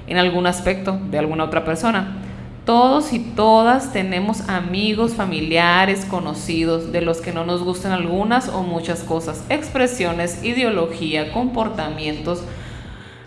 en 0.07 0.17
algún 0.17 0.45
aspecto, 0.45 0.99
de 1.09 1.19
alguna 1.19 1.45
otra 1.45 1.63
persona. 1.63 2.17
Todos 2.65 3.13
y 3.13 3.19
todas 3.19 3.93
tenemos 3.93 4.47
amigos, 4.49 5.13
familiares, 5.13 6.03
conocidos, 6.03 6.91
de 6.91 7.01
los 7.01 7.21
que 7.21 7.31
no 7.31 7.45
nos 7.45 7.63
gustan 7.63 7.93
algunas 7.93 8.49
o 8.49 8.63
muchas 8.63 9.03
cosas, 9.03 9.45
expresiones, 9.47 10.43
ideología, 10.43 11.31
comportamientos, 11.31 12.43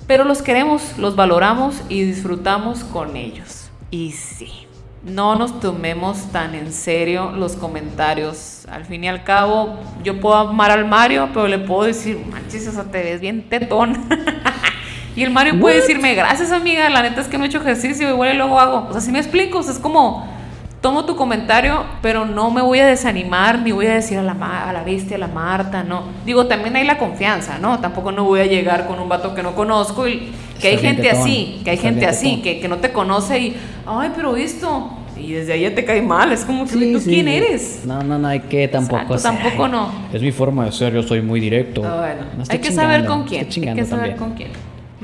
pero 0.07 0.25
los 0.25 0.43
queremos, 0.43 0.99
los 0.99 1.17
valoramos 1.17 1.81
y 1.89 2.03
disfrutamos 2.03 2.85
con 2.85 3.17
ellos. 3.17 3.71
Y 3.91 4.13
sí 4.13 4.62
no 5.05 5.35
nos 5.35 5.59
tomemos 5.59 6.31
tan 6.31 6.55
en 6.55 6.73
serio 6.73 7.33
los 7.33 7.57
comentarios. 7.57 8.67
Al 8.71 8.85
fin 8.85 9.05
y 9.05 9.09
al 9.09 9.25
cabo, 9.25 9.79
yo 10.05 10.21
puedo 10.21 10.37
amar 10.37 10.71
al 10.71 10.87
Mario, 10.87 11.31
pero 11.35 11.49
le 11.49 11.59
puedo 11.59 11.85
decir, 11.85 12.25
manches, 12.31 12.69
o 12.69 12.73
sea, 12.73 12.85
te 12.85 13.03
ves 13.03 13.21
bien 13.21 13.49
tetón. 13.49 13.99
y 15.17 15.23
el 15.23 15.31
Mario 15.31 15.59
puede 15.59 15.77
decirme, 15.77 16.15
gracias 16.15 16.53
amiga, 16.53 16.89
la 16.89 17.03
neta 17.03 17.21
es 17.21 17.27
que 17.27 17.37
no 17.37 17.45
he 17.45 17.49
hecho 17.49 17.59
ejercicio, 17.59 18.09
igual 18.09 18.35
y 18.35 18.37
luego 18.37 18.61
hago. 18.61 18.87
O 18.89 18.93
sea, 18.93 19.01
si 19.01 19.11
me 19.11 19.19
explico, 19.19 19.59
o 19.59 19.63
sea, 19.63 19.73
es 19.73 19.79
como, 19.79 20.27
tomo 20.83 21.05
tu 21.05 21.15
comentario, 21.15 21.85
pero 22.03 22.27
no 22.27 22.51
me 22.51 22.61
voy 22.61 22.81
a 22.81 22.87
desanimar, 22.87 23.61
ni 23.61 23.71
voy 23.71 23.87
a 23.87 23.95
decir 23.95 24.19
a 24.19 24.23
la, 24.23 24.33
a 24.69 24.73
la 24.73 24.83
bestia, 24.83 25.17
a 25.17 25.21
la 25.21 25.29
Marta, 25.29 25.85
no. 25.85 26.03
Digo, 26.27 26.47
también 26.47 26.75
hay 26.75 26.85
la 26.85 26.99
confianza, 26.99 27.59
¿no? 27.59 27.79
Tampoco 27.79 28.11
no 28.11 28.25
voy 28.25 28.41
a 28.41 28.47
llegar 28.47 28.89
con 28.89 28.99
un 28.99 29.09
vato 29.09 29.33
que 29.33 29.45
no 29.45 29.55
conozco 29.55 30.09
y 30.09 30.33
que 30.61 30.69
hay 30.69 30.79
gente 30.79 31.09
así, 31.09 31.61
que 31.65 31.71
hay 31.71 31.79
gente 31.79 32.05
así, 32.05 32.43
que, 32.43 32.61
que, 32.61 32.69
no 32.69 32.79
te 32.79 32.93
conoce 32.93 33.39
y, 33.39 33.57
ay, 33.87 34.11
pero 34.15 34.37
esto, 34.37 34.91
y 35.17 35.33
desde 35.33 35.53
ahí 35.53 35.63
ya 35.63 35.75
te 35.75 35.85
cae 35.85 36.03
mal, 36.03 36.33
es 36.33 36.45
como, 36.45 36.67
que 36.67 36.93
¿tú 36.93 37.01
quién 37.05 37.29
eres? 37.29 37.83
No, 37.87 38.03
no, 38.03 38.19
no, 38.19 38.27
hay 38.27 38.41
que 38.41 38.67
tampoco 38.67 39.17
Tampoco 39.19 39.69
no. 39.69 39.89
Es 40.13 40.21
mi 40.21 40.33
forma 40.33 40.65
de 40.65 40.73
ser, 40.73 40.93
yo 40.93 41.05
soy 41.05 41.23
muy 41.23 41.39
directo. 41.39 41.83
Ah, 41.85 41.97
bueno. 41.99 42.45
hay 42.49 42.59
que 42.59 42.73
saber 42.73 43.07
con 43.07 43.25
quién, 43.25 43.47
hay 43.47 43.75
que 43.77 43.85
saber 43.85 44.17
con 44.17 44.35
quién. 44.35 44.51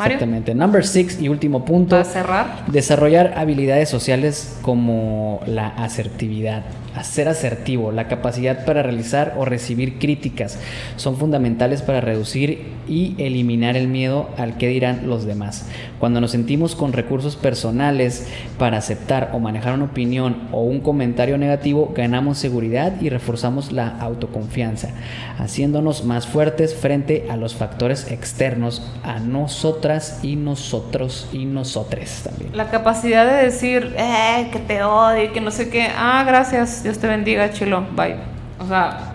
Exactamente. 0.07 0.55
Number 0.55 0.87
six 0.87 1.21
y 1.21 1.29
último 1.29 1.65
punto. 1.65 1.91
Para 1.97 2.05
cerrar. 2.05 2.65
Desarrollar 2.69 3.35
habilidades 3.37 3.89
sociales 3.89 4.59
como 4.63 5.41
la 5.47 5.69
asertividad 5.69 6.65
ser 7.03 7.29
asertivo, 7.29 7.93
la 7.93 8.09
capacidad 8.09 8.65
para 8.65 8.83
realizar 8.83 9.35
o 9.37 9.45
recibir 9.45 9.99
críticas 9.99 10.59
son 10.97 11.17
fundamentales 11.17 11.83
para 11.83 12.01
reducir 12.01 12.79
y 12.89 13.15
eliminar 13.19 13.77
el 13.77 13.89
miedo 13.89 14.31
al 14.37 14.57
que 14.57 14.69
dirán 14.69 15.09
los 15.09 15.25
demás. 15.25 15.67
Cuando 15.99 16.21
nos 16.21 16.31
sentimos 16.31 16.75
con 16.75 16.93
recursos 16.93 17.37
personales 17.37 18.29
para 18.59 18.79
aceptar 18.79 19.31
o 19.33 19.39
manejar 19.39 19.75
una 19.75 19.85
opinión 19.85 20.49
o 20.53 20.63
un 20.63 20.81
comentario 20.81 21.39
negativo, 21.39 21.93
ganamos 21.95 22.39
seguridad 22.39 23.01
y 23.01 23.11
reforzamos 23.11 23.73
la 23.73 23.89
autoconfianza, 23.99 24.91
haciéndonos 25.39 26.05
más 26.05 26.27
fuertes 26.27 26.75
frente 26.75 27.27
a 27.31 27.37
los 27.37 27.55
factores 27.55 28.11
externos 28.11 28.83
a 29.03 29.19
nosotras 29.19 30.21
y 30.23 30.37
nosotros 30.37 31.29
y 31.33 31.45
nosotres 31.45 32.23
también. 32.25 32.57
La 32.57 32.71
capacidad 32.71 33.27
de 33.27 33.45
decir, 33.45 33.95
eh, 33.97 34.49
que 34.53 34.59
te 34.61 34.83
odio, 34.83 35.33
que 35.33 35.41
no 35.41 35.51
sé 35.51 35.69
qué, 35.69 35.89
ah, 35.95 36.25
gracias 36.27 36.78
Dios 36.83 36.99
te 36.99 37.07
bendiga, 37.07 37.51
chilo, 37.51 37.87
bye. 37.95 38.17
O 38.59 38.67
sea, 38.67 39.13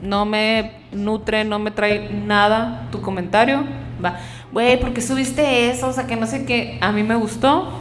no 0.00 0.24
me 0.24 0.72
nutre, 0.92 1.44
no 1.44 1.58
me 1.58 1.70
trae 1.70 2.10
nada 2.10 2.88
tu 2.90 3.00
comentario. 3.00 3.64
Va, 4.04 4.18
güey, 4.52 4.78
¿por 4.78 4.92
qué 4.92 5.00
subiste 5.00 5.70
eso? 5.70 5.88
O 5.88 5.92
sea, 5.92 6.06
que 6.06 6.16
no 6.16 6.26
sé 6.26 6.44
qué. 6.44 6.78
A 6.80 6.92
mí 6.92 7.02
me 7.02 7.14
gustó. 7.14 7.80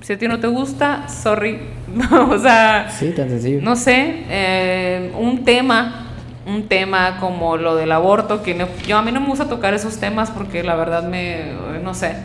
Si 0.00 0.12
a 0.12 0.18
ti 0.18 0.26
no 0.26 0.40
te 0.40 0.48
gusta, 0.48 1.08
sorry. 1.08 1.60
o 2.30 2.38
sea, 2.38 2.90
sí, 2.90 3.10
tan 3.10 3.28
sencillo. 3.28 3.60
No 3.62 3.76
sé, 3.76 4.24
eh, 4.28 5.12
un 5.16 5.44
tema 5.44 6.02
un 6.46 6.68
tema 6.68 7.18
como 7.20 7.56
lo 7.56 7.76
del 7.76 7.92
aborto, 7.92 8.42
que 8.42 8.66
yo 8.86 8.98
a 8.98 9.02
mí 9.02 9.12
no 9.12 9.20
me 9.20 9.28
gusta 9.28 9.48
tocar 9.48 9.74
esos 9.74 9.98
temas 9.98 10.30
porque 10.30 10.62
la 10.62 10.74
verdad 10.74 11.04
me, 11.04 11.52
no 11.82 11.94
sé, 11.94 12.16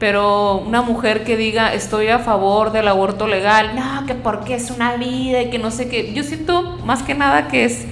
pero 0.00 0.56
una 0.56 0.80
mujer 0.80 1.24
que 1.24 1.36
diga 1.36 1.74
estoy 1.74 2.08
a 2.08 2.18
favor 2.18 2.72
del 2.72 2.88
aborto 2.88 3.28
legal, 3.28 3.76
no, 3.76 4.06
que 4.06 4.14
porque 4.14 4.54
es 4.54 4.70
una 4.70 4.96
vida 4.96 5.42
y 5.42 5.50
que 5.50 5.58
no 5.58 5.70
sé 5.70 5.88
qué, 5.88 6.14
yo 6.14 6.24
siento 6.24 6.78
más 6.84 7.02
que 7.02 7.14
nada 7.14 7.48
que 7.48 7.64
es 7.66 7.84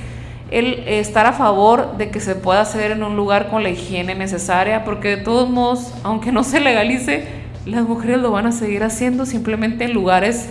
el 0.50 0.84
estar 0.88 1.26
a 1.26 1.34
favor 1.34 1.98
de 1.98 2.08
que 2.10 2.20
se 2.20 2.34
pueda 2.34 2.62
hacer 2.62 2.92
en 2.92 3.02
un 3.02 3.14
lugar 3.14 3.48
con 3.48 3.62
la 3.62 3.68
higiene 3.68 4.14
necesaria, 4.14 4.84
porque 4.86 5.16
de 5.16 5.16
todos 5.18 5.50
modos, 5.50 5.92
aunque 6.02 6.32
no 6.32 6.44
se 6.44 6.60
legalice, 6.60 7.28
las 7.66 7.82
mujeres 7.82 8.18
lo 8.18 8.30
van 8.30 8.46
a 8.46 8.52
seguir 8.52 8.82
haciendo 8.82 9.26
simplemente 9.26 9.84
en 9.84 9.92
lugares 9.92 10.48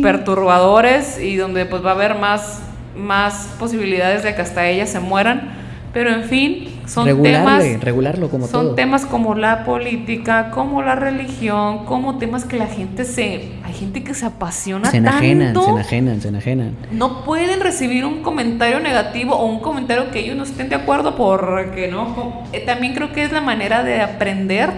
perturbadores 0.00 1.18
y 1.18 1.34
donde 1.34 1.66
pues 1.66 1.84
va 1.84 1.90
a 1.90 1.94
haber 1.94 2.14
más, 2.16 2.60
más 2.96 3.48
posibilidades 3.58 4.22
de 4.22 4.36
que 4.36 4.42
hasta 4.42 4.68
ellas 4.68 4.90
se 4.90 5.00
mueran. 5.00 5.52
Pero 5.92 6.10
en 6.10 6.22
fin, 6.22 6.68
son 6.86 7.22
temas. 7.22 7.64
Regularlo 7.80 8.28
como 8.28 8.46
Son 8.46 8.74
temas 8.76 9.06
como 9.06 9.34
la 9.34 9.64
política, 9.64 10.50
como 10.50 10.82
la 10.82 10.94
religión, 10.94 11.84
como 11.84 12.18
temas 12.18 12.44
que 12.44 12.58
la 12.58 12.66
gente 12.66 13.04
se. 13.04 13.52
Hay 13.64 13.74
gente 13.74 14.02
que 14.04 14.14
se 14.14 14.26
apasiona 14.26 14.90
se 14.90 14.98
enajenan, 14.98 15.54
Se 15.54 15.70
enajenan, 15.70 16.20
se 16.20 16.28
enajenan. 16.28 16.76
No 16.92 17.24
pueden 17.24 17.60
recibir 17.60 18.04
un 18.04 18.22
comentario 18.22 18.80
negativo 18.80 19.34
o 19.34 19.46
un 19.46 19.60
comentario 19.60 20.10
que 20.10 20.20
ellos 20.20 20.36
no 20.36 20.44
estén 20.44 20.68
de 20.68 20.76
acuerdo 20.76 21.16
porque 21.16 21.88
no. 21.88 22.42
Eh, 22.52 22.62
también 22.64 22.94
creo 22.94 23.12
que 23.12 23.24
es 23.24 23.32
la 23.32 23.40
manera 23.40 23.82
de 23.82 24.00
aprender 24.00 24.70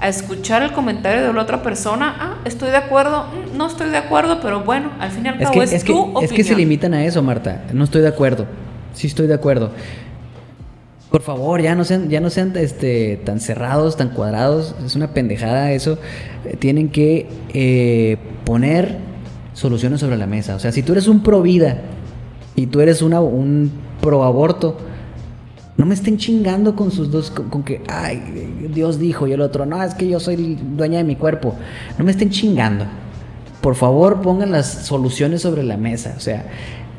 a 0.00 0.08
escuchar 0.08 0.62
el 0.62 0.72
comentario 0.72 1.26
de 1.26 1.32
la 1.32 1.42
otra 1.42 1.62
persona. 1.62 2.14
Ah, 2.18 2.34
estoy 2.44 2.70
de 2.70 2.76
acuerdo, 2.76 3.24
mm, 3.24 3.56
no 3.56 3.66
estoy 3.66 3.90
de 3.90 3.96
acuerdo, 3.96 4.40
pero 4.40 4.60
bueno, 4.60 4.90
al 4.98 5.10
fin 5.10 5.24
y 5.26 5.28
al 5.28 5.38
cabo 5.38 5.62
es, 5.62 5.72
es 5.72 5.84
tu 5.84 5.92
que, 5.92 5.98
opinión. 5.98 6.24
Es 6.24 6.32
que 6.32 6.44
se 6.44 6.54
limitan 6.54 6.94
a 6.94 7.04
eso, 7.04 7.22
Marta. 7.22 7.64
No 7.72 7.84
estoy 7.84 8.02
de 8.02 8.08
acuerdo. 8.08 8.46
Sí 8.92 9.06
estoy 9.06 9.26
de 9.26 9.34
acuerdo. 9.34 9.72
Por 11.14 11.22
favor, 11.22 11.62
ya 11.62 11.76
no 11.76 11.84
sean, 11.84 12.10
ya 12.10 12.18
no 12.18 12.28
sean 12.28 12.52
este, 12.56 13.20
tan 13.24 13.38
cerrados, 13.38 13.96
tan 13.96 14.08
cuadrados. 14.08 14.74
Es 14.84 14.96
una 14.96 15.14
pendejada 15.14 15.70
eso. 15.70 15.96
Eh, 16.44 16.56
tienen 16.56 16.88
que 16.88 17.28
eh, 17.50 18.16
poner 18.44 18.98
soluciones 19.52 20.00
sobre 20.00 20.16
la 20.16 20.26
mesa. 20.26 20.56
O 20.56 20.58
sea, 20.58 20.72
si 20.72 20.82
tú 20.82 20.90
eres 20.90 21.06
un 21.06 21.22
pro 21.22 21.40
vida 21.40 21.82
y 22.56 22.66
tú 22.66 22.80
eres 22.80 23.00
un 23.00 23.70
pro 24.00 24.24
aborto, 24.24 24.76
no 25.76 25.86
me 25.86 25.94
estén 25.94 26.18
chingando 26.18 26.74
con 26.74 26.90
sus 26.90 27.12
dos, 27.12 27.30
con, 27.30 27.62
que, 27.62 27.80
ay, 27.86 28.68
Dios 28.74 28.98
dijo 28.98 29.28
y 29.28 29.32
el 29.34 29.40
otro, 29.40 29.66
no, 29.66 29.80
es 29.84 29.94
que 29.94 30.08
yo 30.08 30.18
soy 30.18 30.58
dueña 30.60 30.98
de 30.98 31.04
mi 31.04 31.14
cuerpo. 31.14 31.54
No 31.96 32.04
me 32.04 32.10
estén 32.10 32.30
chingando. 32.30 32.86
Por 33.60 33.76
favor, 33.76 34.20
pongan 34.20 34.50
las 34.50 34.66
soluciones 34.66 35.42
sobre 35.42 35.62
la 35.62 35.76
mesa. 35.76 36.14
O 36.16 36.20
sea, 36.20 36.44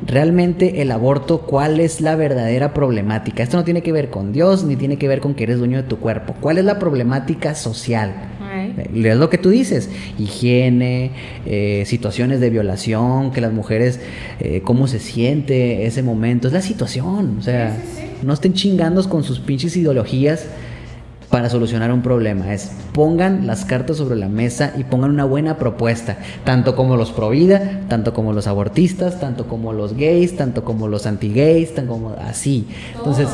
realmente 0.04 0.82
el 0.82 0.90
aborto, 0.90 1.42
cuál 1.42 1.80
es 1.80 2.00
la 2.00 2.16
verdadera 2.16 2.74
problemática. 2.74 3.42
Esto 3.42 3.56
no 3.56 3.64
tiene 3.64 3.82
que 3.82 3.92
ver 3.92 4.10
con 4.10 4.32
Dios, 4.32 4.64
ni 4.64 4.76
tiene 4.76 4.98
que 4.98 5.08
ver 5.08 5.20
con 5.20 5.34
que 5.34 5.44
eres 5.44 5.58
dueño 5.58 5.78
de 5.78 5.88
tu 5.88 5.98
cuerpo. 5.98 6.34
¿Cuál 6.40 6.58
es 6.58 6.64
la 6.64 6.78
problemática 6.78 7.54
social? 7.54 8.14
Es 8.94 9.16
lo 9.16 9.30
que 9.30 9.38
tú 9.38 9.50
dices, 9.50 9.90
higiene, 10.18 11.12
eh, 11.46 11.84
situaciones 11.86 12.40
de 12.40 12.50
violación, 12.50 13.32
que 13.32 13.40
las 13.40 13.52
mujeres, 13.52 14.00
eh, 14.40 14.60
cómo 14.62 14.86
se 14.86 14.98
siente 14.98 15.86
ese 15.86 16.02
momento, 16.02 16.48
es 16.48 16.54
la 16.54 16.62
situación, 16.62 17.36
o 17.38 17.42
sea, 17.42 17.76
no 18.22 18.32
estén 18.32 18.54
chingando 18.54 19.06
con 19.08 19.24
sus 19.24 19.40
pinches 19.40 19.76
ideologías 19.76 20.46
para 21.36 21.50
solucionar 21.50 21.92
un 21.92 22.00
problema. 22.00 22.54
Es 22.54 22.70
pongan 22.94 23.46
las 23.46 23.66
cartas 23.66 23.98
sobre 23.98 24.16
la 24.16 24.26
mesa 24.26 24.72
y 24.78 24.84
pongan 24.84 25.10
una 25.10 25.26
buena 25.26 25.58
propuesta, 25.58 26.16
tanto 26.44 26.74
como 26.74 26.96
los 26.96 27.12
pro 27.12 27.28
vida, 27.28 27.82
tanto 27.90 28.14
como 28.14 28.32
los 28.32 28.46
abortistas, 28.46 29.20
tanto 29.20 29.46
como 29.46 29.74
los 29.74 29.92
gays, 29.92 30.34
tanto 30.38 30.64
como 30.64 30.88
los 30.88 31.04
anti-gays, 31.04 31.74
tanto 31.74 31.92
como 31.92 32.16
así. 32.26 32.66
Entonces, 32.96 33.28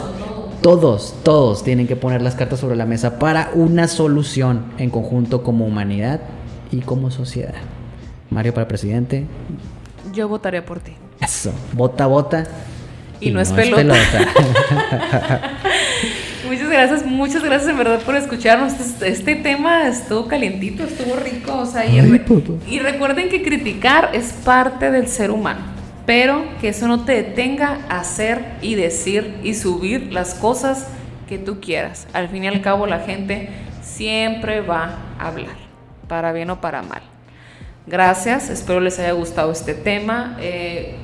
todos, 0.63 1.15
todos 1.23 1.63
tienen 1.63 1.87
que 1.87 1.95
poner 1.95 2.23
las 2.23 2.35
cartas 2.35 2.59
sobre 2.59 2.75
la 2.75 2.87
mesa 2.87 3.21
para 3.21 3.53
una 3.55 3.87
solución 3.87 4.65
en 4.79 4.91
conjunto 4.91 5.45
como 5.45 5.65
humanidad 5.65 6.23
y 6.73 6.81
como 6.81 7.13
sociedad. 7.13 7.55
Mario 8.31 8.53
para 8.53 8.67
presidente. 8.67 9.27
Yo 10.13 10.27
votaría 10.27 10.65
por 10.65 10.81
ti. 10.81 10.95
Eso, 11.21 11.53
vota, 11.75 12.09
vota. 12.09 12.49
Y, 13.21 13.31
no, 13.31 13.41
es 13.41 13.53
pelota. 13.53 13.95
gracias, 16.73 17.05
muchas 17.05 17.45
gracias 17.45 17.71
en 17.71 17.77
verdad 17.77 18.01
por 18.01 18.17
escucharnos. 18.17 18.73
Este, 18.81 19.09
este 19.09 19.35
tema 19.37 19.87
estuvo 19.87 20.27
calientito, 20.27 20.85
estuvo 20.85 21.17
rico. 21.17 21.59
O 21.59 21.67
sea, 21.67 21.85
y, 21.85 21.99
y 22.69 22.79
recuerden 22.79 23.29
que 23.29 23.43
criticar 23.43 24.11
es 24.15 24.33
parte 24.33 24.91
del 24.91 25.09
ser 25.09 25.31
humano, 25.31 25.61
pero 26.07 26.45
que 26.61 26.69
eso 26.69 26.89
no 26.89 27.05
te 27.05 27.13
detenga 27.13 27.81
a 27.89 28.01
hacer 28.01 28.45
y 28.63 28.75
decir 28.75 29.35
y 29.43 29.55
subir 29.55 30.13
las 30.13 30.35
cosas 30.35 30.87
que 31.29 31.39
tú 31.39 31.61
quieras. 31.61 32.09
Al 32.13 32.29
fin 32.29 32.45
y 32.45 32.49
al 32.49 32.63
cabo, 32.63 32.87
la 32.87 33.01
gente 33.01 33.51
siempre 33.83 34.63
va 34.63 34.99
a 35.19 35.29
hablar, 35.29 35.57
para 36.09 36.33
bien 36.33 36.51
o 36.51 36.61
para 36.61 36.83
mal. 36.83 37.03
Gracias, 37.87 38.49
espero 38.49 38.81
les 38.81 38.99
haya 38.99 39.13
gustado 39.13 39.53
este 39.53 39.75
tema. 39.75 40.37
Eh, 40.41 40.95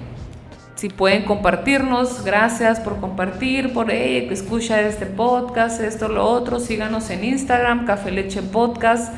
si 0.78 0.88
pueden 0.88 1.24
compartirnos, 1.24 2.24
gracias 2.24 2.78
por 2.78 3.00
compartir, 3.00 3.72
por 3.72 3.88
que 3.88 4.28
escucha 4.30 4.80
este 4.80 5.06
podcast, 5.06 5.80
esto, 5.80 6.06
lo 6.06 6.24
otro. 6.24 6.60
Síganos 6.60 7.10
en 7.10 7.24
Instagram, 7.24 7.84
Café 7.84 8.12
Leche 8.12 8.42
Podcast. 8.42 9.12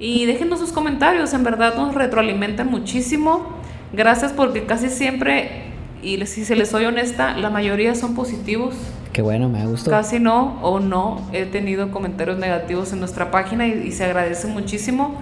Y 0.00 0.26
déjenos 0.26 0.58
sus 0.58 0.72
comentarios, 0.72 1.32
en 1.32 1.44
verdad 1.44 1.76
nos 1.76 1.94
retroalimentan 1.94 2.68
muchísimo. 2.68 3.46
Gracias 3.92 4.32
porque 4.32 4.66
casi 4.66 4.88
siempre, 4.88 5.66
y 6.02 6.26
si 6.26 6.44
se 6.44 6.56
les 6.56 6.70
soy 6.70 6.86
honesta, 6.86 7.36
la 7.36 7.50
mayoría 7.50 7.94
son 7.94 8.16
positivos. 8.16 8.74
Qué 9.12 9.22
bueno, 9.22 9.48
me 9.48 9.64
gustado. 9.66 9.96
Casi 9.96 10.18
no 10.18 10.58
o 10.60 10.80
no 10.80 11.24
he 11.32 11.44
tenido 11.44 11.92
comentarios 11.92 12.36
negativos 12.36 12.92
en 12.92 12.98
nuestra 12.98 13.30
página 13.30 13.68
y 13.68 13.92
se 13.92 14.06
agradece 14.06 14.48
muchísimo. 14.48 15.20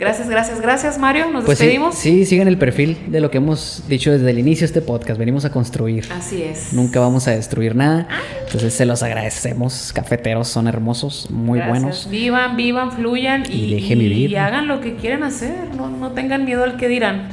Gracias, 0.00 0.30
gracias, 0.30 0.62
gracias 0.62 0.98
Mario. 0.98 1.30
Nos 1.30 1.44
pues 1.44 1.58
despedimos. 1.58 1.94
Sí, 1.94 2.24
sigan 2.24 2.48
el 2.48 2.56
perfil 2.56 2.96
de 3.08 3.20
lo 3.20 3.30
que 3.30 3.36
hemos 3.36 3.84
dicho 3.86 4.10
desde 4.10 4.30
el 4.30 4.38
inicio 4.38 4.62
de 4.62 4.66
este 4.66 4.80
podcast. 4.80 5.18
Venimos 5.18 5.44
a 5.44 5.50
construir. 5.50 6.08
Así 6.10 6.42
es. 6.42 6.72
Nunca 6.72 7.00
vamos 7.00 7.28
a 7.28 7.32
destruir 7.32 7.76
nada. 7.76 8.08
Entonces 8.46 8.72
se 8.72 8.86
los 8.86 9.02
agradecemos. 9.02 9.92
Cafeteros 9.92 10.48
son 10.48 10.68
hermosos, 10.68 11.30
muy 11.30 11.60
buenos. 11.60 12.08
Vivan, 12.10 12.56
vivan, 12.56 12.92
fluyan 12.92 13.44
y, 13.52 13.74
dejen 13.74 13.98
vivir. 13.98 14.30
Y 14.30 14.36
hagan 14.36 14.68
lo 14.68 14.80
que 14.80 14.96
quieran 14.96 15.22
hacer. 15.22 15.74
No, 15.76 15.90
no 15.90 16.12
tengan 16.12 16.46
miedo 16.46 16.64
al 16.64 16.78
que 16.78 16.88
dirán. 16.88 17.28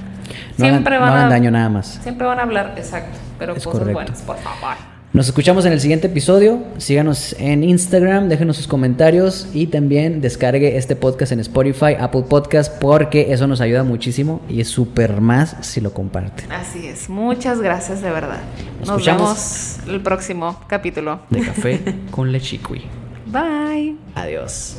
siempre 0.57 0.97
van 0.97 1.13
a, 1.13 1.29
daño 1.29 1.49
nada 1.49 1.69
más. 1.69 2.01
Siempre 2.03 2.27
van 2.27 2.39
a 2.39 2.41
hablar, 2.41 2.73
exacto. 2.75 3.17
Pero 3.39 3.55
cosas 3.55 3.93
buenas, 3.93 4.21
por 4.23 4.37
favor. 4.39 4.96
Nos 5.13 5.27
escuchamos 5.27 5.65
en 5.65 5.71
el 5.71 5.79
siguiente 5.79 6.07
episodio. 6.07 6.63
Síganos 6.77 7.33
en 7.39 7.63
Instagram, 7.63 8.27
déjenos 8.27 8.57
sus 8.57 8.67
comentarios 8.67 9.47
y 9.53 9.67
también 9.67 10.19
descargue 10.19 10.77
este 10.77 10.95
podcast 10.97 11.31
en 11.31 11.39
Spotify, 11.39 11.95
Apple 11.97 12.23
Podcast, 12.29 12.79
porque 12.79 13.31
eso 13.31 13.47
nos 13.47 13.61
ayuda 13.61 13.83
muchísimo 13.83 14.41
y 14.49 14.59
es 14.59 14.67
súper 14.67 15.21
más 15.21 15.55
si 15.61 15.79
lo 15.79 15.93
comparten. 15.93 16.51
Así 16.51 16.85
es. 16.87 17.09
Muchas 17.09 17.61
gracias 17.61 18.01
de 18.01 18.11
verdad. 18.11 18.41
Nos, 18.85 19.05
vemos 19.05 19.77
el 19.87 20.01
próximo 20.01 20.59
capítulo 20.67 21.21
de 21.29 21.41
Café 21.41 21.81
con 22.11 22.31
Lechicui. 22.31 22.83
Bye. 23.27 23.95
Adiós. 24.13 24.77